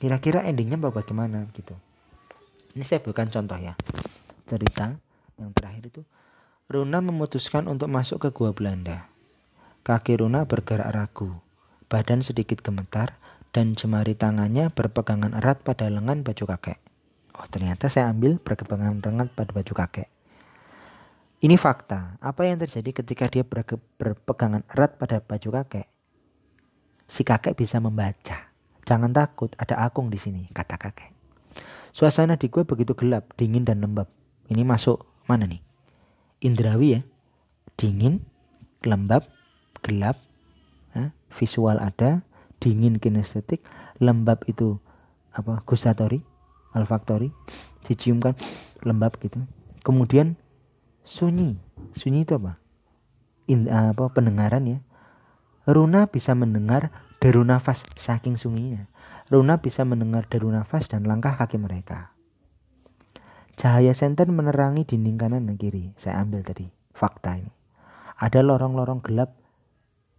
Kira-kira 0.00 0.40
endingnya 0.46 0.80
bagaimana 0.80 1.44
gitu. 1.52 1.76
Ini 2.72 2.84
saya 2.86 3.04
bukan 3.04 3.28
contoh 3.28 3.58
ya. 3.60 3.76
Cerita 4.48 4.96
yang 5.36 5.52
terakhir 5.52 5.92
itu. 5.92 6.02
Runa 6.68 7.00
memutuskan 7.00 7.68
untuk 7.68 7.88
masuk 7.92 8.24
ke 8.24 8.28
gua 8.32 8.52
Belanda. 8.52 9.08
Kaki 9.84 10.20
Runa 10.20 10.44
bergerak 10.44 10.92
ragu, 10.92 11.40
badan 11.88 12.20
sedikit 12.20 12.60
gemetar, 12.60 13.16
dan 13.56 13.72
jemari 13.72 14.12
tangannya 14.12 14.68
berpegangan 14.68 15.32
erat 15.32 15.64
pada 15.64 15.88
lengan 15.88 16.20
baju 16.20 16.44
kakek. 16.44 16.87
Oh 17.38 17.46
ternyata 17.46 17.86
saya 17.86 18.10
ambil 18.10 18.42
berpegangan 18.42 18.98
erat 18.98 19.30
pada 19.30 19.50
baju 19.54 19.72
kakek. 19.72 20.10
Ini 21.38 21.54
fakta. 21.54 22.18
Apa 22.18 22.50
yang 22.50 22.58
terjadi 22.58 22.90
ketika 22.98 23.30
dia 23.30 23.46
berpegangan 23.46 24.66
erat 24.74 24.98
pada 24.98 25.22
baju 25.22 25.62
kakek? 25.62 25.86
Si 27.06 27.22
kakek 27.22 27.54
bisa 27.54 27.78
membaca. 27.78 28.50
Jangan 28.82 29.14
takut, 29.14 29.54
ada 29.54 29.78
akung 29.86 30.10
di 30.10 30.18
sini, 30.18 30.50
kata 30.50 30.74
kakek. 30.74 31.14
Suasana 31.94 32.34
di 32.34 32.50
gua 32.50 32.66
begitu 32.66 32.98
gelap, 32.98 33.38
dingin 33.38 33.62
dan 33.62 33.78
lembab. 33.80 34.10
Ini 34.50 34.66
masuk 34.66 35.06
mana 35.30 35.46
nih? 35.46 35.62
Indrawi 36.42 36.98
ya. 36.98 37.00
Dingin, 37.78 38.26
lembab, 38.82 39.22
gelap, 39.86 40.18
ya, 40.90 41.14
visual 41.38 41.78
ada, 41.78 42.26
dingin 42.58 42.98
kinestetik, 42.98 43.62
lembab 44.02 44.42
itu 44.50 44.82
apa 45.30 45.62
gustatori, 45.62 46.26
olfaktori, 46.74 47.32
diciumkan 47.86 48.36
lembab 48.84 49.16
gitu. 49.22 49.40
Kemudian 49.84 50.36
sunyi, 51.04 51.56
sunyi 51.96 52.28
itu 52.28 52.36
apa? 52.36 52.60
In, 53.48 53.68
apa 53.68 54.12
pendengaran 54.12 54.68
ya. 54.68 54.78
Runa 55.68 56.08
bisa 56.08 56.32
mendengar 56.32 56.92
deru 57.20 57.44
nafas 57.44 57.84
saking 57.96 58.40
sunyinya. 58.40 58.88
Runa 59.28 59.60
bisa 59.60 59.84
mendengar 59.84 60.24
deru 60.28 60.48
nafas 60.48 60.88
dan 60.88 61.04
langkah 61.04 61.36
kaki 61.36 61.60
mereka. 61.60 62.16
Cahaya 63.58 63.92
senter 63.92 64.30
menerangi 64.30 64.86
dinding 64.86 65.18
kanan 65.18 65.44
dan 65.44 65.58
kiri. 65.58 65.92
Saya 65.98 66.22
ambil 66.24 66.46
tadi 66.46 66.70
fakta 66.94 67.36
ini. 67.36 67.52
Ada 68.18 68.42
lorong-lorong 68.42 69.02
gelap 69.02 69.34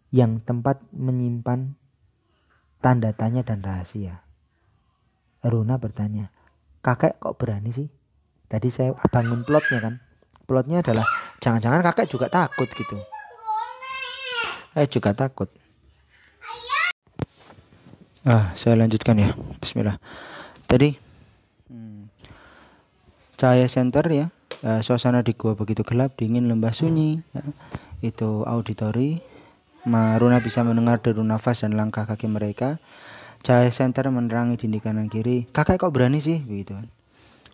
yang 0.09 0.41
tempat 0.43 0.81
menyimpan 0.91 1.79
tanda 2.79 3.11
tanya 3.15 3.43
dan 3.43 3.63
rahasia. 3.63 4.23
Runa 5.39 5.79
bertanya, 5.79 6.35
kakek 6.81 7.19
kok 7.19 7.35
berani 7.39 7.71
sih? 7.71 7.87
Tadi 8.49 8.67
saya 8.73 8.95
bangun 9.13 9.45
plotnya 9.45 9.79
kan. 9.79 9.93
Plotnya 10.49 10.81
adalah 10.81 11.05
jangan-jangan 11.37 11.85
kakek 11.85 12.09
juga 12.09 12.27
takut 12.27 12.65
gitu. 12.73 12.97
Eh 14.73 14.87
juga 14.89 15.13
takut. 15.13 15.49
Ah, 18.25 18.51
saya 18.57 18.75
lanjutkan 18.75 19.15
ya. 19.21 19.31
Bismillah. 19.61 20.01
Tadi 20.65 20.97
hmm, 21.69 22.09
cahaya 23.37 23.69
center 23.69 24.05
ya. 24.09 24.27
Uh, 24.59 24.83
suasana 24.83 25.23
di 25.23 25.31
gua 25.39 25.55
begitu 25.55 25.87
gelap, 25.87 26.19
dingin, 26.19 26.51
lembah 26.51 26.75
sunyi. 26.75 27.23
Ya. 27.31 27.43
Itu 28.03 28.43
auditori 28.43 29.23
Maruna 29.87 30.43
bisa 30.43 30.59
mendengar 30.67 30.99
deru 30.99 31.23
nafas 31.23 31.63
dan 31.63 31.79
langkah 31.79 32.03
kaki 32.03 32.27
mereka. 32.27 32.83
Cahaya 33.39 33.71
senter 33.71 34.07
menerangi 34.11 34.59
dinding 34.59 34.83
kanan 34.83 35.07
kiri. 35.07 35.47
Kakek 35.49 35.79
kok 35.79 35.93
berani 35.95 36.19
sih? 36.19 36.43
Begitu 36.43 36.75
kan. 36.75 36.87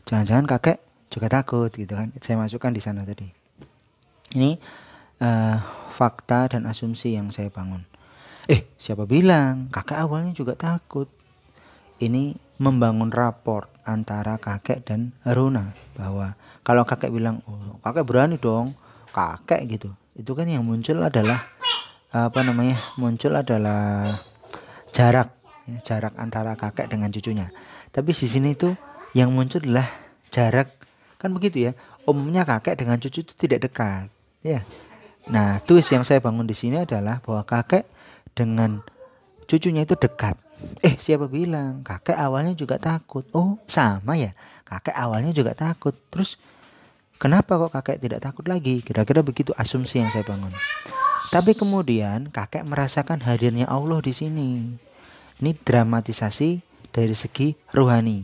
Jangan-jangan 0.06 0.45
kakek 0.45 0.78
juga 1.14 1.28
takut 1.30 1.70
gitu 1.70 1.94
kan. 1.94 2.10
Saya 2.22 2.41
masukkan 2.41 2.74
di 2.74 2.82
sana 2.82 3.06
tadi. 3.06 3.30
Ini 4.36 4.57
uh, 5.22 5.57
fakta 5.94 6.52
dan 6.52 6.66
asumsi 6.66 7.14
yang 7.14 7.30
saya 7.30 7.53
bangun. 7.53 7.86
Eh, 8.45 8.66
siapa 8.78 9.10
bilang 9.10 9.70
kakek 9.74 10.02
awalnya 10.02 10.34
juga 10.34 10.53
takut? 10.57 11.10
Ini 12.02 12.36
membangun 12.60 13.12
raport 13.12 13.72
antara 13.84 14.41
kakek 14.41 14.84
dan 14.88 15.14
Runa 15.24 15.76
bahwa 15.94 16.34
kalau 16.66 16.88
kakek 16.88 17.14
bilang 17.14 17.44
oh 17.45 17.78
kakek 17.84 18.07
berani 18.07 18.36
dong 18.41 18.74
kakek 19.14 19.62
gitu 19.70 19.90
itu 20.16 20.32
kan 20.32 20.48
yang 20.48 20.64
muncul 20.64 20.98
adalah 21.03 21.45
apa 22.16 22.40
namanya 22.48 22.80
muncul 22.95 23.36
adalah 23.36 24.07
jarak 24.95 25.36
ya, 25.70 25.78
jarak 25.82 26.14
antara 26.18 26.58
kakek 26.58 26.90
dengan 26.90 27.10
cucunya. 27.12 27.50
Tapi 27.92 28.12
di 28.12 28.28
sini 28.28 28.54
itu 28.54 28.74
yang 29.14 29.34
muncul 29.34 29.62
adalah 29.62 29.88
jarak. 30.34 30.72
Kan 31.22 31.34
begitu 31.34 31.70
ya 31.70 31.72
umumnya 32.06 32.46
kakek 32.46 32.78
dengan 32.78 33.02
cucu 33.02 33.26
itu 33.26 33.34
tidak 33.34 33.70
dekat 33.70 34.08
ya. 34.46 34.62
Nah 35.30 35.60
twist 35.66 35.90
yang 35.90 36.06
saya 36.06 36.22
bangun 36.22 36.46
di 36.46 36.54
sini 36.54 36.86
adalah 36.86 37.20
bahwa 37.26 37.42
kakek 37.42 37.90
dengan 38.38 38.86
cucunya 39.50 39.84
itu 39.84 39.98
dekat. 39.98 40.38
Eh 40.86 40.96
siapa 41.02 41.26
bilang? 41.28 41.82
Kakek 41.82 42.16
awalnya 42.16 42.54
juga 42.54 42.78
takut. 42.78 43.26
Oh 43.34 43.58
sama 43.66 44.16
ya. 44.16 44.38
Kakek 44.64 44.96
awalnya 44.96 45.34
juga 45.34 45.58
takut. 45.58 45.94
Terus 46.14 46.38
Kenapa 47.16 47.56
kok 47.56 47.72
kakek 47.72 48.04
tidak 48.04 48.20
takut 48.20 48.44
lagi? 48.44 48.84
Kira-kira 48.84 49.24
begitu 49.24 49.56
asumsi 49.56 50.04
yang 50.04 50.12
saya 50.12 50.28
bangun. 50.28 50.52
Tapi 51.32 51.56
kemudian 51.56 52.28
kakek 52.28 52.68
merasakan 52.68 53.24
hadirnya 53.24 53.72
Allah 53.72 54.04
di 54.04 54.12
sini. 54.12 54.52
Ini 55.44 55.52
dramatisasi 55.56 56.49
dari 56.95 57.12
segi 57.12 57.52
rohani. 57.76 58.24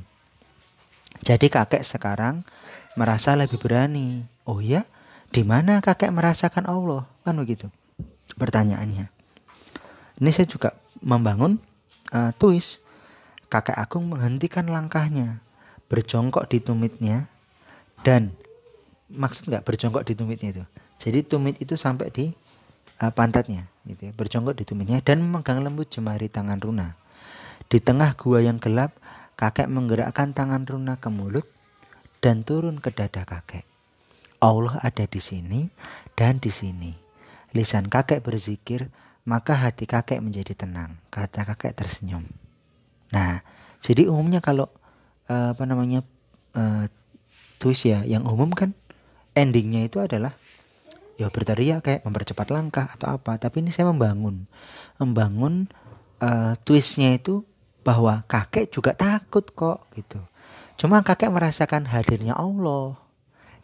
Jadi 1.21 1.51
kakek 1.51 1.83
sekarang 1.83 2.47
merasa 2.95 3.35
lebih 3.35 3.59
berani. 3.59 4.23
Oh 4.47 4.63
ya, 4.63 4.88
di 5.29 5.43
mana 5.43 5.83
kakek 5.83 6.09
merasakan 6.09 6.65
Allah? 6.65 7.05
Kan 7.27 7.38
begitu. 7.38 7.67
Pertanyaannya. 8.39 9.11
Ini 10.21 10.29
saya 10.31 10.47
juga 10.47 10.77
membangun 11.03 11.59
uh, 12.15 12.31
twist. 12.39 12.79
Kakek 13.51 13.75
Agung 13.75 14.07
menghentikan 14.07 14.63
langkahnya, 14.71 15.43
berjongkok 15.91 16.47
di 16.47 16.63
tumitnya, 16.63 17.27
dan 17.99 18.31
maksud 19.11 19.51
nggak 19.51 19.67
berjongkok 19.67 20.07
di 20.07 20.15
tumitnya 20.15 20.55
itu. 20.55 20.63
Jadi 20.95 21.19
tumit 21.27 21.59
itu 21.59 21.75
sampai 21.75 22.07
di 22.15 22.31
uh, 23.03 23.11
pantatnya, 23.11 23.67
gitu 23.83 24.07
ya, 24.07 24.11
berjongkok 24.15 24.55
di 24.55 24.63
tumitnya 24.63 25.03
dan 25.03 25.19
memegang 25.19 25.59
lembut 25.59 25.91
jemari 25.91 26.31
tangan 26.31 26.63
Runa. 26.63 26.95
Di 27.67 27.83
tengah 27.83 28.15
gua 28.15 28.41
yang 28.41 28.57
gelap, 28.57 28.97
kakek 29.35 29.69
menggerakkan 29.69 30.33
tangan 30.33 30.65
Runa 30.65 30.97
ke 30.97 31.09
mulut 31.09 31.45
dan 32.21 32.45
turun 32.45 32.77
ke 32.77 32.93
dada 32.93 33.25
kakek. 33.25 33.65
Allah 34.41 34.81
ada 34.81 35.05
di 35.05 35.21
sini 35.21 35.69
dan 36.17 36.41
di 36.41 36.49
sini. 36.49 36.93
Lisan 37.53 37.91
kakek 37.91 38.25
berzikir, 38.25 38.89
maka 39.27 39.53
hati 39.53 39.85
kakek 39.85 40.21
menjadi 40.23 40.65
tenang. 40.65 40.97
Kata 41.13 41.45
kakek 41.45 41.77
tersenyum. 41.77 42.25
Nah, 43.11 43.43
jadi 43.83 44.07
umumnya 44.07 44.39
kalau 44.39 44.71
uh, 45.27 45.53
apa 45.53 45.63
namanya 45.67 46.01
uh, 46.55 46.88
twist 47.61 47.85
ya, 47.85 48.01
yang 48.07 48.25
umum 48.25 48.49
kan 48.49 48.73
endingnya 49.38 49.85
itu 49.85 50.01
adalah 50.01 50.33
ya 51.21 51.29
berteriak 51.29 51.85
kayak 51.85 52.01
mempercepat 52.01 52.47
langkah 52.49 52.88
atau 52.89 53.13
apa 53.13 53.38
tapi 53.38 53.61
ini 53.61 53.69
saya 53.69 53.93
membangun 53.93 54.49
membangun 54.97 55.69
uh, 56.17 56.57
twistnya 56.65 57.13
itu 57.13 57.45
bahwa 57.81 58.21
kakek 58.29 58.69
juga 58.69 58.93
takut 58.93 59.45
kok 59.53 59.89
gitu. 59.97 60.21
Cuma 60.77 61.05
kakek 61.05 61.29
merasakan 61.29 61.85
hadirnya 61.85 62.33
Allah. 62.33 62.97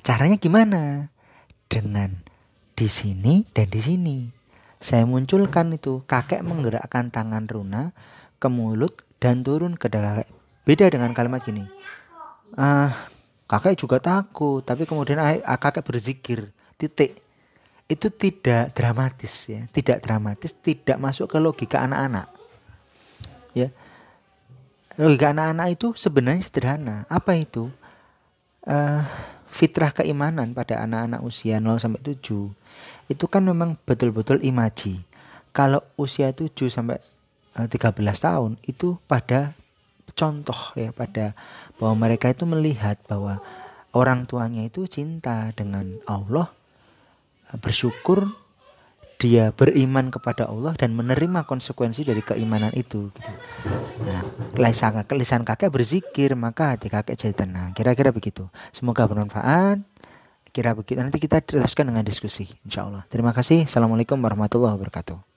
Caranya 0.06 0.38
gimana? 0.38 1.10
Dengan 1.68 2.14
di 2.77 2.85
sini 2.85 3.44
dan 3.52 3.68
di 3.73 3.81
sini. 3.81 4.18
Saya 4.77 5.10
munculkan 5.10 5.73
itu 5.73 6.06
kakek 6.06 6.45
menggerakkan 6.45 7.10
tangan 7.10 7.49
Runa 7.49 7.98
ke 8.38 8.48
mulut 8.48 9.02
dan 9.18 9.41
turun 9.41 9.73
ke 9.73 9.89
kakek 9.89 10.30
beda 10.61 10.85
dengan 10.94 11.18
kalimat 11.18 11.41
gini. 11.41 11.65
Ah 12.53 13.10
kakek 13.49 13.81
juga 13.81 13.98
takut 13.98 14.61
tapi 14.61 14.85
kemudian 14.85 15.18
kakek 15.41 15.81
berzikir. 15.81 16.53
Titik. 16.77 17.26
Itu 17.89 18.14
tidak 18.14 18.77
dramatis 18.77 19.49
ya 19.49 19.65
tidak 19.73 20.06
dramatis 20.06 20.53
tidak 20.53 21.02
masuk 21.02 21.34
ke 21.34 21.41
logika 21.41 21.81
anak-anak. 21.81 22.30
Ya 23.57 23.73
logika 24.98 25.32
anak-anak 25.32 25.68
itu 25.78 25.88
sebenarnya 25.94 26.44
sederhana. 26.44 26.98
Apa 27.07 27.38
itu? 27.38 27.69
Uh, 28.68 29.06
fitrah 29.48 29.95
keimanan 29.95 30.52
pada 30.52 30.84
anak-anak 30.84 31.24
usia 31.24 31.64
0 31.64 31.80
sampai 31.80 32.03
7 32.03 32.52
itu 33.07 33.26
kan 33.26 33.41
memang 33.41 33.80
betul-betul 33.88 34.44
imaji. 34.44 35.02
Kalau 35.56 35.82
usia 35.95 36.36
7 36.36 36.52
sampai 36.68 36.99
13 37.56 37.72
eh, 37.72 38.18
tahun 38.19 38.52
itu 38.68 38.99
pada 39.10 39.56
contoh 40.14 40.76
ya 40.78 40.94
pada 40.94 41.34
bahwa 41.82 42.06
mereka 42.07 42.30
itu 42.30 42.45
melihat 42.45 43.02
bahwa 43.10 43.41
orang 43.95 44.30
tuanya 44.30 44.68
itu 44.68 44.86
cinta 44.86 45.49
dengan 45.57 45.98
Allah 46.06 46.53
bersyukur 47.57 48.30
dia 49.18 49.49
beriman 49.49 50.14
kepada 50.14 50.45
Allah 50.45 50.77
dan 50.77 50.94
menerima 50.94 51.49
konsekuensi 51.49 52.06
dari 52.06 52.22
keimanan 52.22 52.69
itu 52.77 53.10
gitu. 53.10 53.31
Nah, 54.06 54.22
lisan, 54.61 55.02
lisan 55.18 55.41
kakek 55.41 55.73
berzikir 55.73 56.38
maka 56.38 56.77
hati 56.77 56.88
kakek 56.94 57.18
jadi 57.18 57.34
tenang. 57.34 57.73
Kira-kira 57.73 58.14
begitu. 58.14 58.45
Semoga 58.69 59.10
bermanfaat. 59.10 59.81
Kira 60.53 60.77
begitu. 60.77 61.02
Nanti 61.02 61.18
kita 61.18 61.41
teruskan 61.41 61.89
dengan 61.89 62.06
diskusi 62.06 62.45
insya 62.61 62.85
Allah. 62.85 63.06
Terima 63.10 63.34
kasih. 63.34 63.65
Assalamualaikum 63.65 64.22
warahmatullahi 64.22 64.77
wabarakatuh. 64.77 65.37